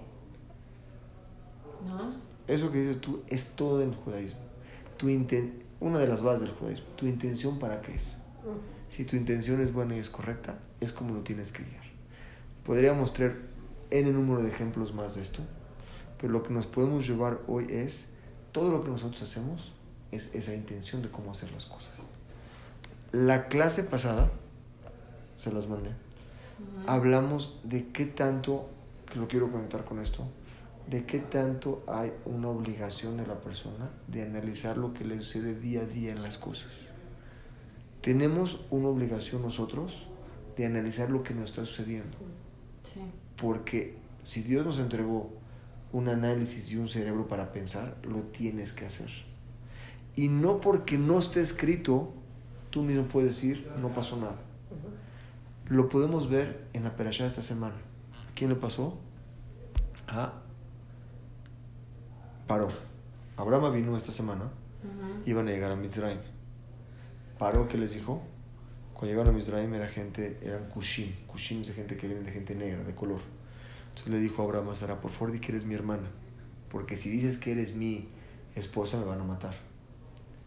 ¿No? 1.86 2.12
Eso 2.46 2.70
que 2.70 2.80
dices 2.82 3.00
tú 3.00 3.22
es 3.28 3.46
todo 3.56 3.82
en 3.82 3.90
el 3.92 3.96
judaísmo. 3.96 4.40
Tu 4.98 5.06
inten- 5.08 5.54
una 5.80 5.98
de 5.98 6.06
las 6.08 6.20
bases 6.20 6.42
del 6.42 6.50
judaísmo. 6.50 6.86
¿Tu 6.96 7.06
intención 7.06 7.58
para 7.58 7.80
qué 7.80 7.94
es? 7.94 8.17
Si 8.88 9.04
tu 9.04 9.16
intención 9.16 9.60
es 9.60 9.72
buena 9.72 9.96
y 9.96 9.98
es 9.98 10.10
correcta, 10.10 10.58
es 10.80 10.92
como 10.92 11.14
lo 11.14 11.22
tienes 11.22 11.52
que 11.52 11.62
guiar. 11.62 11.84
Podríamos 12.64 13.12
traer 13.12 13.48
N 13.90 14.10
número 14.12 14.42
de 14.42 14.50
ejemplos 14.50 14.94
más 14.94 15.14
de 15.14 15.22
esto, 15.22 15.40
pero 16.20 16.32
lo 16.32 16.42
que 16.42 16.52
nos 16.52 16.66
podemos 16.66 17.06
llevar 17.06 17.40
hoy 17.46 17.66
es 17.68 18.08
todo 18.52 18.70
lo 18.70 18.82
que 18.82 18.90
nosotros 18.90 19.22
hacemos 19.22 19.72
es 20.10 20.34
esa 20.34 20.54
intención 20.54 21.02
de 21.02 21.10
cómo 21.10 21.32
hacer 21.32 21.50
las 21.52 21.66
cosas. 21.66 21.90
La 23.12 23.48
clase 23.48 23.84
pasada, 23.84 24.30
se 25.36 25.52
las 25.52 25.68
mandé, 25.68 25.90
hablamos 26.86 27.60
de 27.64 27.88
qué 27.88 28.06
tanto, 28.06 28.68
que 29.10 29.18
lo 29.18 29.28
quiero 29.28 29.50
conectar 29.50 29.84
con 29.84 30.00
esto, 30.00 30.26
de 30.88 31.04
qué 31.04 31.18
tanto 31.18 31.82
hay 31.86 32.12
una 32.24 32.48
obligación 32.48 33.16
de 33.16 33.26
la 33.26 33.40
persona 33.40 33.90
de 34.06 34.22
analizar 34.22 34.76
lo 34.76 34.94
que 34.94 35.04
le 35.04 35.18
sucede 35.18 35.54
día 35.54 35.82
a 35.82 35.84
día 35.84 36.12
en 36.12 36.22
las 36.22 36.38
cosas. 36.38 36.70
Tenemos 38.08 38.64
una 38.70 38.88
obligación 38.88 39.42
nosotros 39.42 39.92
de 40.56 40.64
analizar 40.64 41.10
lo 41.10 41.22
que 41.22 41.34
nos 41.34 41.50
está 41.50 41.66
sucediendo, 41.66 42.16
Sí. 42.82 43.02
porque 43.36 43.98
si 44.22 44.40
Dios 44.40 44.64
nos 44.64 44.78
entregó 44.78 45.30
un 45.92 46.08
análisis 46.08 46.70
y 46.72 46.78
un 46.78 46.88
cerebro 46.88 47.28
para 47.28 47.52
pensar, 47.52 47.98
lo 48.04 48.22
tienes 48.22 48.72
que 48.72 48.86
hacer. 48.86 49.10
Y 50.16 50.28
no 50.28 50.58
porque 50.58 50.96
no 50.96 51.18
esté 51.18 51.42
escrito, 51.42 52.14
tú 52.70 52.82
mismo 52.82 53.04
puedes 53.04 53.34
decir, 53.34 53.70
no 53.78 53.90
pasó 53.90 54.16
nada. 54.16 54.38
Lo 55.66 55.90
podemos 55.90 56.30
ver 56.30 56.64
en 56.72 56.84
la 56.84 56.96
perashá 56.96 57.24
de 57.24 57.28
esta 57.28 57.42
semana. 57.42 57.74
¿A 57.74 58.34
quién 58.34 58.48
le 58.48 58.56
pasó? 58.56 58.96
A 60.06 60.32
Paró. 62.46 62.68
Abraham 63.36 63.74
vino 63.74 63.94
esta 63.98 64.12
semana, 64.12 64.44
Ujú. 64.44 65.22
iban 65.26 65.46
a 65.46 65.50
llegar 65.50 65.72
a 65.72 65.76
Mizraim. 65.76 66.16
Paró, 67.38 67.68
¿qué 67.68 67.78
les 67.78 67.94
dijo? 67.94 68.20
Cuando 68.94 69.12
llegaron 69.12 69.32
a 69.32 69.36
Mizraim 69.36 69.72
era 69.72 69.86
gente, 69.86 70.40
eran 70.42 70.68
Kushim. 70.70 71.12
Kushim 71.28 71.62
es 71.62 71.68
de 71.68 71.74
gente 71.74 71.96
que 71.96 72.08
viene 72.08 72.24
de 72.24 72.32
gente 72.32 72.56
negra, 72.56 72.82
de 72.82 72.96
color. 72.96 73.20
Entonces 73.90 74.12
le 74.12 74.18
dijo 74.18 74.42
a 74.42 74.44
Abraham 74.44 74.70
a 74.70 74.74
Sara, 74.74 75.00
por 75.00 75.12
favor 75.12 75.30
di 75.30 75.38
que 75.38 75.52
eres 75.52 75.64
mi 75.64 75.76
hermana, 75.76 76.10
porque 76.68 76.96
si 76.96 77.08
dices 77.08 77.36
que 77.36 77.52
eres 77.52 77.76
mi 77.76 78.08
esposa 78.56 78.98
me 78.98 79.04
van 79.04 79.20
a 79.20 79.24
matar. 79.24 79.54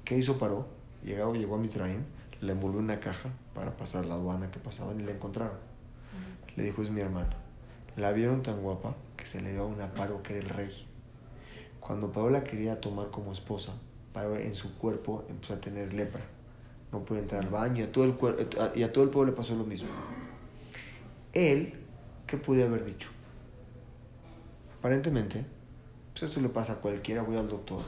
¿Qué 0.03 0.17
hizo 0.17 0.37
Paró? 0.37 0.67
Llegó, 1.01 1.33
llegó 1.33 1.55
a 1.55 1.59
Mizraim, 1.59 2.03
le 2.41 2.51
envolvió 2.51 2.79
en 2.79 2.85
una 2.85 2.99
caja 2.99 3.29
para 3.53 3.77
pasar 3.77 4.05
la 4.05 4.15
aduana 4.15 4.51
que 4.51 4.59
pasaban 4.59 4.99
y 4.99 5.03
la 5.03 5.11
encontraron. 5.11 5.57
Le 6.57 6.63
dijo, 6.63 6.81
es 6.81 6.89
mi 6.89 6.99
hermana. 6.99 7.37
La 7.95 8.11
vieron 8.11 8.43
tan 8.43 8.61
guapa 8.61 8.97
que 9.15 9.25
se 9.25 9.41
le 9.41 9.53
dio 9.53 9.61
a 9.61 9.65
una 9.65 9.93
Paro 9.93 10.23
que 10.23 10.35
era 10.35 10.43
el 10.43 10.49
rey. 10.49 10.87
Cuando 11.79 12.11
Paro 12.11 12.29
la 12.29 12.43
quería 12.43 12.81
tomar 12.81 13.11
como 13.11 13.31
esposa, 13.31 13.71
Paro 14.11 14.35
en 14.35 14.55
su 14.55 14.77
cuerpo 14.77 15.23
empezó 15.29 15.53
a 15.53 15.61
tener 15.61 15.93
lepra. 15.93 16.25
No 16.91 17.05
puede 17.05 17.21
entrar 17.21 17.41
al 17.43 17.49
baño 17.49 17.79
y 17.79 17.83
a 17.83 17.91
todo 17.91 18.03
el, 18.05 18.17
cuer- 18.17 18.71
y 18.75 18.83
a 18.83 18.91
todo 18.91 19.03
el 19.03 19.09
pueblo 19.09 19.31
le 19.31 19.37
pasó 19.37 19.55
lo 19.55 19.63
mismo. 19.63 19.89
Él, 21.33 21.73
¿qué 22.27 22.37
podía 22.37 22.65
haber 22.65 22.83
dicho? 22.83 23.09
Aparentemente, 24.79 25.45
pues 26.13 26.23
esto 26.23 26.41
le 26.41 26.49
pasa 26.49 26.73
a 26.73 26.75
cualquiera, 26.77 27.21
voy 27.21 27.37
al 27.37 27.47
doctor. 27.47 27.81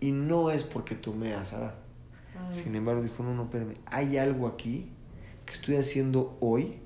Y 0.00 0.10
no 0.10 0.50
es 0.50 0.64
porque 0.64 0.94
tomé 0.94 1.34
a 1.34 1.44
Sara. 1.44 1.74
Ah. 2.36 2.52
Sin 2.52 2.74
embargo, 2.74 3.02
dijo, 3.02 3.22
no, 3.22 3.34
no, 3.34 3.44
espérame, 3.44 3.74
hay 3.86 4.16
algo 4.16 4.48
aquí 4.48 4.90
que 5.46 5.52
estoy 5.52 5.76
haciendo 5.76 6.36
hoy 6.40 6.80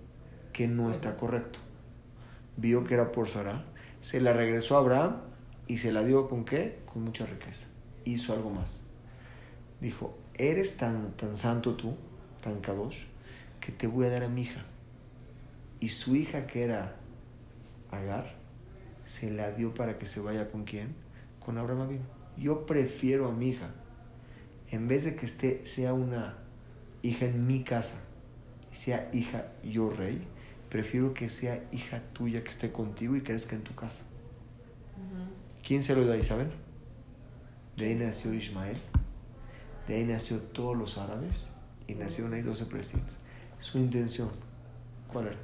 que 0.52 0.68
no 0.68 0.90
está 0.90 1.16
correcto. 1.16 1.60
Vio 2.56 2.84
que 2.84 2.94
era 2.94 3.12
por 3.12 3.28
Sara, 3.28 3.64
se 4.00 4.20
la 4.20 4.32
regresó 4.32 4.76
a 4.76 4.80
Abraham 4.80 5.16
y 5.66 5.78
se 5.78 5.92
la 5.92 6.02
dio 6.04 6.28
con 6.28 6.44
qué? 6.44 6.80
Con 6.92 7.04
mucha 7.04 7.24
riqueza. 7.26 7.66
Hizo 8.04 8.32
algo 8.32 8.50
más. 8.50 8.80
Dijo, 9.80 10.16
eres 10.38 10.76
tan, 10.76 11.16
tan 11.16 11.36
santo 11.36 11.74
tú, 11.76 11.96
tan 12.42 12.60
kadosh, 12.60 13.04
que 13.60 13.72
te 13.72 13.86
voy 13.86 14.06
a 14.06 14.10
dar 14.10 14.22
a 14.22 14.28
mi 14.28 14.42
hija. 14.42 14.64
Y 15.80 15.88
su 15.88 16.16
hija, 16.16 16.46
que 16.46 16.62
era 16.62 16.96
Agar, 17.90 18.34
se 19.04 19.30
la 19.30 19.52
dio 19.52 19.74
para 19.74 19.98
que 19.98 20.06
se 20.06 20.20
vaya 20.20 20.50
con 20.50 20.64
quién? 20.64 20.94
Con 21.44 21.58
Abraham 21.58 21.82
Avinu. 21.82 22.04
Yo 22.36 22.66
prefiero 22.66 23.28
a 23.28 23.32
mi 23.32 23.50
hija 23.50 23.70
en 24.70 24.88
vez 24.88 25.04
de 25.04 25.14
que 25.14 25.26
esté, 25.26 25.66
sea 25.66 25.92
una 25.92 26.36
hija 27.02 27.26
en 27.26 27.46
mi 27.46 27.62
casa, 27.62 27.96
sea 28.72 29.08
hija 29.12 29.52
yo 29.62 29.90
rey, 29.90 30.26
prefiero 30.68 31.14
que 31.14 31.28
sea 31.28 31.64
hija 31.72 32.02
tuya 32.12 32.42
que 32.42 32.50
esté 32.50 32.72
contigo 32.72 33.16
y 33.16 33.20
crezca 33.20 33.54
en 33.54 33.62
tu 33.62 33.74
casa. 33.74 34.04
¿Quién 35.64 35.82
se 35.82 35.94
lo 35.94 36.04
da 36.04 36.14
ahí, 36.14 36.24
saben? 36.24 36.50
De 37.76 37.86
ahí 37.86 37.94
nació 37.94 38.34
Ismael, 38.34 38.80
de 39.88 39.96
ahí 39.96 40.04
nació 40.04 40.38
todos 40.40 40.76
los 40.76 40.98
árabes 40.98 41.48
y 41.86 41.94
nacieron 41.94 42.32
ahí 42.34 42.42
12 42.42 42.66
presidentes. 42.66 43.18
Su 43.60 43.78
intención, 43.78 44.30
¿cuál 45.12 45.28
era? 45.28 45.38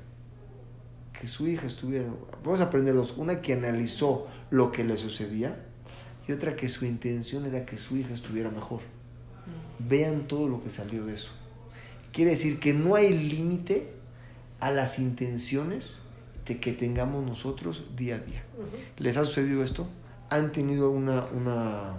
Que 1.19 1.27
su 1.27 1.47
hija 1.47 1.67
estuviera... 1.67 2.07
Vamos 2.45 2.61
a 2.61 2.65
aprender 2.65 2.95
dos. 2.95 3.15
Una 3.17 3.41
que 3.41 3.53
analizó 3.53 4.27
lo 4.51 4.73
que 4.73 4.85
le 4.85 4.97
sucedía 4.97 5.57
y 6.27 6.33
otra 6.33 6.57
que 6.57 6.69
su 6.69 6.85
intención 6.85 7.47
era 7.47 7.65
que 7.65 7.79
su 7.79 7.97
hija 7.97 8.15
estuviera 8.15 8.51
mejor. 8.51 8.81
Vean 9.79 10.27
todo 10.27 10.49
lo 10.49 10.63
que 10.63 10.71
salió 10.71 11.05
de 11.05 11.15
eso. 11.15 11.33
Quiere 12.13 12.33
decir 12.33 12.61
que 12.61 12.75
no 12.75 12.95
hay 12.95 13.17
límite 13.17 13.93
a 14.61 14.71
las 14.71 14.99
intenciones 14.99 15.99
de 16.47 16.61
que 16.61 16.73
tengamos 16.73 17.25
nosotros 17.25 17.97
día 17.97 18.17
a 18.17 18.19
día. 18.19 18.43
¿Les 18.99 19.17
ha 19.17 19.25
sucedido 19.25 19.65
esto? 19.65 19.89
¿Han 20.31 20.53
tenido 20.53 20.91
una, 20.91 21.25
una, 21.27 21.95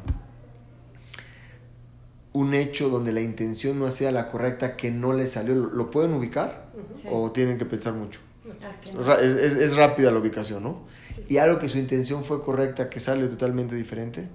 un 2.34 2.54
hecho 2.54 2.90
donde 2.90 3.14
la 3.14 3.22
intención 3.22 3.80
no 3.80 3.90
sea 3.92 4.12
la 4.12 4.30
correcta 4.32 4.76
que 4.76 4.92
no 4.92 5.14
les 5.14 5.32
salió? 5.32 5.56
¿Lo, 5.56 5.70
lo 5.70 5.92
pueden 5.92 6.14
ubicar? 6.14 6.72
Sí. 7.00 7.08
¿O 7.12 7.32
tienen 7.32 7.58
que 7.58 7.66
pensar 7.66 7.94
mucho? 7.94 8.20
Ah, 8.62 8.76
que 8.82 8.90
Es, 8.90 9.54
es- 9.54 9.56
es 9.56 9.76
rápida 9.76 10.12
la 10.12 10.20
ubicación, 10.20 10.64
¿no? 10.64 10.92
y 11.30 11.38
algo 11.38 11.60
que 11.60 11.70
su 11.70 11.78
intención 11.78 12.24
fue 12.24 12.42
correcta, 12.44 12.90
que 12.90 13.00
sale 13.00 13.28
totalmente 13.28 13.76
diferente, 13.76 14.28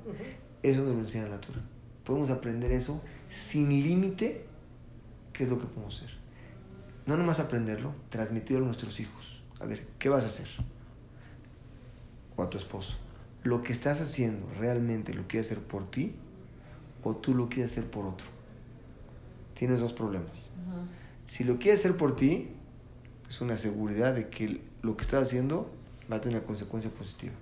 eso 0.62 0.82
nos 0.82 0.94
lo 0.94 1.00
enseña 1.00 1.24
la 1.24 1.30
naturaleza. 1.30 1.66
Podemos 2.04 2.30
aprender 2.30 2.70
eso 2.70 3.02
sin 3.28 3.68
límite, 3.68 4.46
que 5.32 5.42
es 5.44 5.50
lo 5.50 5.58
que 5.58 5.66
podemos 5.66 5.96
hacer. 5.96 6.16
No 7.04 7.16
nomás 7.16 7.40
aprenderlo, 7.40 7.94
transmitirlo 8.10 8.62
a 8.64 8.66
nuestros 8.68 9.00
hijos. 9.00 9.42
A 9.60 9.66
ver, 9.66 9.86
¿qué 9.98 10.08
vas 10.08 10.22
a 10.24 10.28
hacer? 10.28 10.46
O 12.36 12.42
a 12.42 12.48
tu 12.50 12.56
esposo. 12.58 12.94
¿Lo 13.42 13.62
que 13.62 13.72
estás 13.72 14.00
haciendo 14.00 14.46
realmente 14.58 15.14
lo 15.14 15.26
quieres 15.26 15.50
hacer 15.50 15.62
por 15.62 15.90
ti 15.90 16.14
o 17.02 17.16
tú 17.16 17.34
lo 17.34 17.48
quieres 17.48 17.72
hacer 17.72 17.90
por 17.90 18.06
otro? 18.06 18.26
Tienes 19.54 19.80
dos 19.80 19.92
problemas. 19.92 20.50
Si 21.26 21.44
lo 21.44 21.58
quieres 21.58 21.80
hacer 21.80 21.96
por 21.96 22.16
ti, 22.16 22.48
es 23.28 23.40
una 23.40 23.56
seguridad 23.56 24.14
de 24.14 24.28
que 24.28 24.60
lo 24.82 24.96
que 24.96 25.02
estás 25.02 25.28
haciendo 25.28 25.70
va 26.10 26.16
a 26.16 26.20
tener 26.20 26.38
una 26.38 26.46
consecuencia 26.46 26.90
positiva. 26.90 27.34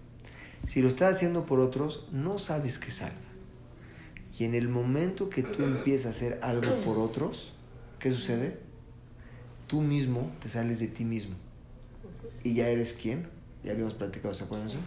Si 0.66 0.82
lo 0.82 0.88
estás 0.88 1.14
haciendo 1.14 1.46
por 1.46 1.60
otros, 1.60 2.08
no 2.10 2.38
sabes 2.38 2.78
que 2.78 2.90
salga. 2.90 3.14
Y 4.38 4.44
en 4.44 4.54
el 4.54 4.68
momento 4.68 5.30
que 5.30 5.42
tú 5.42 5.62
empiezas 5.62 6.06
a 6.06 6.10
hacer 6.10 6.40
algo 6.42 6.82
por 6.84 6.98
otros, 6.98 7.52
¿qué 7.98 8.10
sucede? 8.10 8.58
Tú 9.66 9.80
mismo 9.80 10.30
te 10.40 10.48
sales 10.48 10.78
de 10.78 10.88
ti 10.88 11.04
mismo. 11.04 11.36
Y 12.42 12.54
ya 12.54 12.68
eres 12.68 12.92
quién? 12.92 13.28
Ya 13.64 13.72
habíamos 13.72 13.94
platicado, 13.94 14.34
¿se 14.34 14.44
acuerdan 14.44 14.68
eso? 14.68 14.78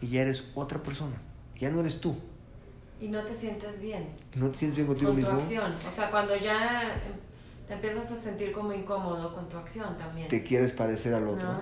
Y 0.00 0.08
ya 0.08 0.22
eres 0.22 0.50
otra 0.54 0.82
persona. 0.82 1.20
Ya 1.58 1.70
no 1.70 1.80
eres 1.80 2.00
tú. 2.00 2.16
Y 3.00 3.08
no 3.08 3.22
te 3.24 3.34
sientes 3.34 3.80
bien. 3.80 4.08
No 4.34 4.50
te 4.50 4.58
sientes 4.58 4.76
bien 4.76 4.86
contigo 4.86 5.10
con 5.10 5.16
mismo. 5.16 5.32
tu 5.32 5.38
acción. 5.38 5.72
O 5.90 5.94
sea, 5.94 6.10
cuando 6.10 6.36
ya 6.36 6.92
te 7.66 7.74
empiezas 7.74 8.10
a 8.12 8.16
sentir 8.16 8.52
como 8.52 8.72
incómodo 8.72 9.34
con 9.34 9.48
tu 9.48 9.56
acción 9.56 9.96
también. 9.96 10.28
Te 10.28 10.42
quieres 10.42 10.72
parecer 10.72 11.14
al 11.14 11.26
otro. 11.28 11.50
¿No? 11.52 11.60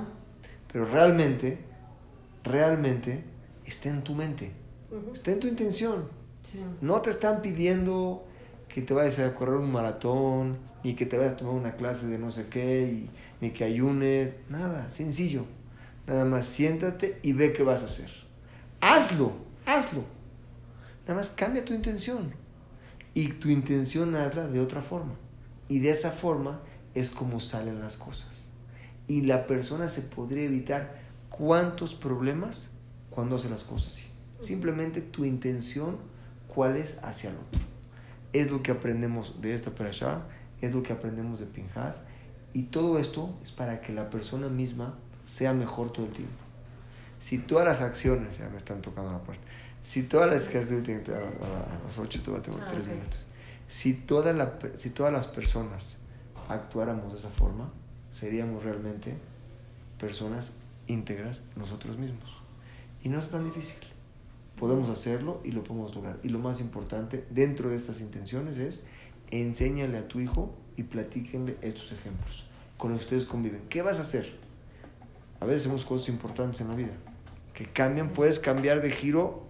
Pero 0.72 0.84
realmente, 0.86 1.59
realmente 2.45 3.22
está 3.64 3.89
en 3.89 4.03
tu 4.03 4.14
mente. 4.14 4.53
Está 5.12 5.32
en 5.32 5.41
tu 5.41 5.49
intención. 5.49 6.09
Sí. 6.45 6.64
No 6.80 7.01
te 7.03 7.11
están 7.11 7.43
pidiendo 7.43 8.24
que 8.68 8.82
te 8.82 8.95
vayas 8.95 9.18
a 9.18 9.34
correr 9.34 9.57
un 9.57 9.70
maratón, 9.70 10.59
ni 10.82 10.95
que 10.95 11.07
te 11.07 11.18
vayas 11.18 11.34
a 11.34 11.36
tomar 11.36 11.55
una 11.55 11.72
clase 11.76 12.07
de 12.07 12.18
no 12.18 12.30
sé 12.30 12.47
qué, 12.49 12.82
y- 12.82 13.11
ni 13.41 13.51
que 13.51 13.64
ayunes, 13.64 14.32
nada, 14.49 14.89
sencillo. 14.91 15.45
Nada 16.07 16.24
más 16.24 16.47
siéntate 16.47 17.18
y 17.22 17.32
ve 17.32 17.53
qué 17.53 17.62
vas 17.62 17.82
a 17.82 17.84
hacer. 17.86 18.11
Hazlo, 18.80 19.32
hazlo. 19.66 20.03
Nada 21.09 21.20
más 21.20 21.30
cambia 21.30 21.64
tu 21.64 21.72
intención. 21.72 22.34
Y 23.14 23.28
tu 23.28 23.48
intención 23.48 24.14
hazla 24.14 24.46
de 24.46 24.61
otra 24.61 24.82
forma. 24.82 25.14
Y 25.66 25.78
de 25.78 25.90
esa 25.90 26.11
forma 26.11 26.61
es 26.94 27.11
como 27.11 27.40
salen 27.40 27.80
las 27.80 27.96
cosas. 27.96 28.44
Y 29.06 29.22
la 29.22 29.46
persona 29.46 29.88
se 29.88 30.02
podría 30.02 30.44
evitar 30.44 31.00
cuántos 31.30 31.94
problemas 31.94 32.70
cuando 33.09 33.36
hace 33.36 33.48
las 33.48 33.64
cosas 33.64 33.94
así. 33.94 34.09
Simplemente 34.40 35.00
tu 35.00 35.24
intención, 35.24 35.96
cuál 36.46 36.76
es 36.76 36.98
hacia 37.02 37.30
el 37.30 37.36
otro. 37.36 37.61
Es 38.34 38.50
lo 38.50 38.62
que 38.62 38.70
aprendemos 38.70 39.40
de 39.40 39.54
esta 39.54 39.74
parasha, 39.74 40.26
es 40.61 40.74
lo 40.74 40.82
que 40.82 40.92
aprendemos 40.92 41.40
de 41.40 41.46
Pinhas. 41.46 41.96
Y 42.52 42.64
todo 42.64 42.98
esto 42.98 43.34
es 43.42 43.50
para 43.50 43.80
que 43.80 43.94
la 43.94 44.11
persona 44.11 44.48
misma 44.48 44.98
sea 45.24 45.54
mejor 45.54 45.90
todo 45.90 46.04
el 46.04 46.12
tiempo. 46.12 46.36
Si 47.18 47.38
todas 47.38 47.64
las 47.64 47.80
acciones, 47.80 48.38
ya 48.38 48.48
me 48.50 48.59
están 48.59 48.80
tocando 48.82 49.11
la 49.11 49.22
parte, 49.22 49.42
si 49.89 50.03
todas 50.03 50.28
las 50.28 50.49
que 50.49 50.59
a 50.59 50.61
las 50.61 51.99
8 51.99 52.22
te 52.22 52.30
va 52.30 52.36
a 52.36 52.43
tener 52.43 52.61
Ah, 52.61 52.66
3 52.68 52.84
ok. 52.84 52.93
minutos. 52.93 53.26
Si, 53.68 53.95
toda 53.95 54.34
la 54.34 54.59
si 54.76 54.91
todas 54.91 55.11
las 55.11 55.26
personas 55.26 55.97
actuáramos 56.51 57.14
de 57.14 57.18
esa 57.18 57.30
forma, 57.30 57.72
seríamos 58.11 58.64
realmente 58.64 59.16
personas 59.99 60.53
íntegras 60.89 61.41
nosotros 61.57 61.97
mismos. 61.97 62.36
Y 63.03 63.09
no 63.09 63.18
es 63.18 63.30
tan 63.30 63.45
difícil. 63.45 63.78
Podemos 64.59 64.91
hacerlo 64.91 65.41
y 65.43 65.53
lo 65.53 65.64
podemos 65.64 65.95
lograr. 65.95 66.18
Y 66.22 66.28
lo 66.28 66.39
más 66.39 66.61
importante 66.61 67.24
dentro 67.30 67.70
de 67.70 67.76
estas 67.76 68.03
intenciones 68.03 68.59
es 68.59 68.82
enséñale 69.30 69.97
a 69.97 70.07
tu 70.07 70.20
hijo 70.20 70.55
y 70.76 70.82
platíquenle 70.82 71.57
estos 71.62 71.93
ejemplos 71.93 72.47
con 72.76 72.91
los 72.91 72.99
que 72.99 73.05
ustedes 73.07 73.24
conviven. 73.24 73.62
¿Qué 73.70 73.80
vas 73.80 73.97
a 73.97 74.03
hacer? 74.03 74.36
A 75.41 75.47
veces 75.47 75.62
hacemos 75.62 75.86
cosas 75.86 76.11
importantes 76.11 76.61
en 76.61 76.68
la 76.68 76.74
vida 76.74 76.93
que 77.55 77.64
cambian, 77.64 78.11
puedes 78.11 78.39
cambiar 78.39 78.82
de 78.82 78.91
giro 78.91 79.47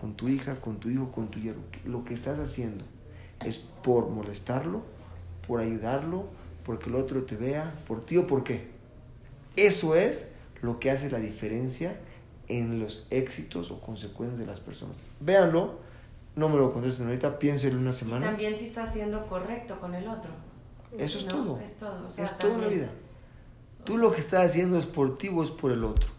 con 0.00 0.14
tu 0.14 0.28
hija, 0.28 0.56
con 0.60 0.78
tu 0.78 0.88
hijo, 0.90 1.10
con 1.12 1.28
tu 1.28 1.38
yerno. 1.40 1.62
Lo 1.84 2.04
que 2.04 2.14
estás 2.14 2.38
haciendo 2.38 2.84
es 3.44 3.58
por 3.58 4.08
molestarlo, 4.08 4.82
por 5.46 5.60
ayudarlo, 5.60 6.26
porque 6.64 6.88
el 6.90 6.96
otro 6.96 7.24
te 7.24 7.36
vea, 7.36 7.74
por 7.86 8.04
ti 8.04 8.16
o 8.16 8.26
por 8.26 8.44
qué. 8.44 8.70
Eso 9.56 9.94
es 9.94 10.28
lo 10.62 10.78
que 10.78 10.90
hace 10.90 11.10
la 11.10 11.18
diferencia 11.18 11.98
en 12.48 12.80
los 12.80 13.06
éxitos 13.10 13.70
o 13.70 13.80
consecuencias 13.80 14.38
de 14.38 14.46
las 14.46 14.60
personas. 14.60 14.96
Véanlo, 15.20 15.78
no 16.36 16.48
me 16.48 16.56
lo 16.56 16.72
contesten 16.72 17.06
ahorita, 17.06 17.38
piénsenlo 17.38 17.78
una 17.80 17.90
Y 17.90 17.94
semana. 17.94 18.26
también 18.26 18.58
si 18.58 18.66
estás 18.66 18.92
siendo 18.92 19.26
correcto 19.26 19.78
con 19.80 19.94
el 19.94 20.06
otro. 20.08 20.30
Eso 20.98 21.18
es 21.18 21.26
¿no? 21.26 21.30
todo. 21.32 21.60
Es 21.60 21.74
todo. 21.74 22.06
o 22.06 22.10
sea, 22.10 22.24
es 22.24 22.36
toda 22.38 22.54
la 22.54 22.60
también. 22.60 22.80
vida. 22.80 22.90
Tú 23.84 23.96
lo 23.98 24.12
que 24.12 24.20
estás 24.20 24.44
haciendo 24.46 24.78
es 24.78 24.86
por 24.86 25.16
ti 25.16 25.28
o 25.28 25.42
es 25.42 25.50
por 25.50 25.72
el 25.72 25.84
otro. 25.84 26.10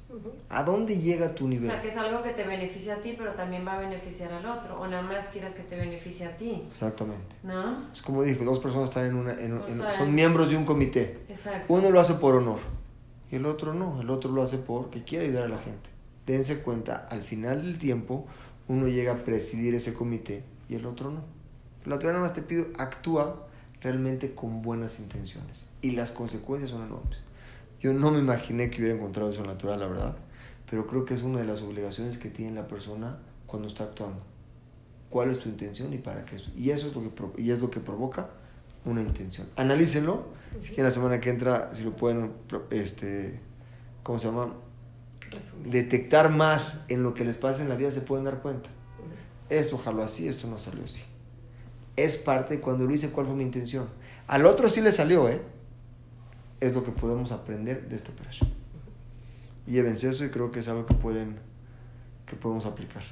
¿A 0.49 0.64
dónde 0.64 0.97
llega 0.97 1.34
tu 1.36 1.45
O 1.45 1.47
nivel? 1.47 1.70
sea, 1.70 1.82
que 1.82 1.88
es 1.88 1.97
algo 1.97 2.22
que 2.24 2.32
te 2.32 2.43
beneficia 2.43 2.95
a 2.95 2.97
ti, 2.97 3.16
pero 3.18 3.34
también 3.34 3.66
va 3.66 3.74
a 3.78 3.80
beneficiar 3.80 4.32
al 4.34 4.45
otro. 4.45 4.80
O 4.80 4.88
nada 4.88 5.01
más 5.01 5.28
quieres 5.30 5.53
que 5.53 5.64
te 5.64 5.76
beneficie 5.78 6.26
a 6.26 6.36
ti. 6.38 6.64
Exactamente. 6.72 7.36
¿No? 7.43 7.89
Es 7.91 8.01
como 8.01 8.24
dije, 8.24 8.43
dos 8.43 8.59
personas 8.59 8.89
están 8.89 9.05
en 9.05 9.16
una, 9.16 9.32
en- 9.34 9.53
O 9.53 9.68
en- 9.68 9.78
sea, 9.78 9.91
son 9.91 10.14
miembros 10.14 10.49
de 10.49 10.57
un 10.57 10.66
comité. 10.66 11.20
Exacto. 11.30 11.74
Uno 11.74 11.89
lo 11.91 11.99
hace 11.99 12.16
por 12.16 12.36
honor 12.36 12.59
y 13.32 13.36
el 13.38 13.45
otro 13.45 13.74
no. 13.74 14.01
El 14.01 14.09
otro 14.09 14.32
lo 14.32 14.41
hace 14.43 14.57
porque 14.57 15.03
quiere 15.03 15.26
ayudar 15.26 15.43
a 15.45 15.47
la 15.49 15.59
gente. 15.59 15.89
Dense 16.26 16.59
cuenta, 16.62 17.07
al 17.09 17.24
final 17.24 17.64
del 17.64 17.78
tiempo, 17.78 18.26
uno 18.68 18.88
llega 18.88 19.14
a 19.14 19.18
presidir 19.18 19.74
ese 19.76 19.93
comité 19.93 20.43
y 20.70 20.76
el 20.76 20.86
otro 20.86 21.09
no. 21.12 21.22
La 21.86 21.95
otra 21.95 22.09
nada 22.12 22.22
más 22.22 22.34
te 22.34 22.41
pido, 22.41 22.66
actúa 22.78 23.47
realmente 23.82 24.36
con 24.36 24.62
buenas 24.62 24.99
intenciones 24.99 25.70
y 25.82 25.91
las 25.91 26.12
consecuencias 26.12 26.70
son 26.72 26.84
enormes. 26.86 27.20
Yo 27.82 27.93
no 27.93 28.11
me 28.11 28.19
imaginé 28.19 28.69
que 28.69 28.79
hubiera 28.79 28.95
encontrado 28.95 29.32
eso 29.32 29.43
natural, 29.43 29.79
la 29.79 29.88
verdad, 29.88 30.15
pero 30.69 30.86
creo 30.86 31.03
que 31.03 31.15
es 31.15 31.23
una 31.23 31.39
de 31.39 31.45
las 31.45 31.63
obligaciones 31.63 32.17
que 32.17 32.29
tiene 32.29 32.55
la 32.55 32.67
persona 32.67 33.17
cuando 33.47 33.67
está 33.67 33.86
actuando. 33.86 34.21
¿Cuál 35.09 35.32
es 35.32 35.39
tu 35.39 35.49
intención 35.49 35.91
y 35.91 35.97
para 35.97 36.23
qué? 36.23 36.38
Y 36.55 36.69
eso 36.69 36.88
es 36.88 36.95
lo 36.95 37.01
que, 37.01 37.41
y 37.41 37.51
es 37.51 37.59
lo 37.59 37.71
que 37.71 37.79
provoca 37.79 38.29
una 38.86 39.01
intención. 39.01 39.47
Analícenlo. 39.55 40.25
Si 40.61 40.69
quieren 40.69 40.86
la 40.86 40.91
semana 40.91 41.19
que 41.19 41.29
entra, 41.29 41.73
si 41.73 41.84
lo 41.84 41.95
pueden, 41.95 42.34
este, 42.69 43.39
¿cómo 44.03 44.19
se 44.19 44.27
llama? 44.27 44.53
Resumir. 45.32 45.71
Detectar 45.71 46.29
más 46.29 46.86
en 46.88 47.03
lo 47.03 47.13
que 47.13 47.25
les 47.25 47.38
pasa 47.38 47.63
en 47.63 47.69
la 47.69 47.75
vida, 47.75 47.89
se 47.89 48.01
pueden 48.01 48.25
dar 48.25 48.41
cuenta. 48.41 48.69
Esto 49.49 49.77
jaló 49.77 50.03
así, 50.03 50.27
esto 50.27 50.47
no 50.47 50.57
salió 50.57 50.84
así. 50.84 51.03
Es 51.95 52.15
parte, 52.15 52.59
cuando 52.59 52.86
lo 52.86 52.93
hice, 52.93 53.09
¿cuál 53.09 53.25
fue 53.25 53.36
mi 53.36 53.43
intención? 53.43 53.89
Al 54.27 54.45
otro 54.45 54.69
sí 54.69 54.82
le 54.82 54.91
salió, 54.91 55.27
¿eh? 55.27 55.41
Es 56.62 56.74
lo 56.74 56.84
que 56.84 56.91
podemos 56.91 57.32
aprender 57.32 57.89
de 57.89 57.95
esta 57.95 58.12
operación. 58.12 58.49
Llévense 59.66 60.07
eso 60.07 60.24
y 60.24 60.30
creo 60.30 60.51
que 60.51 60.59
es 60.59 60.68
algo 60.68 60.86
que 60.86 60.93
pueden, 60.93 61.39
que 62.26 62.36
podemos 62.36 62.66
aplicar. 62.66 63.03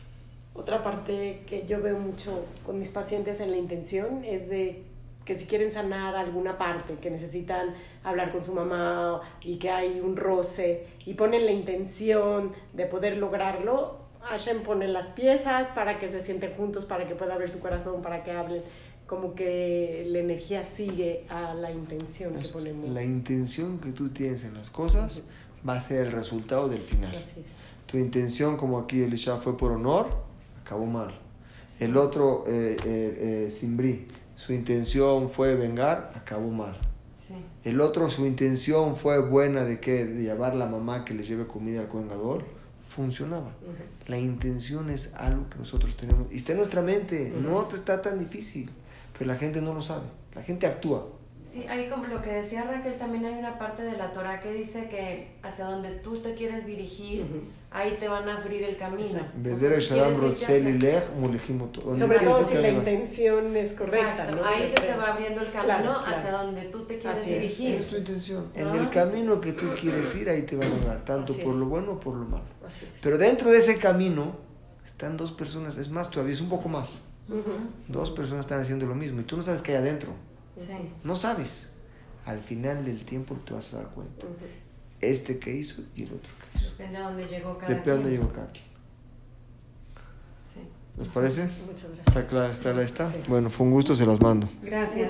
Otra 0.54 0.84
parte 0.84 1.44
que 1.48 1.66
yo 1.66 1.82
veo 1.82 1.98
mucho 1.98 2.46
con 2.66 2.80
mis 2.80 2.90
pacientes 2.90 3.40
en 3.40 3.52
la 3.52 3.58
intención 3.58 4.24
es 4.24 4.50
de 4.50 4.84
que 5.26 5.36
si 5.36 5.46
quieren 5.46 5.72
sanar 5.72 6.16
alguna 6.16 6.58
parte, 6.58 6.96
que 6.96 7.10
necesitan 7.10 7.74
hablar 8.04 8.32
con 8.32 8.44
su 8.44 8.54
mamá 8.54 9.22
y 9.42 9.58
que 9.58 9.70
hay 9.70 10.00
un 10.00 10.16
roce 10.16 10.88
y 11.06 11.16
ponen 11.16 11.46
la 11.46 11.52
intención 11.52 12.54
de 12.74 12.86
poder 12.86 13.18
lograrlo, 13.18 13.98
Hashem 14.22 14.62
pone 14.62 14.88
las 14.88 15.08
piezas 15.08 15.70
para 15.70 16.00
que 16.00 16.10
se 16.10 16.22
sienten 16.22 16.54
juntos, 16.56 16.86
para 16.86 17.08
que 17.08 17.16
pueda 17.16 17.38
ver 17.38 17.50
su 17.50 17.60
corazón, 17.60 18.02
para 18.02 18.24
que 18.24 18.32
hablen, 18.32 18.62
como 19.10 19.34
que 19.34 20.06
la 20.08 20.20
energía 20.20 20.66
sigue 20.66 21.26
a 21.30 21.56
la 21.56 21.72
intención 21.72 22.36
que 22.36 22.42
Eso 22.42 22.54
ponemos. 22.54 22.90
La 22.92 23.04
intención 23.04 23.80
que 23.80 23.92
tú 23.92 24.10
tienes 24.10 24.44
en 24.44 24.54
las 24.54 24.70
cosas 24.70 25.24
va 25.68 25.76
a 25.76 25.80
ser 25.80 26.06
el 26.06 26.12
resultado 26.12 26.70
del 26.70 26.82
final. 26.82 27.10
Así 27.10 27.40
es. 27.40 27.46
Tu 27.88 27.98
intención, 27.98 28.56
como 28.56 28.78
aquí 28.78 29.02
Elisha, 29.02 29.38
fue 29.38 29.58
por 29.58 29.72
honor, 29.72 30.10
acabó 30.62 30.86
mal. 30.86 31.20
El 31.80 31.98
otro, 31.98 32.46
eh, 32.48 32.78
eh, 32.86 33.46
eh, 33.46 33.50
Simbrí, 33.50 34.08
su 34.36 34.54
intención 34.54 35.28
fue 35.28 35.56
vengar, 35.56 36.12
acabó 36.14 36.52
mal. 36.52 36.78
Sí. 37.18 37.34
El 37.64 37.82
otro, 37.82 38.12
su 38.12 38.28
intención 38.28 38.96
fue 38.96 39.20
buena 39.20 39.64
de 39.64 39.80
que 39.80 40.06
de 40.06 40.22
llevar 40.22 40.56
la 40.56 40.68
mamá 40.68 41.04
que 41.04 41.16
le 41.16 41.24
lleve 41.24 41.48
comida 41.48 41.82
al 41.82 41.88
congador, 41.88 42.46
funcionaba. 42.88 43.54
La 44.08 44.20
intención 44.20 44.90
es 44.90 45.14
algo 45.16 45.50
que 45.50 45.58
nosotros 45.58 45.96
tenemos 45.96 46.28
y 46.32 46.38
está 46.38 46.52
en 46.52 46.58
nuestra 46.58 46.82
mente, 46.82 47.32
no 47.42 47.66
te 47.66 47.76
está 47.76 48.02
tan 48.02 48.20
difícil, 48.20 48.70
pero 49.20 49.28
la 49.32 49.38
gente 49.38 49.62
no 49.62 49.74
lo 49.76 49.82
sabe. 49.84 50.06
La 50.34 50.42
gente 50.42 50.66
actúa, 50.66 51.06
Sí, 51.52 51.66
hay 51.68 51.90
como 51.90 52.06
lo 52.06 52.22
que 52.22 52.30
decía 52.30 52.62
Raquel, 52.64 53.00
también 53.00 53.26
hay 53.26 53.34
una 53.34 53.58
parte 53.58 53.82
de 53.82 53.98
la 53.98 54.14
Torah 54.14 54.40
que 54.40 54.54
dice 54.54 54.88
que 54.88 55.32
hacia 55.42 55.66
donde 55.66 55.90
tú 55.96 56.16
te 56.20 56.36
quieres 56.36 56.68
dirigir, 56.68 57.24
Ujú. 57.24 57.42
ahí 57.72 57.98
te 58.00 58.08
van 58.08 58.30
a 58.30 58.38
abrir 58.38 58.62
el 58.66 58.78
camino. 58.78 59.18
Entonces. 59.34 59.34
Donde 61.84 62.06
Sobre 62.06 62.20
todo 62.20 62.44
si 62.48 62.54
la 62.54 62.70
intención 62.70 63.58
es 63.58 63.74
correcta, 63.74 64.12
Exacto, 64.26 64.36
¿no? 64.36 64.46
ahí 64.48 64.68
se 64.68 64.74
te 64.76 64.82
creo. 64.84 64.98
va 65.00 65.08
abriendo 65.14 65.42
el 65.42 65.52
camino 65.52 65.66
Claro, 65.82 66.00
claro. 66.04 66.18
hacia 66.18 66.32
donde 66.34 66.62
tú 66.66 66.84
te 66.86 67.00
quieres 67.00 67.20
Así 67.20 67.34
es. 67.34 67.42
dirigir. 67.42 67.76
Es 67.80 67.88
tu 67.88 67.98
intención. 67.98 68.52
En 68.54 68.68
Ah, 68.68 68.78
el 68.78 68.90
camino 68.92 69.42
que 69.42 69.54
tú 69.54 69.66
quieres 69.80 70.16
ir, 70.18 70.30
ahí 70.30 70.44
te 70.44 70.56
van 70.56 70.72
a 70.72 70.76
llevar, 70.76 71.04
tanto 71.04 71.34
Así 71.34 71.42
por 71.42 71.54
es. 71.56 71.60
lo 71.60 71.66
bueno 71.66 71.94
o 71.94 72.00
por 72.00 72.16
lo 72.16 72.26
malo. 72.26 72.44
Es. 72.68 72.76
Pero 73.02 73.18
dentro 73.18 73.50
de 73.50 73.58
ese 73.58 73.80
camino 73.80 74.36
están 74.86 75.18
dos 75.18 75.32
personas, 75.32 75.78
es 75.78 75.90
más, 75.90 76.12
todavía 76.12 76.36
es 76.36 76.42
un 76.42 76.50
poco 76.50 76.70
más. 76.70 77.02
Dos 77.88 78.12
personas 78.12 78.46
están 78.46 78.62
haciendo 78.62 78.86
lo 78.88 78.96
mismo 78.96 79.22
y 79.22 79.24
tú 79.24 79.38
no 79.38 79.44
sabes 79.44 79.62
qué 79.62 79.72
hay 79.72 79.78
adentro. 79.78 80.12
Sí. 80.58 80.66
No 81.04 81.16
sabes. 81.16 81.70
Al 82.26 82.40
final 82.40 82.84
del 82.86 83.06
tiempo 83.06 83.36
te 83.46 83.54
vas 83.54 83.74
a 83.74 83.78
dar 83.78 83.88
cuenta. 83.90 84.26
Este 85.02 85.40
que 85.40 85.56
hizo 85.56 85.82
y 85.96 86.04
el 86.04 86.14
otro 86.14 86.30
que 86.52 86.60
hizo. 86.60 86.72
Depende 86.72 86.98
a 86.98 87.02
dónde 87.04 87.26
llegó 87.28 87.58
cada 87.58 87.68
Depende 87.74 87.92
de 87.92 87.96
dónde 87.96 88.10
quien. 88.10 88.22
llegó 88.22 88.34
cada 88.34 88.52
quien. 88.52 88.66
Sí. 90.54 90.60
¿Les 90.98 91.08
parece? 91.08 91.44
Muchas 91.66 91.86
gracias. 91.86 92.08
¿Está 92.08 92.28
clara? 92.28 92.50
¿Está 92.50 92.74
la 92.74 92.84
esta? 92.84 93.12
Sí. 93.12 93.20
Bueno, 93.28 93.50
fue 93.50 93.66
un 93.68 93.74
gusto, 93.74 93.96
se 93.96 94.06
las 94.06 94.20
mando. 94.20 94.50
Gracias. 94.62 95.08